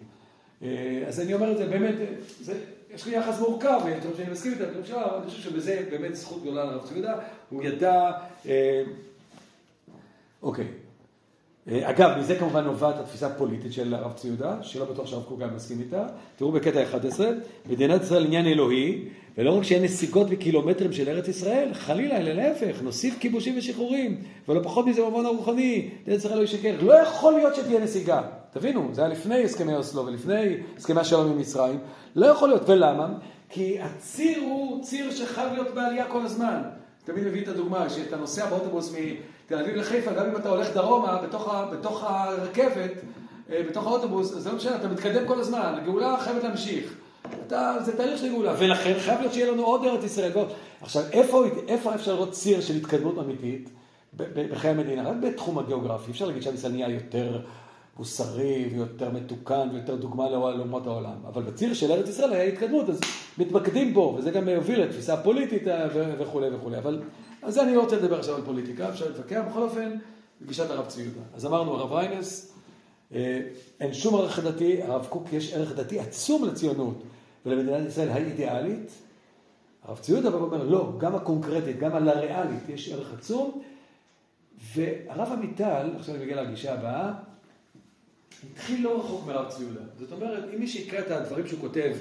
אה, 0.65 1.05
אז 1.09 1.21
אני 1.21 1.35
אומר 1.35 1.53
את 1.53 1.59
זה 1.59 1.67
באמת, 1.67 1.95
אה, 2.01 2.07
זה, 2.41 2.55
יש 2.95 3.07
לי 3.07 3.17
יחס 3.17 3.41
מורכב, 3.41 3.81
אני 3.87 4.01
חושב 4.01 4.17
שאני 4.17 4.31
מסכים 4.31 4.53
איתה, 4.53 4.65
אני 4.65 5.31
חושב 5.31 5.43
שבזה 5.43 5.87
באמת 5.91 6.17
זכות 6.17 6.43
גדולה 6.43 6.65
לרב 6.65 6.87
צבי 6.87 6.99
יהודה, 6.99 7.15
הוא 7.51 7.65
ידע, 7.65 8.11
אה, 8.47 8.83
אוקיי. 10.43 10.67
אה, 11.69 11.91
אגב, 11.91 12.19
מזה 12.19 12.37
כמובן 12.37 12.65
נובעת 12.65 13.01
התפיסה 13.01 13.27
הפוליטית 13.27 13.73
של 13.73 13.95
הרב 13.95 14.12
צבי 14.12 14.29
יהודה, 14.29 14.62
שלא 14.62 14.85
בטוח 14.85 15.07
שהרב 15.07 15.23
קוק 15.23 15.41
גם 15.41 15.57
מסכים 15.57 15.81
איתה. 15.81 16.07
תראו 16.37 16.53
בקטע 16.53 16.83
11, 16.83 17.31
מדינת 17.67 18.03
ישראל 18.03 18.25
עניין 18.25 18.47
אלוהי, 18.47 19.05
ולא 19.39 19.59
רק 19.59 19.62
שאין 19.62 19.83
נסיגות 19.83 20.31
בקילומטרים 20.31 20.93
של 20.93 21.09
ארץ 21.09 21.29
ישראל, 21.29 21.75
חלילה, 21.75 22.17
אלא 22.17 22.33
להפך, 22.33 22.83
נוסיף 22.83 23.19
כיבושים 23.21 23.59
ושחרורים, 23.59 24.23
ולא 24.49 24.61
פחות 24.62 24.87
מזה 24.87 25.03
במובן 25.03 25.27
הרוחני, 25.27 25.91
מדינת 26.03 26.19
ישראל 26.19 26.39
לא 26.39 26.43
ישקר. 26.43 26.75
לא 26.83 26.93
יכול 26.93 27.35
להיות 27.35 27.55
שתהיה 27.55 27.81
נסיגה. 27.81 28.23
תבינו, 28.55 28.89
זה 28.93 29.01
היה 29.01 29.11
לפני 29.11 29.45
הסכמי 29.45 29.75
אוסלו 29.75 30.07
ולפני 30.07 30.57
הסכמי 30.77 31.01
השלום 31.01 31.31
עם 31.31 31.39
מצרים. 31.39 31.79
לא 32.17 32.27
יכול 32.27 32.49
להיות. 32.49 32.69
ולמה? 32.69 33.09
כי 33.49 33.81
הציר 33.81 34.39
הוא 34.43 34.85
ציר 34.85 35.11
שחייב 35.11 35.53
להיות 35.53 35.75
בעלייה 35.75 36.05
כל 36.09 36.25
הזמן. 36.25 36.63
תמיד 37.05 37.25
מביא 37.25 37.43
את 37.43 37.49
הדוגמה, 37.49 37.91
שאתה 37.91 38.17
נוסע 38.17 38.47
באוטובוס 38.47 38.93
מתל 38.93 39.59
אביב 39.59 39.77
לחיפה, 39.77 40.13
גם 40.13 40.27
אם 40.27 40.37
אתה 40.37 40.49
הולך 40.49 40.75
דרומה, 40.75 41.23
בתוך, 41.23 41.55
ה, 41.55 41.67
בתוך 41.73 42.05
הרכבת, 42.05 42.91
אה, 43.51 43.63
בתוך 43.69 43.87
האוטובוס, 43.87 44.35
זה 44.35 44.51
לא 44.51 44.57
משנה, 44.57 44.77
אתה 44.77 44.89
מתקדם 44.89 45.27
כל 45.27 45.41
הזמן, 45.41 45.75
הגאולה 45.83 46.17
חייבת 46.21 46.43
להמשיך. 46.43 46.95
אתה, 47.47 47.77
זה 47.81 47.97
תהליך 47.97 48.21
של 48.21 48.29
גאולה, 48.29 48.55
ולכן 48.59 48.95
חייב 48.99 49.21
להיות 49.21 49.33
שיהיה 49.33 49.53
לנו 49.53 49.65
עוד 49.65 49.85
ארץ 49.85 50.05
ישראל. 50.05 50.31
ועוד. 50.35 50.49
עכשיו, 50.81 51.03
איפה, 51.13 51.45
איפה 51.69 51.95
אפשר 51.95 52.15
לראות 52.15 52.31
ציר 52.31 52.61
של 52.61 52.77
התקדמות 52.77 53.19
אמיתית 53.19 53.71
בחיי 54.17 54.71
המדינה? 54.71 55.11
רק 55.11 55.17
בתחום 55.23 55.59
הגיאוגרפי. 55.59 56.11
אפשר 56.11 56.27
להגיד 56.27 56.43
נהיה 56.71 56.89
יותר 56.89 57.41
מוסרי 57.99 58.68
ויותר 58.72 59.11
מתוקן 59.11 59.68
ויותר 59.72 59.97
דוגמה 59.97 60.30
לאומות 60.30 60.86
העולם. 60.86 61.16
אבל 61.28 61.42
בציר 61.42 61.74
של 61.74 61.92
ארץ 61.92 62.09
ישראל 62.09 62.32
היה 62.32 62.42
התקדמות, 62.42 62.88
אז 62.88 63.01
מתמקדים 63.38 63.95
בו, 63.95 64.14
וזה 64.18 64.30
גם 64.30 64.49
הוביל 64.49 64.82
לתפיסה 64.82 65.16
פוליטית 65.16 65.68
אה, 65.68 65.86
וכולי 66.18 66.55
וכולי. 66.55 66.78
אבל 66.78 67.03
על 67.42 67.51
זה 67.51 67.62
אני 67.62 67.74
לא 67.74 67.80
רוצה 67.80 67.97
לדבר 67.97 68.18
עכשיו 68.18 68.34
על 68.36 68.42
פוליטיקה, 68.45 68.88
אפשר 68.88 69.09
להתווכח. 69.09 69.42
בכל 69.49 69.62
אופן, 69.62 69.97
בגישת 70.42 70.70
הרב 70.70 70.86
צבי 70.86 71.03
יהודה. 71.03 71.20
אז 71.34 71.47
אמרנו, 71.47 71.74
הרב 71.74 71.92
ריינס, 71.92 72.53
אה, 73.14 73.40
אין 73.80 73.95
שום 73.95 74.14
ערך 74.14 74.38
דתי, 74.38 74.82
הרב 74.82 75.07
קוק 75.11 75.32
יש 75.32 75.53
ערך 75.53 75.76
דתי 75.76 76.01
עצום 76.01 76.45
לציונות 76.45 77.03
ולמדינת 77.47 77.86
ישראל 77.88 78.09
האידיאלית. 78.09 78.90
הרב 79.84 79.99
צבי 79.99 80.12
יהודה 80.12 80.30
בא 80.30 80.36
ואומר, 80.36 80.64
לא, 80.64 80.92
גם 80.99 81.14
הקונקרטית, 81.14 81.78
גם 81.78 81.95
על 81.95 82.09
הריאלית 82.09 82.68
יש 82.68 82.88
ערך 82.88 83.12
עצום. 83.18 83.62
והרב 84.74 85.32
עמיטל, 85.32 85.90
עכשיו 85.99 86.14
אני 86.14 86.24
מגיע 86.24 86.42
לגישה 86.42 86.74
הבאה, 86.74 87.12
התחיל 88.53 88.84
לא 88.84 89.01
רחוק 89.01 89.26
מרב 89.26 89.49
צבי 89.49 89.64
יהודה. 89.64 89.80
זאת 89.99 90.12
אומרת, 90.12 90.45
אם 90.55 90.61
מי 90.61 90.66
שיקרא 90.66 90.99
את 90.99 91.11
הדברים 91.11 91.47
שהוא 91.47 91.61
כותב 91.61 91.92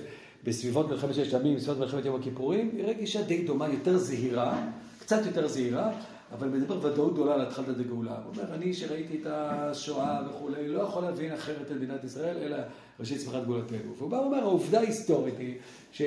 בסביבות 0.43 0.89
מלחמת 0.89 1.13
ששת 1.13 1.33
הימים, 1.33 1.55
בסביבות 1.55 1.79
מלחמת 1.79 2.05
יום 2.05 2.19
הכיפורים, 2.19 2.71
יראה 2.77 2.93
גישה 2.93 3.21
די 3.21 3.43
דומה, 3.43 3.67
יותר 3.67 3.97
זהירה, 3.97 4.67
קצת 4.99 5.25
יותר 5.25 5.47
זהירה, 5.47 5.91
אבל 6.31 6.47
מדבר 6.47 6.85
ודאות 6.85 7.13
גדולה 7.13 7.33
על 7.33 7.41
התחלת 7.41 7.79
הגאולה. 7.79 8.17
הוא 8.25 8.33
אומר, 8.35 8.53
אני 8.53 8.73
שראיתי 8.73 9.17
את 9.21 9.27
השואה 9.29 10.21
וכולי, 10.29 10.67
לא 10.67 10.81
יכול 10.81 11.03
להבין 11.03 11.33
אחרת 11.33 11.61
את 11.61 11.71
מדינת 11.71 12.03
ישראל, 12.03 12.37
אלא 12.37 12.57
ראשי 12.99 13.17
צמיחת 13.17 13.45
גאולתנו. 13.45 13.95
והוא 13.97 14.09
בא 14.09 14.15
ואומר, 14.15 14.39
העובדה 14.39 14.79
ההיסטורית 14.79 15.37
היא 15.39 15.55
ש... 15.91 16.01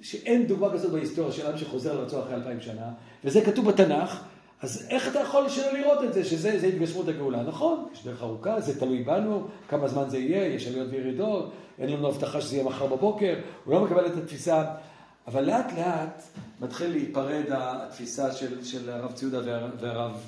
שאין 0.00 0.46
דוגמה 0.46 0.72
כזאת 0.72 0.92
בהיסטוריה 0.92 1.32
של 1.32 1.46
עם 1.46 1.58
שחוזר 1.58 2.00
לארצו 2.00 2.20
אחרי 2.20 2.34
אלפיים 2.34 2.60
שנה, 2.60 2.90
וזה 3.24 3.40
כתוב 3.40 3.68
בתנ"ך, 3.68 4.20
אז 4.62 4.86
איך 4.90 5.08
אתה 5.08 5.18
יכול 5.18 5.48
שלא 5.48 5.72
לראות 5.72 6.04
את 6.04 6.14
זה, 6.14 6.24
שזה 6.24 6.58
זה 6.60 6.66
התגשמות 6.66 7.08
הגאולה? 7.08 7.42
נכון, 7.42 7.86
יש 7.92 8.04
דרך 8.04 8.22
ארוכה, 8.22 8.60
זה 8.60 8.80
תלוי 8.80 9.02
בנו, 9.02 9.48
כמה 9.68 9.88
זמן 9.88 10.10
זה 10.10 10.18
יהיה, 10.18 10.46
יש 10.46 10.66
עליות 10.66 10.88
וירידות, 10.90 11.52
אין 11.78 11.90
לנו 11.90 12.08
הבטחה 12.08 12.40
שזה 12.40 12.56
יהיה 12.56 12.64
מחר 12.64 12.86
בבוקר, 12.86 13.38
הוא 13.64 13.74
לא 13.74 13.84
מקבל 13.84 14.06
את 14.06 14.16
התפיסה, 14.16 14.64
אבל 15.26 15.44
לאט 15.44 15.72
לאט 15.78 16.22
מתחיל 16.60 16.90
להיפרד 16.90 17.44
התפיסה 17.50 18.32
של, 18.32 18.64
של 18.64 18.90
הרב 18.90 19.12
ציודה 19.12 19.40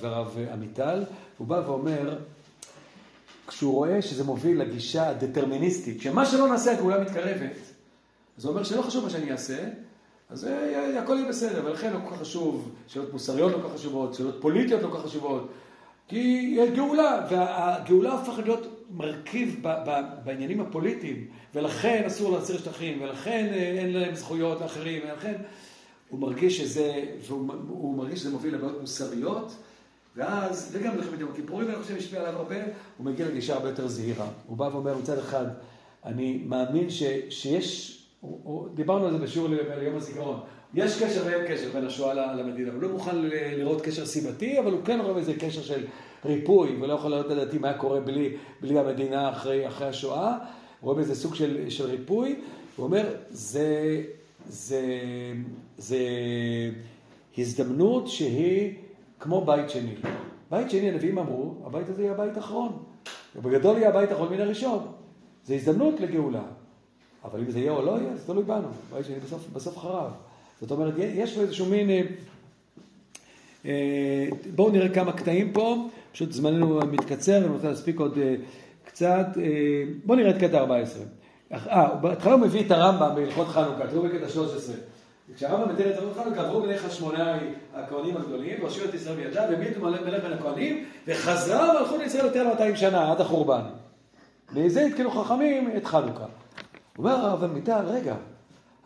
והרב, 0.01 0.37
עמיטל, 0.53 1.05
הוא 1.39 1.47
בא 1.47 1.63
ואומר, 1.67 2.19
כשהוא 3.47 3.75
רואה 3.75 4.03
שזה 4.03 4.25
מוביל 4.25 4.61
לגישה 4.61 5.09
הדטרמיניסטית, 5.09 6.03
שמה 6.03 6.27
שלא 6.27 6.49
נעשה 6.49 6.73
הגאולה 6.73 7.01
מתקרבת, 7.01 7.57
אז 8.39 8.45
הוא 8.45 8.53
אומר 8.53 8.63
שלא 8.63 8.83
חשוב 8.83 9.05
מה 9.05 9.11
שאני 9.11 9.33
אעשה, 9.33 9.69
אז 10.31 10.45
אה, 10.45 11.03
הכל 11.03 11.15
יהיה 11.15 11.29
בסדר, 11.29 11.63
ולכן 11.65 11.93
לא 11.93 11.99
כל 12.09 12.15
כך 12.15 12.21
חשוב, 12.21 12.75
שאלות 12.87 13.13
מוסריות 13.13 13.53
לא 13.53 13.59
כל 13.63 13.69
כך 13.69 13.75
חשובות, 13.75 14.15
שאלות 14.15 14.37
פוליטיות 14.41 14.83
לא 14.83 14.89
כל 14.89 14.99
כך 14.99 15.05
חשובות, 15.05 15.51
כי 16.09 16.55
יש 16.57 16.71
גאולה, 16.71 17.27
והגאולה 17.31 18.13
הופכת 18.13 18.43
להיות 18.43 18.85
מרכיב 18.91 19.57
ב- 19.63 19.85
ב- 19.87 20.25
בעניינים 20.25 20.61
הפוליטיים, 20.61 21.27
ולכן 21.55 22.03
אסור 22.07 22.33
להסיר 22.33 22.59
שטחים, 22.59 23.03
ולכן 23.03 23.49
אה, 23.53 23.79
אין 23.79 23.93
להם 23.93 24.15
זכויות 24.15 24.61
לאחרים, 24.61 25.03
ולכן 25.05 25.35
הוא 26.09 26.21
מרגיש 26.21 26.59
שזה, 26.59 27.05
והוא 27.27 27.53
הוא 27.69 27.95
מרגיש 27.97 28.21
שזה 28.21 28.31
מוביל 28.31 28.55
לבעיות 28.55 28.81
מוסריות, 28.81 29.57
ואז, 30.17 30.71
וגם 30.73 30.97
מלחמת 30.97 31.21
יום 31.21 31.31
הכיפורים, 31.33 31.69
אני 31.69 31.77
חושב, 31.83 31.97
השפיע 31.97 32.21
עליו 32.21 32.37
הרבה, 32.37 32.57
הוא 32.99 33.07
מגיע 33.07 33.29
לגישה 33.29 33.55
הרבה 33.55 33.69
יותר 33.69 33.89
זהירה. 33.89 34.27
הוא 34.47 34.57
בא 34.57 34.65
ואומר, 34.73 34.97
מצד 34.97 35.19
אחד, 35.19 35.47
אני 36.05 36.43
מאמין 36.47 36.91
ש, 36.91 37.03
שיש, 37.31 38.00
דיברנו 38.75 39.07
על 39.07 39.13
זה 39.13 39.19
בשיעור 39.19 39.49
ליום 39.79 39.97
הזיכרון, 39.97 40.41
יש 40.75 41.03
קשר 41.03 41.23
ואין 41.27 41.47
קשר 41.49 41.69
בין 41.73 41.87
השואה 41.87 42.35
למדינה. 42.35 42.73
הוא 42.73 42.83
לא 42.83 42.89
מוכן 42.89 43.17
לראות 43.57 43.81
קשר 43.81 44.07
סיבתי, 44.07 44.59
אבל 44.59 44.73
הוא 44.73 44.81
כן 44.85 45.01
רואה 45.01 45.15
בזה 45.15 45.35
קשר 45.35 45.63
של 45.63 45.87
ריפוי, 46.25 46.77
ולא 46.81 46.93
יכול 46.93 47.15
לדעת 47.15 47.31
לדעתי 47.31 47.59
מה 47.59 47.73
קורה 47.73 48.01
בלי, 48.01 48.37
בלי 48.61 48.79
המדינה 48.79 49.31
אחרי, 49.31 49.69
אחרי 49.69 49.89
השואה. 49.89 50.39
הוא 50.81 50.93
רואה 50.93 51.03
בזה 51.03 51.15
סוג 51.15 51.35
של, 51.35 51.71
של 51.71 51.87
ריפוי. 51.87 52.41
הוא 52.77 52.87
אומר, 52.87 53.15
זה, 53.29 54.03
זה, 54.49 54.83
זה 55.79 55.99
הזדמנות 57.39 58.09
שהיא 58.09 58.75
כמו 59.21 59.45
בית 59.45 59.71
שני. 59.71 59.95
בית 60.51 60.71
שני, 60.71 60.91
הנביאים 60.91 61.19
אמרו, 61.19 61.55
הבית 61.65 61.89
הזה 61.89 62.03
יהיה 62.03 62.13
הבית 62.13 62.37
האחרון. 62.37 62.83
ובגדול 63.37 63.77
יהיה 63.77 63.89
הבית 63.89 64.11
האחרון 64.11 64.33
מן 64.33 64.41
הראשון. 64.41 64.87
זה 65.45 65.55
הזדמנות 65.55 66.01
לגאולה. 66.01 66.43
אבל 67.25 67.41
אם 67.41 67.51
זה 67.51 67.59
יהיה 67.59 67.73
או 67.73 67.83
לא 67.83 67.91
יהיה, 67.91 68.17
זה 68.17 68.27
תלוי 68.27 68.45
בנו. 68.45 68.69
בית 68.93 69.07
שני 69.07 69.21
בסוף, 69.27 69.49
בסוף 69.53 69.79
חרב. 69.79 70.11
זאת 70.61 70.71
אומרת, 70.71 70.95
יש 70.99 71.35
פה 71.35 71.41
איזשהו 71.41 71.67
מין... 71.67 71.91
אה, 71.91 72.03
אה, 73.67 74.29
בואו 74.55 74.71
נראה 74.71 74.89
כמה 74.89 75.13
קטעים 75.13 75.53
פה, 75.53 75.89
פשוט 76.13 76.33
זמננו 76.33 76.81
מתקצר, 76.93 77.37
אני 77.37 77.47
רוצה 77.47 77.69
להספיק 77.69 78.01
עוד 78.01 78.19
אה, 78.19 78.35
קצת. 78.85 79.27
בואו 80.05 80.19
נראה 80.19 80.31
את 80.31 80.39
קטע 80.39 80.59
14. 80.59 81.03
אה, 81.53 81.95
בהתחלה 81.95 82.33
הוא 82.33 82.41
מביא 82.41 82.67
את 82.67 82.71
הרמב"ם 82.71 83.15
בהלכות 83.15 83.49
חנוכה, 83.49 83.87
תראו 83.91 84.03
בקטע 84.03 84.29
13. 84.29 84.75
כשהרמב"ם 85.37 85.75
מתאר 85.75 85.91
את 85.91 85.99
הלכות 85.99 86.25
חנוכה, 86.25 86.41
עברו 86.41 86.63
בדרך 86.63 86.85
השמונה 86.85 87.39
הכהנים 87.75 88.17
הגדולים, 88.17 88.61
והושיעו 88.61 88.89
את 88.89 88.95
ישראל 88.95 89.17
בידיו, 89.17 89.43
והעמידו 89.51 89.81
מלך 89.81 90.01
בין 90.23 90.33
הכהנים, 90.33 90.85
וחזרה 91.07 91.81
מלכות 91.81 92.01
ישראל 92.03 92.25
יותר 92.25 92.49
מ-200 92.49 92.77
שנה, 92.77 93.13
עד 93.13 93.21
החורבן. 93.21 93.63
מזה 94.53 94.87
התקנו 94.87 95.11
חכמים 95.11 95.71
את 95.77 95.85
חנוכה. 95.85 96.27
אומר 97.01 97.27
הרב 97.27 97.45
עמיטל, 97.45 97.85
רגע, 97.87 98.15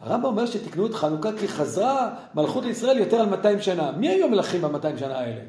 הרמב"ם 0.01 0.25
אומר 0.25 0.47
שתקנו 0.47 0.87
את 0.87 0.95
חנוכה 0.95 1.29
כי 1.39 1.49
חזרה 1.49 2.11
מלכות 2.35 2.65
לישראל 2.65 2.99
יותר 2.99 3.21
על 3.21 3.29
200 3.29 3.61
שנה. 3.61 3.93
מי 3.93 4.09
היו 4.09 4.29
מלכים 4.29 4.63
ב-200 4.63 4.99
שנה 4.99 5.19
האלה? 5.19 5.41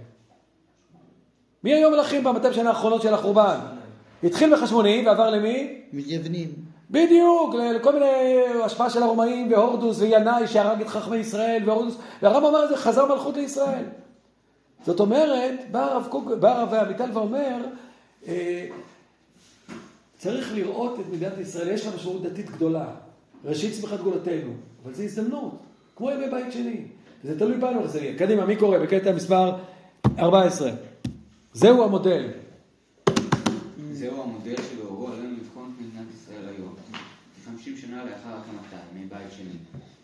מי 1.63 1.73
היו 1.73 1.91
מלכים 1.91 2.23
ב-200 2.23 2.53
שנה 2.53 2.69
האחרונות 2.69 3.01
של 3.01 3.13
החורבן? 3.13 3.57
התחיל 4.23 4.55
בחשמונאים 4.55 5.05
ועבר 5.05 5.29
למי? 5.29 5.81
מתייוונים. 5.93 6.49
בדיוק, 6.91 7.55
לכל 7.55 7.93
מיני 7.93 8.41
השפעה 8.63 8.89
של 8.89 9.03
הרומאים 9.03 9.51
והורדוס 9.51 9.99
וינאי 9.99 10.47
שהרג 10.47 10.81
את 10.81 10.87
חכמי 10.87 11.17
ישראל 11.17 11.63
והורדוס, 11.65 11.97
והרב 12.21 12.43
אמר 12.43 12.63
את 12.63 12.69
זה, 12.69 12.77
חזר 12.77 13.05
מלכות 13.05 13.37
לישראל. 13.37 13.83
זאת 14.85 14.99
אומרת, 14.99 15.53
בא 15.71 15.91
הרב 15.91 16.07
קוק, 16.09 16.31
בא 16.39 16.59
הרב 16.59 16.73
עמיטל 16.73 17.09
ואומר, 17.13 17.57
אה, 18.27 18.67
צריך 20.17 20.53
לראות 20.55 20.99
את 20.99 21.05
מדינת 21.13 21.37
ישראל, 21.37 21.67
יש 21.67 21.85
לה 21.85 21.95
משמעות 21.95 22.23
דתית 22.23 22.49
גדולה. 22.49 22.95
ראשית 23.45 23.73
צמיחת 23.73 23.99
גאולתנו, 23.99 24.53
אבל 24.83 24.93
זו 24.93 25.03
הזדמנות, 25.03 25.63
כמו 25.95 26.11
ימי 26.11 26.29
בית 26.29 26.51
שני. 26.51 26.85
זה 27.23 27.39
תלוי 27.39 27.57
בנו 27.57 27.81
איך 27.81 27.87
זה 27.87 28.01
יהיה. 28.01 28.17
קדימה, 28.17 28.45
מי 28.45 28.55
קורא? 28.55 28.77
בקטע 28.77 29.15
מספר 29.15 29.55
14. 30.19 30.71
זהו 31.53 31.83
המודל. 31.83 32.31
זהו 33.91 34.23
המודל 34.23 34.55
שלאורו 34.69 35.07
עלינו 35.07 35.37
לבחון 35.41 35.73
את 35.75 35.85
מדינת 35.85 36.07
ישראל 36.13 36.47
היום. 36.47 36.75
כ-50 37.45 37.81
שנה 37.81 38.05
לאחר 38.05 38.37
הקמתה, 38.37 38.77
ימי 38.91 39.05
בית 39.05 39.31
שני. 39.37 39.57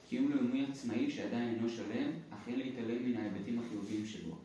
קיום 0.10 0.32
לאומי 0.32 0.66
עצמאי 0.72 1.12
שעדיין 1.12 1.56
אינו 1.56 1.70
שלם, 1.70 2.10
אך 2.34 2.48
אין 2.48 2.60
להתעלם 2.60 3.06
מן 3.06 3.18
ההיבטים 3.18 3.60
החיוביים 3.60 4.06
שבו. 4.06 4.36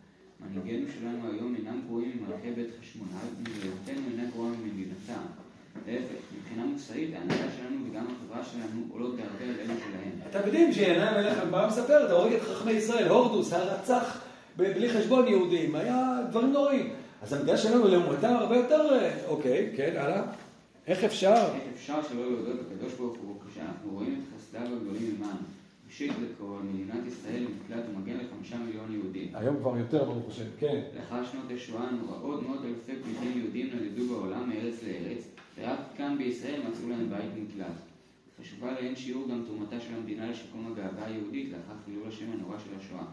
מנהיגינו 0.41 0.87
שלנו 0.99 1.33
היום 1.33 1.55
אינם 1.55 1.81
גרועים 1.87 2.13
ממלכי 2.21 2.51
בית 2.51 2.71
חשמונאי, 2.81 3.29
ומדינתנו 3.39 4.11
אינה 4.11 4.31
גרועה 4.31 4.51
ממדינתם. 4.51 5.46
להפך, 5.87 6.15
מבחינה 6.39 6.67
מוסרית, 6.67 7.15
ההנהגה 7.15 7.51
שלנו 7.57 7.77
וגם 7.91 8.07
החברה 8.07 8.45
שלנו 8.45 8.83
עולות 8.93 9.17
בהרבה 9.17 9.45
על 9.45 9.61
אלו 9.61 9.75
שלהם. 9.79 10.13
אתם 10.31 10.39
יודעים 10.47 10.73
שינאי 10.73 11.01
המלך 11.01 11.39
הגמרא 11.39 11.67
מספרת, 11.67 12.11
הורג 12.11 12.33
את 12.33 12.43
חכמי 12.43 12.73
ישראל, 12.73 13.09
הורדוס, 13.09 13.53
הרצח 13.53 14.21
בלי 14.57 14.89
חשבון 14.89 15.29
יהודים, 15.29 15.75
היה 15.75 16.19
דברים 16.31 16.53
נוראים. 16.53 16.93
אז 17.23 17.33
המדינה 17.33 17.57
שלנו 17.57 17.89
לעומתם 17.89 18.35
הרבה 18.37 18.57
יותר, 18.57 18.89
אה, 18.93 19.27
אוקיי, 19.29 19.73
כן, 19.77 19.95
הלאה. 19.97 20.23
איך 20.87 21.05
אפשר? 21.05 21.35
איך 21.55 21.75
אפשר 21.75 22.03
שלא 22.09 22.31
להודות 22.31 22.57
לקדוש 22.61 22.93
ברוך 22.93 23.17
הוא 23.19 23.37
כשאנחנו 23.51 23.91
רואים 23.91 24.21
את 24.21 24.39
חסדיו 24.39 24.63
הגדולים 24.63 25.17
עמנו? 25.19 25.37
ראשית 25.87 26.13
לכל, 26.13 26.59
מדינת 26.65 27.07
ישראל 27.07 27.43
מקלט 27.43 27.85
ומגן 27.91 28.17
לחמישה 28.17 28.57
מיליון 28.59 28.93
יהודים. 28.93 29.29
היום 29.35 29.57
כבר 29.57 29.77
יותר, 29.79 30.05
ברוך 30.05 30.29
השם, 30.29 30.45
כן. 30.59 30.81
לאחר 30.97 31.25
שנות 31.25 31.45
השואה 31.55 31.89
הנוראות 31.89 32.43
מאות 32.43 32.61
אלפי 32.65 33.03
פליטים 33.03 33.39
יהודים 33.39 33.71
נדדו 33.83 34.09
בעולם 34.09 34.49
מארץ 34.49 34.75
לארץ, 34.83 35.29
ורק 35.57 35.79
כאן 35.97 36.19
בישראל 36.19 36.63
מצאו 36.69 36.89
להם 36.89 37.09
בית 37.11 37.31
מקלט. 37.37 37.77
חשובה 38.41 38.73
לאין 38.73 38.97
שיעור 38.97 39.29
גם 39.29 39.43
תרומתה 39.47 39.81
של 39.81 39.95
המדינה 39.95 40.31
לשיקום 40.31 40.73
הגאווה 40.73 41.07
היהודית 41.07 41.53
לאחר 41.53 41.75
חילול 41.85 42.09
השם 42.09 42.33
הנורא 42.33 42.59
של 42.59 42.71
השואה. 42.79 43.07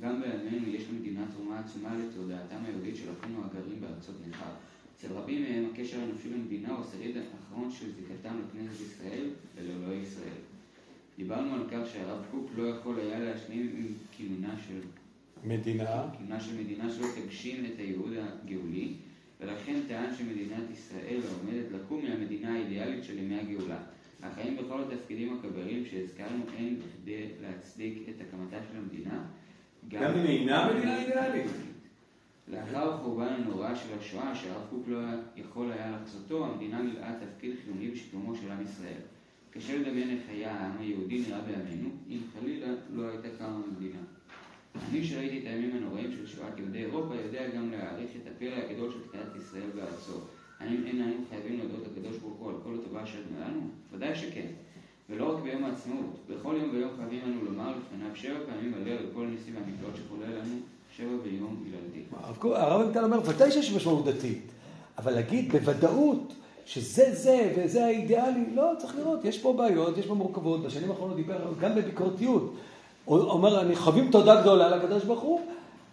גם 0.00 0.20
בימינו 0.20 0.68
יש 0.68 0.82
למדינה 0.90 1.24
תרומה 1.34 1.58
עצומה 1.58 1.96
לתודעתם 1.96 2.56
היהודית 2.64 2.96
של 2.96 3.08
אחינו 3.12 3.42
הגרים 3.44 3.80
בארצות 3.80 4.14
נכר. 4.28 4.50
אצל 4.96 5.12
רבים 5.12 5.42
מהם 5.42 5.70
הקשר 5.72 6.00
הנפשי 6.00 6.30
למדינה 6.30 6.68
הוא 6.74 6.84
השריד 6.84 7.16
האחרון 7.16 7.70
של 7.70 7.86
זיקתם 7.92 8.40
לכנסת 8.40 8.80
ישראל 8.80 9.30
ולאלוהי 9.56 9.98
ישראל. 9.98 10.40
דיברנו 11.16 11.54
על 11.54 11.62
כך 11.70 11.88
שהרב 11.92 12.24
קוק 12.30 12.50
לא 12.56 12.68
יכול 12.68 13.00
היה 13.00 13.18
להשלים 13.18 13.74
עם 13.78 13.86
כינונה 14.16 14.54
של 14.68 14.80
מדינה. 15.44 16.08
כינונה 16.18 16.40
של 16.40 16.60
מדינה 16.60 16.92
שלא 16.92 17.06
תגשים 17.16 17.64
את 17.64 17.78
הייעוד 17.78 18.12
הגאולי, 18.12 18.94
ולכן 19.40 19.80
טען 19.88 20.14
שמדינת 20.14 20.70
ישראל 20.72 21.20
העומדת 21.28 21.72
לקום 21.72 22.04
מהמדינה 22.04 22.54
האידיאלית 22.54 23.04
של 23.04 23.18
ימי 23.18 23.40
הגאולה. 23.40 23.78
האם 24.22 24.56
בכל 24.56 24.82
התפקידים 24.82 25.38
הכבירים 25.38 25.84
שהזכרנו 25.84 26.44
אין 26.56 26.78
בכדי 26.78 27.26
להצדיק 27.42 28.08
את 28.08 28.20
הקמתה 28.20 28.56
של 28.70 28.78
המדינה? 28.78 29.24
גם 29.88 30.14
אם 30.14 30.26
אינה 30.26 30.72
מדינה 30.72 31.02
אידיאלית. 31.02 31.50
לאחר 32.48 32.94
החורבן 32.94 33.26
הנורא 33.26 33.74
של 33.74 33.98
השואה, 33.98 34.34
שהרב 34.34 34.62
קוק 34.70 34.88
לא 34.88 34.98
יכול 35.36 35.72
היה 35.72 35.90
לחזותו, 35.90 36.46
המדינה 36.46 36.82
מילאה 36.82 37.12
תפקיד 37.20 37.54
חיוני 37.64 37.90
בשיקומו 37.90 38.34
של 38.34 38.50
עם 38.50 38.62
ישראל. 38.62 39.00
קשה 39.50 39.78
לדמיין 39.78 40.10
איך 40.10 40.20
היה 40.28 40.52
העם 40.52 40.78
היהודי 40.78 41.22
נראה 41.28 41.40
בימינו, 41.40 41.88
אם 42.08 42.18
חלילה 42.32 42.66
לא 42.94 43.08
הייתה 43.08 43.28
קמה 43.38 43.60
המדינה. 43.68 44.00
אני 44.90 45.04
שראיתי 45.04 45.38
את 45.38 45.46
הימים 45.46 45.76
הנוראים 45.76 46.12
של 46.12 46.26
שואת 46.26 46.58
יהודי 46.58 46.78
אירופה, 46.78 47.14
יודע 47.24 47.48
גם 47.56 47.70
להעריך 47.70 48.10
את 48.22 48.30
הפלא 48.36 48.50
הגדול 48.70 48.90
של 48.92 48.98
תחיית 49.08 49.36
ישראל 49.36 49.70
בארצו. 49.74 50.12
האם 50.60 50.82
אין 50.86 51.02
אנו 51.02 51.12
חייבים 51.30 51.58
להודות 51.58 51.80
לקדוש 51.92 52.16
ברוך 52.16 52.36
הוא 52.38 52.48
על 52.50 52.56
כל 52.64 52.74
הטובה 52.80 53.06
שנתנה 53.06 53.48
לנו? 53.48 53.60
ודאי 53.92 54.14
שכן. 54.16 54.46
ולא 55.10 55.34
רק 55.36 55.42
ביום 55.42 55.64
העצמאות, 55.64 56.16
בכל 56.30 56.54
יום 56.60 56.70
ויום 56.74 56.90
חייבים 56.96 57.20
אנו 57.26 57.44
לומר 57.44 57.70
לפניו 57.78 58.10
שבע 58.16 58.38
פעמים 58.46 58.74
הלל 58.74 58.92
על 58.98 59.06
כל 59.14 59.24
הניסים 59.26 59.54
והמקלות 59.54 59.96
שחולל 59.96 60.30
לנו, 60.38 60.54
שבע 60.96 61.16
ביום 61.24 61.64
קוק- 62.38 62.52
הרב 62.56 62.80
עמיטל 62.82 63.04
אומר, 63.04 63.20
ודאי 63.28 63.50
שיש 63.50 63.72
משמעות 63.72 64.04
דתית, 64.04 64.42
אבל 64.98 65.12
להגיד 65.12 65.52
בוודאות 65.52 66.32
שזה 66.66 67.14
זה 67.14 67.54
וזה 67.58 67.84
האידיאלי, 67.84 68.44
לא, 68.54 68.72
צריך 68.78 68.96
לראות, 68.96 69.24
יש 69.24 69.38
פה 69.38 69.52
בעיות, 69.52 69.98
יש 69.98 70.06
פה 70.06 70.14
מורכבות, 70.14 70.62
בשנים 70.62 70.90
האחרונות 70.90 71.16
דיבר 71.16 71.52
גם 71.60 71.74
בביקורתיות. 71.74 72.54
הוא 73.06 73.18
אומר, 73.18 73.60
אני 73.60 73.76
חבים 73.76 74.10
תודה 74.10 74.40
גדולה 74.40 74.76
לקדוש 74.76 75.04
ברוך 75.04 75.20
הוא. 75.20 75.40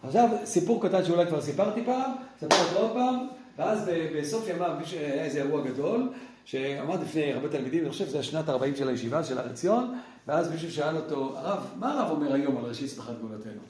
עכשיו, 0.04 0.30
סיפור 0.46 0.88
קטן 0.88 1.06
שאולי 1.06 1.26
כבר 1.28 1.42
סיפרתי 1.42 1.86
פעם, 1.86 2.12
אספר 2.38 2.56
אותו 2.64 2.80
עוד 2.80 2.92
פעם, 2.94 3.28
ואז 3.58 3.90
בסוף 4.16 4.48
ימיו 4.48 4.72
היה 4.92 5.24
איזה 5.24 5.42
אירוע 5.42 5.62
גדול, 5.62 6.10
שעמד 6.46 7.02
לפני 7.02 7.34
הרבה 7.34 7.50
תלמידים, 7.50 7.84
אני 7.84 7.90
חושב 7.90 8.08
שזה 8.08 8.24
שנת 8.24 8.50
40 8.50 8.76
של 8.76 8.90
הישיבה 8.90 9.24
של 9.24 9.38
הר 9.38 9.50
עציון, 9.50 10.00
ואז 10.28 10.52
מישהו 10.52 10.72
שאל 10.72 10.96
אותו, 10.96 11.38
הרב, 11.38 11.68
מה 11.80 12.00
הרב 12.00 12.12
אומר 12.12 12.34
היום 12.34 12.58
על 12.58 12.66
ראשית 12.66 12.90
צמיחת 12.90 13.14
גאולתנו? 13.20 13.62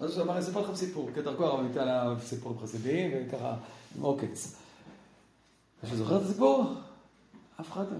אז 0.00 0.16
הוא 0.16 0.24
אמר, 0.24 0.32
אני 0.32 0.40
אספר 0.40 0.60
לכם 0.60 0.74
סיפור, 0.74 1.10
כדרכו 1.14 1.44
הרב 1.44 1.60
ניתן 1.60 1.86
לה 1.86 2.14
סיפורים 2.24 2.58
חסידיים, 2.58 3.10
וככה, 3.14 3.54
עם 3.96 4.02
עוקץ. 4.02 4.56
מישהו 5.82 5.98
זוכר 5.98 6.16
את 6.16 6.22
הסיפור? 6.22 6.64
אף 7.60 7.72
אחד 7.72 7.84
לא. 7.90 7.96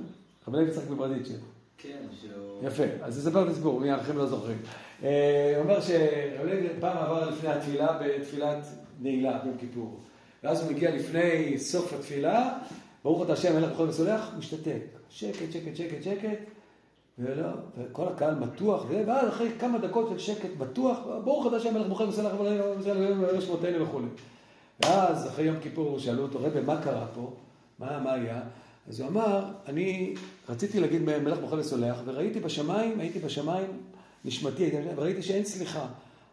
רבי 0.48 0.58
לוי 0.58 0.70
יצחק 0.70 0.90
מברדיצ'ה. 0.90 1.34
כן, 1.82 2.06
שהוא... 2.20 2.66
יפה, 2.66 2.82
אז 3.02 3.18
אספר 3.18 3.42
את 3.42 3.48
הסיפור, 3.48 3.80
מי 3.80 3.90
האחרים 3.90 4.18
לא 4.18 4.26
זוכרים. 4.26 4.58
אה, 5.02 5.52
הוא 5.56 5.64
אומר 5.64 5.80
שרבי 5.80 6.68
פעם 6.80 6.96
עבר 6.96 7.30
לפני 7.30 7.48
התפילה 7.48 7.98
בתפילת 7.98 8.66
נעילה 9.00 9.38
ביום 9.38 9.56
כיפור. 9.58 10.00
ואז 10.44 10.62
הוא 10.62 10.72
מגיע 10.72 10.96
לפני 10.96 11.58
סוף 11.58 11.92
התפילה, 11.92 12.58
ברוך 13.04 13.24
אתה 13.24 13.32
השם 13.32 13.56
מלך 13.56 13.72
בכל 13.72 13.82
וסולח, 13.82 14.30
משתתק. 14.38 14.82
שקט, 15.10 15.52
שקט, 15.52 15.76
שקט, 15.76 16.02
שקט. 16.02 16.38
ולא, 17.18 17.48
וכל 17.78 18.08
הקהל 18.08 18.34
מתוח, 18.34 18.84
ואז 19.06 19.28
אחרי 19.28 19.50
כמה 19.58 19.78
דקות 19.78 20.08
של 20.10 20.18
שקט 20.18 20.50
מתוח, 20.58 20.98
ברוך 21.24 21.46
אתה 21.46 21.56
השם 21.56 21.74
מלך 21.74 21.86
בכל 21.86 22.04
וסולח 22.04 22.32
ולא 22.40 23.40
שמותינו 23.40 23.86
וכולי. 23.86 24.06
ואז 24.84 25.28
אחרי 25.28 25.44
יום 25.44 25.56
כיפור 25.62 25.98
שאלו 25.98 26.22
אותו, 26.22 26.38
רבי, 26.42 26.60
מה 26.60 26.82
קרה 26.82 27.06
פה? 27.14 27.32
מה, 27.78 27.98
מה 27.98 28.12
היה? 28.12 28.40
אז 28.88 29.00
הוא 29.00 29.08
אמר, 29.08 29.44
אני 29.66 30.14
רציתי 30.50 30.80
להגיד 30.80 31.02
מלך 31.02 31.38
בוחר 31.38 31.56
וסולח, 31.58 31.96
וראיתי 32.04 32.40
בשמיים, 32.40 33.00
הייתי 33.00 33.18
בשמיים, 33.18 33.66
נשמתי, 34.24 34.70
וראיתי 34.96 35.22
שאין 35.22 35.44
סליחה. 35.44 35.86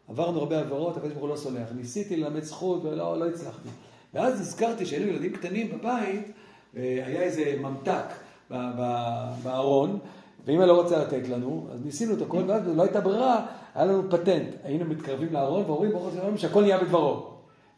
עברנו 0.09 0.39
הרבה 0.39 0.59
עבירות, 0.59 0.97
הקדוש 0.97 1.11
ברוך 1.11 1.23
הוא 1.23 1.29
לא 1.29 1.35
סולח. 1.35 1.67
ניסיתי 1.75 2.15
ללמד 2.15 2.43
זכות 2.43 2.85
ולא 2.85 3.19
לא 3.19 3.27
הצלחתי. 3.29 3.69
ואז 4.13 4.41
נזכרתי 4.41 4.85
שהיינו 4.85 5.07
ילדים 5.07 5.31
קטנים 5.31 5.71
בבית, 5.71 6.31
אה, 6.77 7.01
היה 7.05 7.21
איזה 7.21 7.55
ממתק 7.59 8.05
בארון, 9.43 9.99
ואמא 10.45 10.63
לא 10.63 10.81
רוצה 10.81 10.99
לתת 10.99 11.29
לנו, 11.29 11.67
אז 11.73 11.85
ניסינו 11.85 12.13
את 12.13 12.21
הכל, 12.21 12.43
ואז 12.47 12.61
לא 12.75 12.83
הייתה 12.83 13.01
ברירה, 13.01 13.45
היה 13.75 13.85
לנו 13.85 14.03
פטנט. 14.09 14.47
היינו 14.63 14.85
מתקרבים 14.85 15.33
לארון 15.33 15.63
ואומרים, 15.67 15.91
ברוך 15.91 16.07
השם, 16.07 16.37
שהכל 16.37 16.61
נהיה 16.61 16.77
בדברו. 16.77 17.27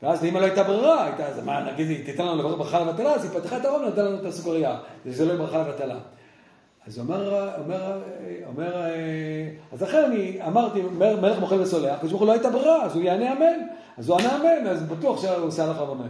ואז 0.04 0.24
לאמא 0.24 0.38
לא 0.38 0.46
הייתה 0.46 0.64
ברירה, 0.64 1.06
הייתה, 1.06 1.28
אז 1.28 1.46
מה, 1.46 1.72
נגיד, 1.72 1.88
היא 1.88 2.06
תיתן 2.06 2.26
לנו 2.26 2.36
לברך 2.36 2.58
ברכה 2.58 2.80
לבטלה, 2.80 3.14
אז 3.14 3.24
היא 3.24 3.42
פתחה 3.42 3.58
את 3.58 3.66
הארון 3.66 3.84
ונתנה 3.84 4.04
לנו 4.04 4.20
את 4.20 4.26
הסוכריה, 4.26 4.80
שזה 5.06 5.26
לא 5.26 5.36
ברכה 5.36 5.60
לבטלה. 5.60 6.00
אז 6.90 7.00
אומר, 7.00 7.50
אומר, 7.60 8.02
אומר, 8.46 8.86
אז 9.72 9.82
לכן 9.82 10.04
אני 10.04 10.48
אמרתי, 10.48 10.82
מלך 11.22 11.40
מוכר 11.40 11.62
וסולח, 11.62 11.94
הקדוש 11.94 12.12
ברוך 12.12 12.22
הוא 12.22 12.28
לא 12.28 12.32
הייתה 12.32 12.50
ברירה, 12.50 12.86
אז 12.86 12.96
הוא 12.96 13.04
יענה 13.04 13.34
אמן. 13.34 13.68
אז 13.98 14.10
הוא 14.10 14.20
ענה 14.20 14.38
אמן, 14.38 14.68
אז 14.68 14.84
בטוח 14.84 15.22
שהוא 15.22 15.48
עושה 15.48 15.66
הלכה 15.66 15.84
ואמן. 15.84 16.10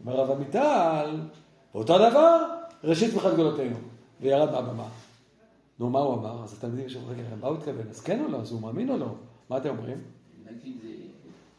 אומר 0.00 0.16
רב 0.16 0.30
עמיטל, 0.30 1.20
אותו 1.74 1.98
דבר, 1.98 2.44
ראשית 2.84 3.10
צמיחת 3.10 3.32
גדולתנו, 3.32 3.76
וירד 4.20 4.50
מהבמה. 4.50 4.88
נו, 5.78 5.90
מה 5.90 5.98
הוא 5.98 6.14
אמר? 6.14 6.44
אז 6.44 6.52
התלמידים 6.52 6.88
שאומרים, 6.88 7.18
רגע, 7.18 7.36
מה 7.40 7.48
הוא 7.48 7.56
התכוון? 7.56 7.86
אז 7.90 8.00
כן 8.00 8.20
או 8.24 8.28
לא? 8.28 8.38
אז 8.38 8.52
הוא 8.52 8.60
מאמין 8.60 8.90
או 8.90 8.96
לא? 8.96 9.14
מה 9.50 9.56
אתם 9.56 9.68
אומרים? 9.68 9.98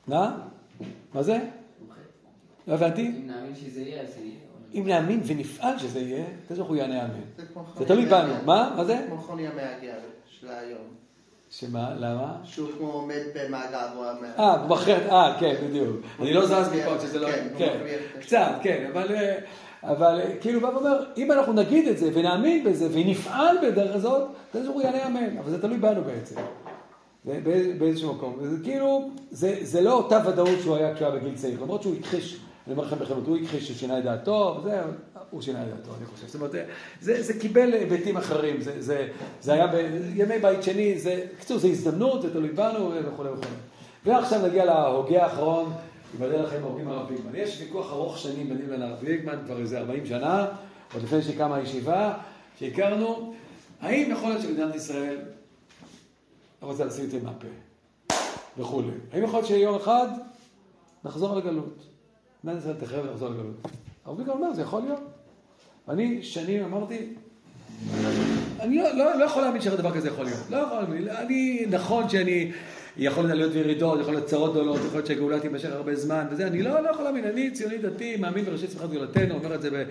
מה? 0.07 0.38
מה 1.13 1.23
זה? 1.23 1.39
לא 2.67 2.73
הבנתי. 2.73 3.07
אם 3.07 3.27
נאמין 3.27 3.55
שזה 3.55 3.81
יהיה, 3.81 4.01
אז 4.01 4.13
זה 4.13 4.21
יהיה. 4.21 4.44
אם 4.76 4.84
נאמין 4.88 5.21
ונפעל 5.26 5.78
שזה 5.80 5.99
יהיה, 5.99 6.23
הקדוש 6.43 6.57
ברוך 6.57 6.69
הוא 6.69 6.78
יענה 6.78 7.01
אמן. 7.05 7.13
זה 7.38 7.43
זה 7.80 7.86
תלוי. 7.86 8.05
בנו. 8.05 8.34
מה? 8.45 8.73
מה 8.78 8.84
זה? 8.86 8.97
כמו 9.07 9.17
חוני 9.17 9.47
המעגל 9.47 9.97
של 10.28 10.47
היום. 10.49 10.82
שמה? 11.49 11.89
למה? 11.99 12.36
שהוא 12.43 12.69
כמו 12.78 12.91
עומד 12.91 13.21
במעגל 13.36 13.78
והוא 13.95 14.05
אומר... 14.09 14.28
אה, 14.39 14.61
הוא 14.61 14.69
מכריח, 14.69 14.99
אה, 15.09 15.36
כן, 15.39 15.55
בדיוק. 15.67 15.95
אני 16.19 16.34
לא 16.34 16.45
זז 16.45 16.69
מפה 16.73 16.99
שזה 17.01 17.19
לא... 17.19 17.28
כן, 17.32 17.47
כן, 17.57 17.78
קצת, 18.19 18.51
כן, 18.63 18.86
אבל... 18.93 19.15
אה, 19.15 19.36
אבל 19.84 20.21
אה, 20.21 20.36
כאילו 20.41 20.61
בא 20.61 20.67
ואומר, 20.67 21.03
אם 21.17 21.32
אנחנו 21.32 21.53
נגיד 21.53 21.88
את 21.88 21.97
זה 21.97 22.09
ונאמין 22.13 22.63
בזה 22.63 22.88
ונפעל 22.91 23.57
בדרך 23.63 23.95
הזאת, 23.95 24.21
הקדוש 24.49 24.65
ברוך 24.67 24.76
הוא 24.78 24.84
יענה 24.84 25.07
אמן, 25.07 25.38
אבל 25.38 25.49
זה 25.51 25.61
תלוי 25.61 25.78
בנו 25.78 26.01
בעצם. 26.03 26.36
זה 27.26 27.39
באיז- 27.43 27.80
באיזשהו 27.80 28.13
מקום. 28.13 28.36
וזה 28.39 28.63
כאילו, 28.63 29.09
זה, 29.32 29.57
זה 29.61 29.82
לא 29.82 29.93
אותה 29.93 30.21
ודאות 30.28 30.59
שהוא 30.61 30.76
היה 30.76 30.95
כשהוא 30.95 31.07
היה 31.07 31.17
בגיל 31.19 31.36
צעיר, 31.36 31.61
למרות 31.63 31.82
שהוא 31.82 31.95
הכחיש 31.99 32.39
אני 32.68 32.74
אומר 32.74 32.84
לכם 32.84 32.99
בכנות, 32.99 33.28
הוא 33.28 33.38
הכחיש 33.38 33.66
שהוא 33.66 33.78
שינה 33.78 33.99
את 33.99 34.03
דעתו, 34.03 34.59
וזה, 34.59 34.82
הוא 35.30 35.41
שינה 35.41 35.63
את 35.63 35.68
דעתו, 35.68 35.91
אני 35.97 36.05
חושב. 36.05 36.28
זאת 36.28 36.36
אומרת, 36.36 36.51
זה, 37.01 37.24
זה 37.24 37.39
קיבל 37.39 37.74
היבטים 37.74 38.18
אחרים, 38.18 38.61
זה, 38.61 38.82
זה, 38.82 39.07
זה 39.41 39.53
היה 39.53 39.68
בימי 39.68 40.39
בית 40.39 40.63
שני, 40.63 40.99
זה, 40.99 41.26
בקיצור, 41.36 41.57
זו 41.57 41.68
הזדמנות, 41.68 42.22
זה 42.22 42.34
תלוי 42.34 42.49
בנו 42.49 42.91
וכולי 43.05 43.30
וכולי. 43.30 43.47
ועכשיו 44.05 44.47
נגיע 44.47 44.66
להוגה 44.66 45.24
האחרון, 45.24 45.74
ייבדל 46.13 46.41
לכם 46.41 46.63
ההוגים 46.63 46.88
הרב 46.88 47.07
ביגמן. 47.09 47.36
יש 47.36 47.61
ויכוח 47.61 47.91
ארוך 47.91 48.18
שנים 48.18 48.49
ביני 48.49 48.61
לבין 48.61 48.82
הרב 48.82 48.99
ביגמן, 48.99 49.38
כבר 49.45 49.59
איזה 49.59 49.80
40 49.80 50.05
שנה, 50.05 50.45
עוד 50.93 51.03
לפני 51.03 51.22
שקמה 51.22 51.55
הישיבה, 51.55 52.13
שהכרנו, 52.59 53.34
האם 53.82 54.11
יכול 54.11 54.30
להיות 54.30 54.41
שמדינת 54.41 54.76
ישראל 54.76 55.18
רוצה 56.61 56.86
לשים 56.86 57.05
את 57.05 57.11
זה 57.11 57.20
מהפה 57.24 57.47
וכולי. 58.57 58.91
האם 59.13 59.24
יכול 59.24 59.39
להיות 59.39 59.47
שיום 59.47 59.76
אחד 59.76 60.07
נחזור 61.03 61.36
לגלות? 61.36 61.94
מדינת 62.45 62.61
ישראל 62.61 62.75
תחייב 62.79 63.05
לחזור 63.05 63.29
לגלות. 63.29 63.67
הרב 64.05 64.17
ביגמן 64.17 64.33
אומר, 64.33 64.53
זה 64.53 64.61
יכול 64.61 64.81
להיות. 64.81 64.99
ואני 65.87 66.23
שנים 66.23 66.63
אמרתי, 66.63 66.97
אני 68.59 68.77
לא, 68.77 68.91
לא, 68.95 69.19
לא 69.19 69.25
יכול 69.25 69.41
להאמין 69.41 69.61
שדבר 69.61 69.91
כזה 69.91 70.07
יכול 70.07 70.25
להיות. 70.25 70.39
לא 70.49 70.57
יכול 70.57 70.77
להאמין. 70.77 71.07
אני, 71.07 71.65
נכון 71.69 72.09
שאני 72.09 72.51
יכול 72.97 73.25
להיות 73.25 73.53
וירידות, 73.53 73.99
יכול 73.99 74.13
להיות 74.13 74.25
צרות 74.25 74.51
גדולות, 74.51 74.77
יכול 74.77 74.93
להיות 74.93 75.05
שהגאולה 75.05 75.39
תימשך 75.39 75.69
הרבה 75.71 75.95
זמן 75.95 76.25
וזה, 76.31 76.47
אני 76.47 76.61
לא, 76.61 76.79
לא 76.79 76.89
יכול 76.89 77.03
להאמין. 77.03 77.25
אני 77.25 77.51
ציוני 77.51 77.77
דתי, 77.77 78.17
מאמין 78.17 78.45
בראשית 78.45 78.69
צמיחת 78.69 78.89
גאולתנו, 78.89 79.35
אומר 79.35 79.55
את 79.55 79.61
זה 79.61 79.83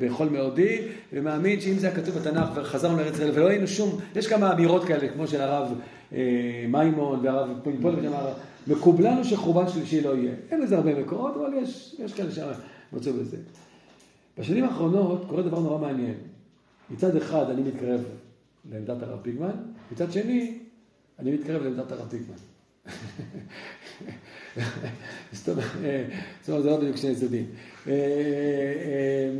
בכל 0.00 0.28
מאודי, 0.28 0.78
ומאמין 1.12 1.60
שאם 1.60 1.78
זה 1.78 1.86
היה 1.86 1.96
כתוב 1.96 2.18
בתנ"ך 2.18 2.48
וחזרנו 2.54 2.96
לארץ 2.96 3.14
ישראל 3.14 3.30
ולא 3.34 3.48
היינו 3.48 3.66
שום, 3.66 4.00
יש 4.16 4.26
כמה 4.26 4.52
אמירות 4.52 4.84
כאלה, 4.84 5.08
כמו 5.08 5.26
של 5.26 5.40
הרב 5.40 5.74
אה, 6.14 6.64
מימון 6.68 7.20
והרב 7.22 7.48
פוליפול, 7.62 7.94
שאמר, 8.66 8.76
מקובלנו 8.76 9.24
שחורבן 9.24 9.68
שלישי 9.68 10.00
לא 10.00 10.16
יהיה. 10.16 10.34
אין 10.50 10.60
לזה 10.60 10.76
הרבה 10.76 11.00
מקורות, 11.02 11.36
אבל 11.36 11.54
יש, 11.62 11.96
יש 11.98 12.12
כאלה 12.12 12.30
שמצאו 12.30 13.12
בזה. 13.12 13.36
בשנים 14.38 14.64
האחרונות 14.64 15.24
קורה 15.28 15.42
דבר 15.42 15.60
נורא 15.60 15.78
מעניין. 15.78 16.14
מצד 16.90 17.16
אחד 17.16 17.50
אני 17.50 17.62
מתקרב 17.62 18.00
לעמדת 18.70 19.02
הרב 19.02 19.22
ביגמן, 19.22 19.56
מצד 19.92 20.12
שני 20.12 20.58
אני 21.18 21.32
מתקרב 21.32 21.62
לעמדת 21.62 21.92
הרב 21.92 22.08
ביגמן. 22.08 22.34
זאת 25.32 25.48
אומרת, 25.48 26.62
זה 26.62 26.70
לא 26.70 26.76
בדיוק 26.76 26.96
שני 26.96 27.14
צדדים. 27.14 27.46
אה, 27.86 27.92
אה, 27.92 29.30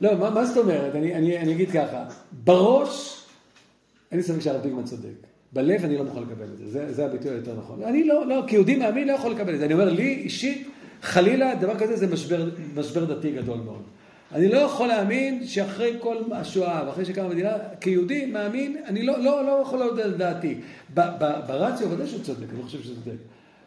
לא, 0.00 0.30
מה, 0.30 0.44
זאת 0.46 0.56
אומרת? 0.56 0.94
אני, 0.94 1.54
אגיד 1.54 1.70
ככה, 1.70 2.04
בראש, 2.44 3.26
אין 4.10 4.18
לי 4.18 4.24
ספק 4.24 4.40
שהרב 4.40 4.62
ביגמן 4.62 4.84
צודק. 4.84 5.26
בלב 5.52 5.84
אני 5.84 5.98
לא 5.98 6.04
מוכן 6.04 6.22
לקבל 6.22 6.44
את 6.44 6.58
זה, 6.58 6.70
זה, 6.70 6.92
זה 6.92 7.04
הביטוי 7.04 7.30
היותר 7.30 7.54
נכון. 7.58 7.82
אני 7.82 8.04
לא, 8.04 8.26
לא, 8.26 8.42
כיהודי 8.46 8.76
מאמין 8.76 9.08
לא 9.08 9.12
יכול 9.12 9.32
לקבל 9.32 9.54
את 9.54 9.58
זה. 9.58 9.64
אני 9.64 9.74
אומר, 9.74 9.90
לי 9.90 10.14
אישית, 10.14 10.68
חלילה, 11.02 11.54
דבר 11.54 11.78
כזה 11.78 11.96
זה 11.96 12.06
משבר, 12.06 12.48
משבר 12.74 13.04
דתי 13.04 13.30
גדול 13.30 13.58
מאוד. 13.58 13.82
אני 14.32 14.48
לא 14.48 14.58
יכול 14.58 14.88
להאמין 14.88 15.46
שאחרי 15.46 15.96
כל 16.00 16.16
השואה 16.32 16.82
ואחרי 16.86 17.04
שקמה 17.04 17.24
המדינה, 17.24 17.52
כיהודי 17.80 18.26
מאמין, 18.26 18.76
אני 18.86 19.02
לא, 19.02 19.18
לא, 19.18 19.44
לא 19.44 19.62
יכול 19.62 19.78
להודות 19.78 20.04
על 20.04 20.12
דעתי. 20.12 20.54
ברציו 21.46 21.90
ודאי 21.90 22.06
שהוא 22.06 22.22
צודק, 22.22 22.46
אני 22.54 22.62
חושב 22.62 22.82
שהוא 22.82 22.94
צודק. 23.04 23.16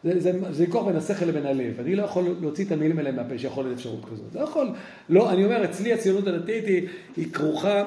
זה, 0.03 0.19
זה, 0.19 0.31
זה 0.51 0.63
ויכוח 0.63 0.85
בין 0.85 0.95
השכל 0.95 1.25
לבין 1.25 1.45
הלב. 1.45 1.79
אני 1.79 1.95
לא 1.95 2.03
יכול 2.03 2.35
להוציא 2.41 2.65
את 2.65 2.71
המילים 2.71 2.97
האלה 2.97 3.11
מהפה 3.11 3.37
שיכול 3.37 3.63
להיות 3.63 3.77
אפשרות 3.77 4.05
כזאת. 4.11 4.35
לא 4.35 4.39
יכול, 4.39 4.69
לא, 5.09 5.31
אני 5.31 5.45
אומר, 5.45 5.65
אצלי 5.65 5.93
הציונות 5.93 6.27
הדתית 6.27 6.65
היא, 6.65 6.87
היא 7.17 7.31
כרוכה, 7.33 7.83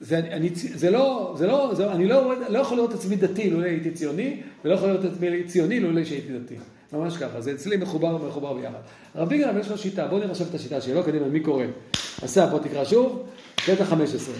זה, 0.00 0.18
אני, 0.18 0.50
זה 0.54 0.90
לא, 0.90 1.34
זה 1.38 1.46
לא, 1.46 1.74
זה, 1.74 1.92
אני 1.92 2.06
לא, 2.06 2.34
לא 2.48 2.58
יכול 2.58 2.76
לראות 2.76 2.90
את 2.90 2.94
עצמי 2.94 3.16
דתי 3.16 3.50
לולא 3.50 3.64
הייתי 3.64 3.90
ציוני, 3.90 4.40
ולא 4.64 4.74
יכול 4.74 4.88
לראות 4.88 5.04
את 5.04 5.12
עצמי 5.12 5.44
ציוני 5.44 5.80
לולא 5.80 6.04
שהייתי 6.04 6.38
דתי. 6.38 6.54
ממש 6.92 7.16
ככה, 7.16 7.40
זה 7.40 7.52
אצלי 7.52 7.76
מחובר 7.76 8.16
ומחובר 8.22 8.52
ביחד. 8.52 8.78
ביגן, 9.28 9.48
אבל 9.48 9.60
יש 9.60 9.68
לו 9.68 9.78
שיטה, 9.78 10.06
בואו 10.06 10.18
נראה 10.18 10.30
עכשיו 10.30 10.46
את 10.46 10.54
השיטה 10.54 10.80
שלו, 10.80 11.04
קדימה, 11.04 11.26
מי 11.26 11.40
קורא? 11.40 11.64
אסף, 12.24 12.48
בוא 12.50 12.58
תקרא 12.58 12.84
שוב, 12.84 13.22
קטע 13.56 13.84
15. 13.84 14.34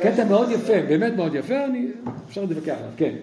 קטע 0.00 0.24
מאוד 0.24 0.50
יפה, 0.50 0.82
באמת 0.88 1.12
מאוד 1.16 1.34
יפה, 1.34 1.64
אני, 1.64 1.88
אפשר 2.28 2.40
להתווכח 2.40 2.74
עליו, 2.78 2.90
כן. 2.96 3.14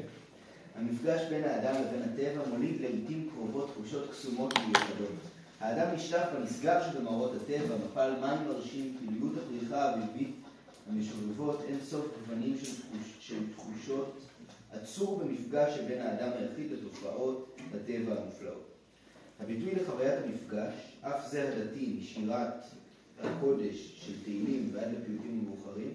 המפגש 0.80 1.22
בין 1.30 1.44
האדם 1.44 1.74
לבין 1.74 2.02
הטבע 2.14 2.42
מוליד 2.54 2.82
לעיתים 2.82 3.30
קרובות 3.36 3.72
תחושות 3.74 4.10
קסומות 4.12 4.54
ומיוחדות. 4.58 5.16
האדם 5.60 5.96
נשלף 5.96 6.26
בנשגב 6.40 6.82
שבמראות 6.92 7.32
הטבע, 7.36 7.76
מפל 7.86 8.12
מים 8.22 8.48
מרשים, 8.48 8.98
פעילות 9.06 9.34
הפריחה 9.38 9.84
האביבית 9.84 10.41
המשובבות 10.90 11.62
אין 11.68 11.78
סוף 11.90 12.06
גוונים 12.20 12.58
של, 12.58 12.66
תחוש, 12.66 13.16
של 13.20 13.38
תחושות 13.56 14.20
עצור 14.72 15.20
במפגש 15.20 15.76
שבין 15.76 16.02
האדם 16.02 16.30
היחיד 16.40 16.72
לתופעות 16.72 17.58
הטבע 17.74 18.22
המופלאות. 18.22 18.72
הביטוי 19.40 19.76
לחוויית 19.76 20.20
המפגש, 20.26 20.74
אף 21.02 21.32
זה 21.32 21.50
הדתי 21.50 21.98
משירת 22.00 22.66
הקודש 23.24 24.06
של 24.06 24.24
תהילים 24.24 24.70
ועד 24.74 24.88
לפיוטים 24.92 25.46
מאוחרים, 25.48 25.92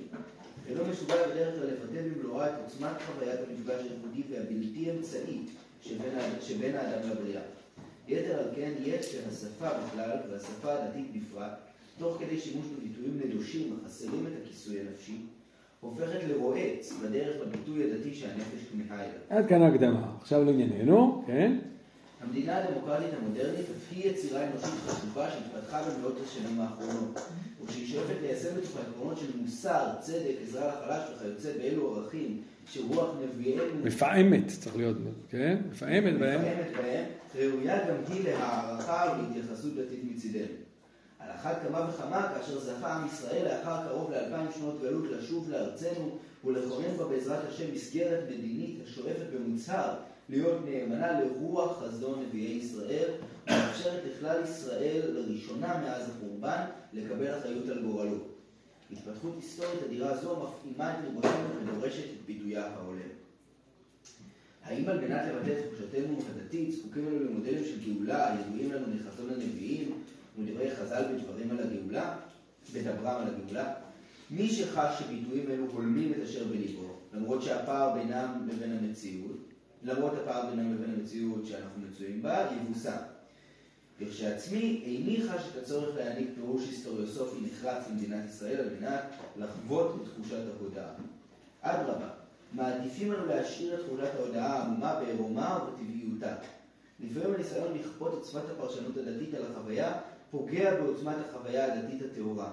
אינו 0.69 0.85
מסוגל 0.85 1.31
בדרך 1.31 1.55
כלל 1.55 1.67
לבטא 1.67 2.03
במלואה 2.03 2.47
את 2.47 2.55
עוצמת 2.65 2.97
חוויית 3.07 3.41
המפגש 3.49 3.81
הייחודי 3.81 4.23
והבלתי 4.31 4.91
אמצעי 4.91 5.41
שבין, 5.83 6.19
שבין 6.41 6.77
האדם 6.77 7.11
לבריאה. 7.11 7.43
יתר 8.09 8.39
על 8.39 8.49
כן 8.57 8.73
יש 8.85 9.13
שהשפה 9.13 9.69
בכלל 9.79 10.19
והשפה 10.31 10.73
הדתית 10.73 11.07
בפרט, 11.13 11.53
תוך 11.99 12.19
כדי 12.21 12.41
שימוש 12.41 12.67
בביטויים 12.67 13.21
נדושים 13.25 13.79
החסרים 13.85 14.27
את 14.27 14.33
הכיסוי 14.43 14.81
הנפשי, 14.81 15.17
הופכת 15.81 16.19
לרועץ 16.29 16.93
בדרך 17.03 17.37
לביטוי 17.41 17.85
הדתי 17.85 18.15
שהנפש 18.15 18.61
כמהה 18.73 19.01
אליו. 19.05 19.21
עד 19.31 19.49
כאן 19.49 19.63
ההקדמה. 19.63 20.13
עכשיו 20.21 20.45
לענייננו, 20.45 21.25
כן? 21.27 21.59
המדינה 22.21 22.65
הדמוקרטית 22.65 23.09
המודרנית 23.19 23.61
אף 23.61 23.93
היא 23.93 24.11
יצירה 24.11 24.45
אנושית 24.45 24.75
חשובה 24.87 25.31
שהתפתחה 25.31 25.83
במאות 25.83 26.15
השנים 26.25 26.61
האחרונות, 26.61 27.21
ושהיא 27.65 27.87
שואפת 27.87 28.15
ליישם 28.23 28.57
בתוך 28.57 28.77
העקרונות 28.77 29.19
של 29.19 29.27
מוסר, 29.41 29.89
צדק, 30.01 30.35
עזרה 30.43 30.69
לחלש 30.69 31.03
וכיוצא 31.17 31.59
באלו 31.59 31.97
ערכים 31.97 32.43
שרוח 32.67 33.09
נביאנו... 33.25 33.63
מפעמת 33.85 34.47
צריך 34.47 34.77
להיות, 34.77 34.97
כן? 35.29 35.57
מפעמת 35.71 36.19
בהם. 36.19 36.41
מפעמת 36.41 36.77
בהם, 36.77 37.05
ראויה 37.35 37.89
גם 37.89 37.97
היא 38.13 38.25
להערכה 38.25 39.19
ולהתייחסות 39.19 39.75
דתית 39.75 40.01
מצידנו. 40.05 40.66
על 41.27 41.33
אחת 41.35 41.63
כמה 41.63 41.91
וכמה 41.91 42.29
כאשר 42.35 42.61
זכה 42.61 42.95
עם 42.95 43.07
ישראל 43.07 43.45
לאחר 43.45 43.89
קרוב 43.89 44.11
לאלפיים 44.11 44.47
שנות 44.59 44.81
גלות 44.83 45.05
לשוב 45.11 45.51
לארצנו 45.51 46.19
ולכונן 46.45 46.97
בה 46.97 47.05
בעזרת 47.05 47.49
השם 47.49 47.75
מסגרת 47.75 48.25
מדינית 48.29 48.79
השואפת 48.85 49.27
במוצהר 49.35 49.95
להיות 50.29 50.61
נאמנה 50.65 51.21
לרוח 51.21 51.83
חזון 51.83 52.23
נביאי 52.23 52.53
ישראל 52.53 53.11
ומאפשרת 53.47 54.03
לכלל 54.11 54.43
ישראל 54.45 55.03
לראשונה 55.15 55.79
מאז 55.79 56.11
החורבן 56.11 56.65
לקבל 56.93 57.39
אחריות 57.39 57.69
על 57.69 57.83
גורלו. 57.83 58.19
התפתחות 58.93 59.33
היסטורית 59.37 59.83
אדירה 59.87 60.17
זו 60.17 60.37
מפעימה 60.37 60.93
את 60.93 61.05
ריבוננו 61.05 61.49
ודורשת 61.63 62.05
את 62.05 62.27
ביטויה 62.27 62.67
ההולם. 62.67 63.09
האם 64.65 64.89
על 64.89 65.01
מנת 65.01 65.23
לבטא 65.29 65.51
את 65.51 65.65
תחושתנו 65.65 66.19
הדתית 66.31 66.73
זקוקים 66.73 67.07
לנו 67.07 67.25
למודלים 67.25 67.65
של 67.65 67.81
גאולה 67.85 68.33
הידועים 68.33 68.73
לנו 68.73 68.87
מחזון 68.95 69.31
הנביאים 69.31 70.03
ולדברי 70.39 70.77
חז"ל 70.77 71.05
בדברים 71.13 71.51
על 71.51 71.59
הגאולה, 71.61 72.17
בדברם 72.75 73.23
על 73.23 73.35
הגאולה? 73.35 73.75
מי 74.31 74.49
שחש 74.49 74.99
שביטויים 74.99 75.51
אלו 75.51 75.65
הולמים 75.73 76.13
את 76.13 76.19
אשר 76.25 76.45
בליבו, 76.45 76.97
למרות 77.13 77.43
שהפער 77.43 77.95
בינם 77.95 78.49
לבין 78.49 78.79
המציאות, 78.79 79.37
למרות 79.83 80.13
הפער 80.23 80.51
בינם 80.51 80.75
לבין 80.75 80.95
המציאות 80.95 81.47
שאנחנו 81.47 81.81
מצויים 81.89 82.23
בה, 82.23 82.51
יבוסם. 82.53 82.97
וכשעצמי 84.01 84.83
איני 84.85 85.23
חש 85.29 85.43
את 85.53 85.63
הצורך 85.63 85.97
להעניק 85.97 86.29
פירוש 86.35 86.63
היסטוריוסופי 86.63 87.37
נחרץ 87.41 87.89
למדינת 87.91 88.25
ישראל 88.29 88.57
על 88.57 88.69
מנת 88.81 89.03
לחוות 89.37 90.03
את 90.03 90.09
תחושת 90.13 90.39
ההודעה. 90.61 90.91
אדרבה, 91.61 92.09
מעדיפים 92.53 93.13
לנו 93.13 93.27
להשאיר 93.27 93.75
את 93.75 93.87
תחושת 93.87 94.15
ההודעה 94.15 94.59
העמומה 94.59 95.01
בעירומה 95.01 95.59
ובטבעיותה. 95.63 96.35
לפעמים 97.01 97.35
הניסיון 97.35 97.79
לכפות 97.79 98.19
את 98.19 98.25
שפת 98.25 98.51
הפרשנות 98.51 98.97
הדתית 98.97 99.35
על 99.35 99.43
החוויה 99.43 99.93
פוגע 100.31 100.75
בעוצמת 100.75 101.17
החוויה 101.29 101.75
הדתית 101.75 102.03
הטהורה. 102.03 102.53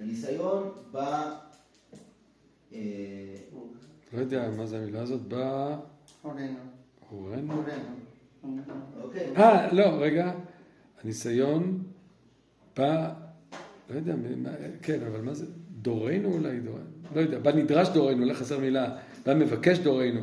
הניסיון 0.00 0.70
בא... 0.92 1.36
אה, 2.72 2.78
לא 4.12 4.20
יודע 4.20 4.50
מה 4.56 4.66
זה 4.66 4.78
המילה 4.78 5.02
הזאת, 5.02 5.20
בא... 5.20 5.76
הורינו. 6.22 6.58
הורנו? 7.10 7.52
הורינו. 7.52 8.62
אוקיי. 9.02 9.36
אה, 9.36 9.72
לא, 9.72 9.84
רגע. 10.00 10.32
הניסיון 11.02 11.82
בא, 12.76 13.12
לא 13.90 13.96
יודע, 13.96 14.14
כן, 14.82 15.06
אבל 15.06 15.20
מה 15.20 15.34
זה? 15.34 15.46
דורנו 15.70 16.32
אולי, 16.32 16.60
דורנו. 16.60 16.84
לא 17.14 17.20
יודע, 17.20 17.38
בא 17.38 17.52
נדרש 17.52 17.88
דורנו, 17.88 18.26
לא 18.26 18.34
חסר 18.34 18.58
מילה. 18.58 18.96
בא 19.26 19.34
מבקש 19.34 19.78
דורנו. 19.78 20.22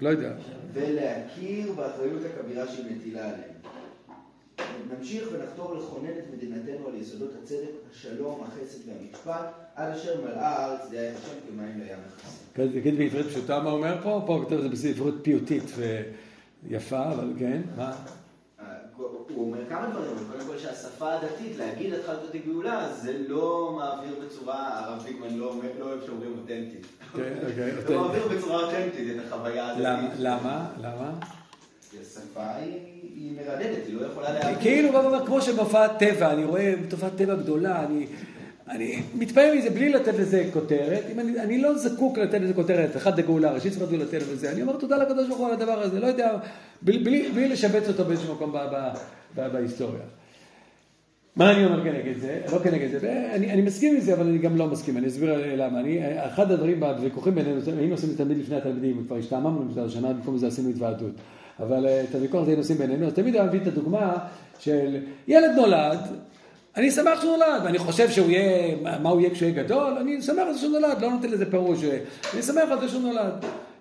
לא 0.00 0.08
יודע. 0.08 0.36
ולהכיר 0.72 1.72
באחריות 1.72 2.22
הכבירה 2.24 2.68
שהיא 2.68 2.96
מטילה 2.96 3.24
עליהם. 3.24 3.54
נמשיך 4.98 5.28
ונחתור 5.32 5.74
לכונן 5.74 6.10
את 6.18 6.24
מדינתנו 6.34 6.88
על 6.88 6.94
יסודות 6.94 7.30
הצדק, 7.42 7.70
השלום, 7.92 8.44
החסד 8.44 8.78
והמשפט, 8.88 9.52
עד 9.74 9.92
אשר 9.92 10.20
מלאה 10.24 10.48
הארץ 10.48 10.90
דעה 10.90 11.08
את 11.10 11.16
השם 11.16 11.34
כמים 11.48 11.80
לים 11.80 11.98
מכסים. 12.06 12.70
תגיד 12.80 12.98
בעברית 12.98 13.26
פשוטה 13.26 13.60
מה 13.60 13.70
אומר 13.70 13.96
פה? 14.02 14.22
פה 14.26 14.34
הוא 14.34 14.44
כותב 14.44 14.58
את 14.64 14.76
זה 14.76 14.88
בעברית 14.88 15.14
פיוטית 15.22 15.64
ויפה, 16.68 17.12
אבל 17.12 17.32
כן, 17.38 17.62
מה? 17.76 17.92
הוא 18.96 19.06
הוא 19.28 19.46
אומר 19.46 19.58
כמה 19.68 19.86
דברים, 19.90 20.10
קודם 20.32 20.46
כל 20.46 20.58
שהשפה 20.58 21.12
הדתית, 21.14 21.56
להגיד 21.58 21.94
התחלת 21.94 22.18
את 22.30 22.34
הגאולה, 22.34 22.92
זה 22.92 23.18
לא 23.28 23.72
מעביר 23.76 24.14
בצורה, 24.26 24.78
הרב 24.78 25.02
זיגמן 25.02 25.34
לא 25.34 25.54
לא 25.78 25.84
אוהב 25.84 26.00
שאומרים 26.06 26.32
אותנטית. 26.38 26.86
אוקיי, 27.12 27.32
אוקיי, 27.50 27.72
לא 27.72 27.78
אותנטית. 27.78 27.96
מעביר 27.96 28.28
בצורה 28.38 28.64
אותנטית 28.64 29.16
את 29.16 29.26
החוויה 29.26 29.70
הדתית. 29.70 30.18
למה? 30.18 30.68
למה? 30.80 31.12
כי 31.90 31.96
השפה 32.00 32.54
היא 32.54 32.93
מרדדת, 33.16 33.86
היא 33.86 33.96
לא 33.96 34.06
יכולה 34.06 34.32
להעביר. 34.32 34.60
כאילו, 34.60 34.90
כמו 35.26 35.40
שבהופעת 35.40 35.98
טבע, 35.98 36.32
אני 36.32 36.44
רואה 36.44 36.74
תופעת 36.88 37.12
טבע 37.16 37.34
גדולה, 37.34 37.84
אני, 37.84 38.06
אני 38.68 39.02
מתפעל 39.14 39.58
מזה 39.58 39.70
בלי 39.70 39.88
לתת 39.88 40.14
לזה 40.18 40.48
כותרת, 40.52 41.02
אם 41.12 41.20
אני, 41.20 41.40
אני 41.40 41.58
לא 41.58 41.78
זקוק 41.78 42.18
לתת 42.18 42.40
לזה 42.40 42.54
כותרת, 42.54 42.96
אחד 42.96 43.18
לגאולה, 43.18 43.52
ראשית 43.52 43.72
צפת 43.72 43.88
גאולתנו 43.88 44.20
וזה, 44.20 44.52
אני 44.52 44.62
אומר 44.62 44.76
תודה 44.76 44.96
לקדוש 44.96 45.28
ברוך 45.28 45.38
הוא 45.38 45.46
על 45.46 45.52
הדבר 45.52 45.80
הזה, 45.80 46.00
לא 46.00 46.06
יודע, 46.06 46.36
בלי, 46.82 46.98
בלי, 46.98 47.28
בלי 47.34 47.48
לשבץ 47.48 47.88
אותו 47.88 48.04
באיזשהו 48.04 48.34
מקום 48.34 48.52
ב, 48.52 48.56
ב, 48.56 48.92
ב, 49.36 49.52
בהיסטוריה. 49.52 50.02
מה 51.36 51.52
אני 51.52 51.64
אומר 51.64 51.84
כנגד 51.84 52.18
זה? 52.18 52.40
לא 52.52 52.58
כנגד 52.58 52.90
זה, 52.90 52.98
ואני, 53.02 53.52
אני 53.52 53.62
מסכים 53.62 53.94
עם 53.94 54.00
זה, 54.00 54.14
אבל 54.14 54.26
אני 54.26 54.38
גם 54.38 54.56
לא 54.56 54.66
מסכים, 54.66 54.96
אני 54.96 55.06
אסביר 55.06 55.56
למה. 55.56 55.80
אני, 55.80 56.00
אחד 56.26 56.52
הדברים 56.52 56.80
בוויכוחים 56.80 57.34
בינינו, 57.34 57.60
היינו 57.78 57.94
עושים 57.94 58.10
את 58.10 58.16
תמיד 58.16 58.38
לפני 58.38 58.56
התלמידים, 58.56 59.04
כבר 59.06 59.16
השתעממנו 59.16 59.68
בזה 59.68 59.84
השנה, 59.84 60.12
במקום 60.12 60.38
זה 60.38 60.46
עשינו 60.46 60.70
התוועדות. 60.70 61.12
אבל 61.60 61.86
אה, 61.86 62.04
את 62.04 62.14
הוויכוח 62.14 62.40
הזה 62.42 62.50
היינו 62.50 62.62
עושים 62.62 62.76
בינינו, 62.78 63.06
אז 63.06 63.12
תמיד 63.12 63.34
היה 63.34 63.44
מביא 63.44 63.60
את 63.60 63.66
הדוגמה 63.66 64.16
של 64.58 64.96
ילד 65.28 65.50
נולד, 65.56 65.98
אני 66.76 66.90
שמח 66.90 67.20
שהוא 67.20 67.36
נולד, 67.36 67.62
ואני 67.64 67.78
חושב 67.78 68.10
שהוא 68.10 68.30
יהיה, 68.30 68.76
מה 69.02 69.08
הוא 69.10 69.20
יהיה 69.20 69.30
כשהוא 69.30 69.48
יהיה 69.48 69.62
גדול, 69.62 69.92
אני 70.00 70.22
שמח 70.22 70.42
על 70.46 70.52
זה 70.52 70.58
שהוא 70.58 70.72
נולד, 70.72 71.00
לא 71.02 71.10
נותן 71.10 71.28
לזה 71.30 71.50
פירוש, 71.50 71.84
אני 72.34 72.42
שמח 72.42 72.70
על 72.70 72.80
זה 72.80 72.88
שהוא 72.88 73.02
נולד. 73.02 73.32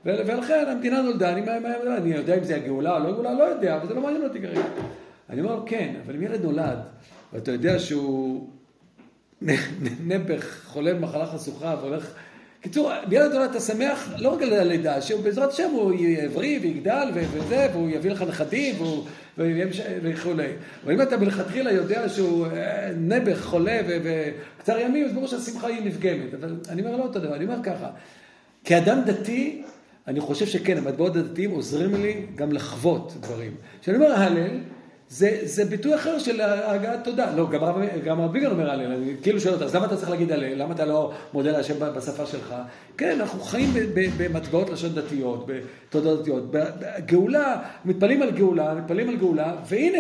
ולכן 0.05 0.65
המדינה 0.67 1.01
נולדה, 1.01 1.30
אני, 1.34 1.41
מה- 1.41 1.59
מה- 1.59 1.97
אני 1.97 2.09
יודע 2.15 2.38
אם 2.38 2.43
זה 2.43 2.55
הגאולה 2.55 2.97
או 2.97 3.03
לא 3.03 3.11
גאולה, 3.11 3.34
לא 3.34 3.43
יודע, 3.43 3.76
אבל 3.76 3.88
זה 3.88 3.93
לא 3.93 4.01
מעניין 4.01 4.24
אותי 4.24 4.41
כרגע. 4.41 4.61
אני 5.30 5.41
אומר 5.41 5.63
כן, 5.65 5.93
אבל 6.05 6.15
אם 6.15 6.21
ילד 6.21 6.43
נולד, 6.43 6.78
ואתה 7.34 7.51
יודע 7.51 7.80
שהוא 7.80 8.47
נעבך, 10.07 10.61
חולה 10.65 10.93
במחלה 10.93 11.26
חשוכה 11.26 11.76
והולך... 11.82 12.13
קיצור, 12.64 12.91
בילד 13.07 13.34
נולד 13.34 13.49
אתה 13.49 13.59
שמח 13.59 14.09
לא 14.18 14.30
רק 14.30 14.41
על 14.41 14.53
הלידה, 14.53 15.01
שבעזרת 15.01 15.51
השם 15.51 15.70
הוא 15.72 15.93
יבריא 15.99 16.59
ויגדל 16.61 17.11
ו- 17.14 17.24
וזה, 17.32 17.68
והוא 17.74 17.89
יביא 17.89 18.11
לך 18.11 18.22
נכדים 18.22 18.76
וכולי. 20.03 20.47
אבל 20.84 20.93
אם 20.93 21.01
אתה 21.01 21.18
מלכתחילה 21.18 21.72
יודע 21.72 22.09
שהוא 22.09 22.47
אה, 22.47 22.91
נעבך, 22.97 23.41
חולה 23.43 23.82
וקצר 23.88 24.80
ימים, 24.80 25.05
אז 25.05 25.14
ברור 25.14 25.28
שהשמחה 25.28 25.68
היא 25.68 25.86
נפגמת. 25.86 26.34
אבל 26.34 26.55
אני 26.70 26.82
אומר 26.82 26.97
לא 26.97 27.03
אותו 27.03 27.20
דבר, 27.20 27.36
אני 27.36 27.45
אומר 27.45 27.64
ככה, 27.64 27.89
כאדם 28.64 29.01
דתי, 29.05 29.61
אני 30.07 30.20
חושב 30.20 30.45
שכן, 30.45 30.78
המטבעות 30.78 31.16
הדתיים 31.16 31.51
עוזרים 31.51 31.95
לי 31.95 32.26
גם 32.36 32.51
לחוות 32.51 33.14
דברים. 33.20 33.51
כשאני 33.82 33.97
אומר 33.97 34.11
הלל, 34.11 34.59
זה, 35.14 35.39
זה 35.43 35.66
ביטוי 35.66 35.95
אחר 35.95 36.20
של 36.20 36.41
הגעת 36.41 37.03
תודה. 37.03 37.36
לא, 37.36 37.49
גם 37.49 37.61
גם 38.03 38.20
הרב 38.20 38.32
ביגר 38.32 38.51
אומר 38.51 38.72
הלל, 38.72 38.91
אני 38.91 39.14
כאילו 39.22 39.39
שואל 39.39 39.53
אותה, 39.53 39.66
אז 39.66 39.76
למה 39.76 39.86
אתה 39.86 39.97
צריך 39.97 40.09
להגיד 40.09 40.32
הלל? 40.32 40.53
למה 40.55 40.74
אתה 40.74 40.86
לא 40.86 41.11
מודה 41.34 41.51
להשם 41.51 41.74
בשפה 41.95 42.26
שלך? 42.26 42.55
כן, 42.97 43.18
אנחנו 43.20 43.39
חיים 43.39 43.70
במטבעות 44.18 44.70
לשון 44.70 44.93
דתיות, 44.93 45.47
בתודות 45.47 46.22
דתיות. 46.22 46.43
בגאולה, 46.51 47.61
מתפללים 47.86 48.22
על 48.22 48.32
גאולה, 48.32 48.74
מתפללים 48.74 49.09
על 49.09 49.16
גאולה, 49.16 49.55
והנה, 49.68 49.99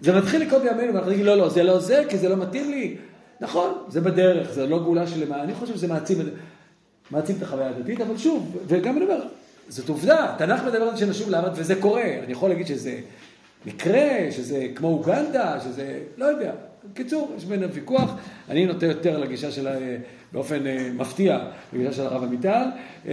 זה 0.00 0.18
מתחיל 0.18 0.42
לקרות 0.42 0.62
בימינו, 0.62 0.94
ואנחנו 0.94 1.10
נגיד, 1.10 1.24
לא, 1.24 1.36
לא, 1.36 1.48
זה 1.48 1.62
לא 1.62 1.78
זה, 1.78 2.02
כי 2.08 2.18
זה 2.18 2.28
לא 2.28 2.36
מתאים 2.36 2.70
לי. 2.70 2.96
נכון, 3.40 3.72
זה 3.88 4.00
בדרך, 4.00 4.52
זה 4.52 4.66
לא 4.66 4.78
גאולה 4.78 5.06
שלמה. 5.06 5.42
אני 5.42 5.54
חושב 5.54 5.74
שזה 5.74 5.88
מעצים. 5.88 6.18
מעצים 7.10 7.36
את 7.36 7.42
החוויה 7.42 7.68
הדתית, 7.68 8.00
אבל 8.00 8.16
שוב, 8.16 8.56
וגם 8.66 8.96
אני 8.96 9.04
אומר, 9.04 9.20
זאת 9.68 9.88
עובדה, 9.88 10.34
תנ"ך 10.38 10.62
מדבר 10.64 10.82
על 10.82 10.96
שנשוב 10.96 11.30
לארץ 11.30 11.52
וזה 11.56 11.74
קורה. 11.74 12.04
אני 12.24 12.32
יכול 12.32 12.48
להגיד 12.48 12.66
שזה 12.66 12.98
מקרה, 13.66 14.08
שזה 14.30 14.66
כמו 14.74 14.88
אוגנדה, 14.88 15.60
שזה, 15.60 15.98
לא 16.16 16.24
יודע. 16.24 16.52
בקיצור, 16.92 17.34
יש 17.36 17.44
בינינו 17.44 17.72
ויכוח, 17.72 18.10
אני 18.48 18.66
נוטה 18.66 18.86
יותר 18.86 19.18
לגישה 19.18 19.50
של, 19.50 19.66
ה- 19.68 19.78
באופן 20.32 20.66
אה, 20.66 20.90
מפתיע, 20.94 21.38
לגישה 21.72 21.92
של 21.92 22.02
הרב 22.02 22.22
עמיטל. 22.24 22.64
אה, 23.06 23.12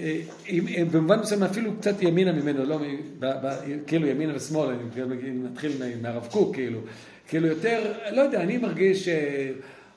אה, 0.00 0.16
אה, 0.48 0.84
במובן 0.92 1.18
מסוים 1.20 1.42
אפילו 1.42 1.70
קצת 1.78 2.02
ימינה 2.02 2.32
ממנו, 2.32 2.64
לא, 2.64 2.78
כאילו 3.86 4.06
ימינה 4.06 4.36
ושמאל, 4.36 4.76
נתחיל 5.44 5.72
מהרב 6.02 6.28
קוק, 6.30 6.54
כאילו. 6.54 6.80
כאילו 7.28 7.46
יותר, 7.46 7.92
לא 8.12 8.20
יודע, 8.20 8.40
אני 8.42 8.58
מרגיש 8.58 9.08
אה, 9.08 9.50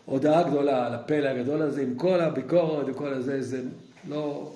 הודעה 0.06 0.44
גדולה 0.44 0.88
על 0.88 0.94
הפלא 0.94 1.28
הגדול 1.30 1.62
הזה, 1.62 1.82
עם 1.82 1.96
כל 1.96 2.20
הביקורת 2.20 2.86
וכל 2.90 3.14
הזה, 3.14 3.42
זה 3.42 3.62
לא... 4.10 4.52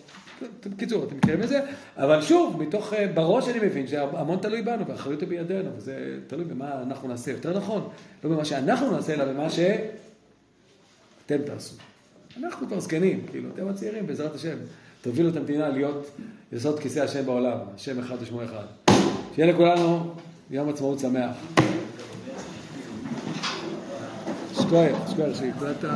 בקיצור, 0.65 1.03
אתם 1.03 1.17
מכירים 1.17 1.43
את 1.43 1.47
זה, 1.47 1.59
אבל 1.97 2.21
שוב, 2.21 2.61
מתוך, 2.61 2.93
אה, 2.93 3.07
בראש 3.07 3.47
אני 3.47 3.67
מבין 3.67 3.88
שהמון 3.88 4.39
תלוי 4.41 4.61
בנו, 4.61 4.88
והאחריות 4.88 5.21
היא 5.21 5.29
בידינו, 5.29 5.69
וזה 5.77 6.19
תלוי 6.27 6.45
במה 6.45 6.81
אנחנו 6.81 7.07
נעשה, 7.07 7.31
יותר 7.31 7.57
נכון, 7.57 7.89
לא 8.23 8.29
במה 8.29 8.45
שאנחנו 8.45 8.91
נעשה, 8.91 9.13
אלא 9.13 9.25
במה 9.25 9.49
שאתם 9.49 9.77
תעשו. 11.45 11.75
אנחנו 12.43 12.67
כבר 12.67 12.79
זקנים, 12.79 13.21
כאילו, 13.31 13.49
אתם 13.53 13.67
הצעירים, 13.67 14.07
בעזרת 14.07 14.35
השם, 14.35 14.57
תובילו 15.01 15.29
את 15.29 15.35
המדינה 15.35 15.69
להיות 15.69 16.11
יסוד 16.51 16.79
כיסא 16.79 16.99
השם 16.99 17.25
בעולם, 17.25 17.57
השם 17.75 17.99
אחד 17.99 18.15
ושמו 18.19 18.43
אחד. 18.43 18.65
שיהיה 19.35 19.53
לכולנו 19.53 20.13
יום 20.51 20.69
עצמאות 20.69 20.99
שמח. 20.99 21.35
שקוייך, 24.53 24.97
שקוייך, 25.11 25.38
שהקלטת. 25.38 25.89